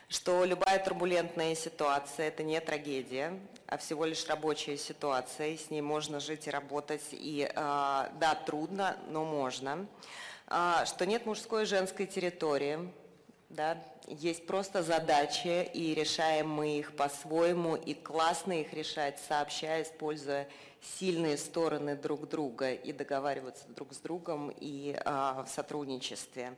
что 0.08 0.44
любая 0.44 0.82
турбулентная 0.82 1.54
ситуация– 1.54 2.28
это 2.28 2.42
не 2.42 2.60
трагедия, 2.60 3.38
а 3.66 3.76
всего 3.76 4.04
лишь 4.04 4.26
рабочая 4.26 4.76
ситуация, 4.76 5.48
и 5.48 5.56
с 5.56 5.70
ней 5.70 5.80
можно 5.80 6.20
жить 6.20 6.46
и 6.46 6.50
работать, 6.50 7.02
и 7.10 7.50
а, 7.56 8.10
да, 8.20 8.34
трудно, 8.34 8.96
но 9.08 9.24
можно, 9.24 9.86
а, 10.46 10.86
что 10.86 11.06
нет 11.06 11.26
мужской 11.26 11.64
и 11.64 11.66
женской 11.66 12.06
территории, 12.06 12.92
да, 13.56 13.82
есть 14.06 14.46
просто 14.46 14.82
задачи, 14.82 15.68
и 15.72 15.94
решаем 15.94 16.48
мы 16.48 16.78
их 16.78 16.94
по-своему, 16.94 17.74
и 17.74 17.94
классно 17.94 18.60
их 18.60 18.72
решать, 18.74 19.18
сообща, 19.18 19.82
используя 19.82 20.46
сильные 20.98 21.38
стороны 21.38 21.96
друг 21.96 22.28
друга, 22.28 22.72
и 22.72 22.92
договариваться 22.92 23.64
друг 23.68 23.94
с 23.94 23.96
другом, 23.96 24.52
и 24.60 24.94
а, 25.04 25.42
в 25.42 25.48
сотрудничестве. 25.48 26.54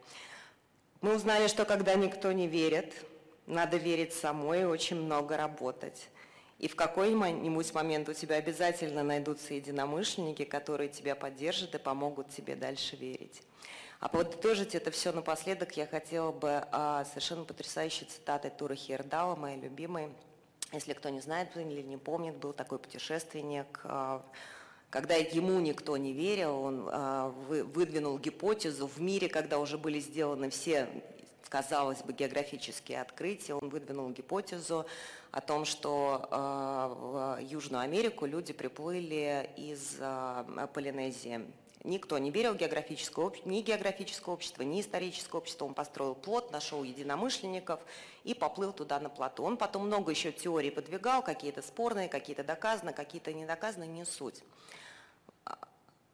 Мы 1.00 1.14
узнали, 1.14 1.46
что 1.46 1.64
когда 1.64 1.94
никто 1.94 2.32
не 2.32 2.48
верит, 2.48 2.92
надо 3.46 3.76
верить 3.76 4.12
самой 4.12 4.62
и 4.62 4.64
очень 4.64 4.96
много 4.96 5.36
работать. 5.36 6.08
И 6.58 6.66
в 6.66 6.74
какой-нибудь 6.74 7.72
момент 7.72 8.08
у 8.08 8.12
тебя 8.12 8.36
обязательно 8.36 9.04
найдутся 9.04 9.54
единомышленники, 9.54 10.44
которые 10.44 10.88
тебя 10.88 11.14
поддержат 11.14 11.76
и 11.76 11.78
помогут 11.78 12.30
тебе 12.30 12.56
дальше 12.56 12.96
верить. 12.96 13.40
А 14.00 14.08
подытожить 14.08 14.76
это 14.76 14.92
все 14.92 15.10
напоследок 15.10 15.76
я 15.76 15.84
хотела 15.84 16.30
бы 16.30 16.62
а, 16.70 17.04
совершенно 17.04 17.44
потрясающей 17.44 18.06
цитатой 18.06 18.52
Тура 18.52 18.76
Хердала, 18.76 19.34
моей 19.34 19.60
любимой. 19.60 20.10
Если 20.72 20.92
кто 20.92 21.08
не 21.08 21.20
знает 21.20 21.56
или 21.56 21.82
не 21.82 21.96
помнит, 21.96 22.36
был 22.36 22.52
такой 22.52 22.78
путешественник, 22.78 23.80
а, 23.82 24.24
когда 24.90 25.16
ему 25.16 25.58
никто 25.58 25.96
не 25.96 26.12
верил, 26.12 26.60
он 26.60 26.88
а, 26.92 27.30
выдвинул 27.48 28.20
гипотезу 28.20 28.86
в 28.86 29.00
мире, 29.00 29.28
когда 29.28 29.58
уже 29.58 29.78
были 29.78 29.98
сделаны 29.98 30.50
все, 30.50 30.88
казалось 31.48 32.02
бы, 32.02 32.12
географические 32.12 33.00
открытия, 33.00 33.54
он 33.54 33.68
выдвинул 33.68 34.10
гипотезу 34.10 34.86
о 35.32 35.40
том, 35.40 35.64
что 35.64 36.28
в 36.30 37.42
Южную 37.42 37.82
Америку 37.82 38.26
люди 38.26 38.52
приплыли 38.52 39.50
из 39.56 39.96
Полинезии 40.72 41.40
Никто 41.84 42.18
не 42.18 42.30
в 42.30 42.34
географическое, 42.34 43.30
ни 43.44 43.60
географическое 43.60 44.34
общество, 44.34 44.62
ни 44.62 44.80
историческое 44.80 45.38
общество. 45.38 45.64
Он 45.64 45.74
построил 45.74 46.14
плот, 46.14 46.50
нашел 46.50 46.82
единомышленников 46.82 47.80
и 48.24 48.34
поплыл 48.34 48.72
туда 48.72 48.98
на 48.98 49.08
плоту. 49.08 49.44
Он 49.44 49.56
потом 49.56 49.86
много 49.86 50.10
еще 50.10 50.32
теорий 50.32 50.70
подвигал, 50.70 51.22
какие-то 51.22 51.62
спорные, 51.62 52.08
какие-то 52.08 52.42
доказаны, 52.42 52.92
какие-то 52.92 53.32
не 53.32 53.46
доказаны, 53.46 53.86
не 53.86 54.04
суть. 54.04 54.42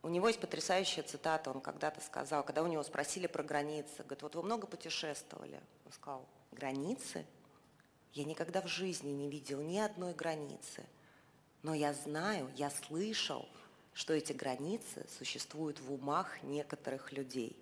У 0.03 0.09
него 0.11 0.29
есть 0.29 0.39
потрясающая 0.39 1.03
цитата, 1.03 1.51
он 1.51 1.63
когда-то 1.63 2.03
сказал, 2.03 2.45
когда 2.45 2.63
у 2.63 2.67
него 2.67 2.83
спросили 2.83 3.27
про 3.27 3.43
границы, 3.43 4.03
говорит, 4.03 4.23
вот 4.23 4.35
вы 4.35 4.43
много 4.43 4.67
путешествовали? 4.67 5.59
Он 5.87 5.93
сказал, 5.93 6.29
границы? 6.53 7.25
Я 8.13 8.25
никогда 8.25 8.61
в 8.61 8.67
жизни 8.67 9.11
не 9.11 9.31
видел 9.31 9.63
ни 9.63 9.79
одной 9.79 10.13
границы, 10.13 10.85
но 11.63 11.73
я 11.73 11.95
знаю, 11.95 12.51
я 12.55 12.71
слышал, 12.71 13.49
что 13.95 14.13
эти 14.13 14.33
границы 14.33 15.07
существуют 15.19 15.81
в 15.81 15.93
умах 15.93 16.43
некоторых 16.43 17.13
людей. 17.13 17.57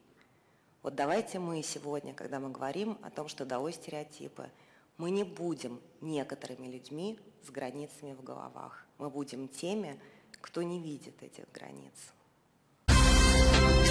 Вот 0.82 0.96
давайте 0.96 1.38
мы 1.38 1.62
сегодня, 1.62 2.12
когда 2.14 2.40
мы 2.40 2.50
говорим 2.50 2.98
о 3.02 3.10
том, 3.10 3.28
что 3.28 3.44
долой 3.44 3.72
стереотипы, 3.72 4.50
мы 4.96 5.10
не 5.10 5.24
будем 5.24 5.80
некоторыми 6.00 6.66
людьми 6.66 7.18
с 7.46 7.50
границами 7.50 8.14
в 8.14 8.22
головах. 8.22 8.84
Мы 8.98 9.10
будем 9.10 9.46
теми, 9.48 10.00
кто 10.40 10.62
не 10.62 10.80
видит 10.80 11.22
этих 11.22 11.44
границ. 11.52 11.92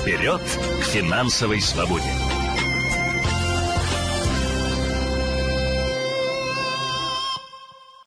Вперед 0.01 0.41
к 0.41 0.83
финансовой 0.83 1.61
свободе! 1.61 2.70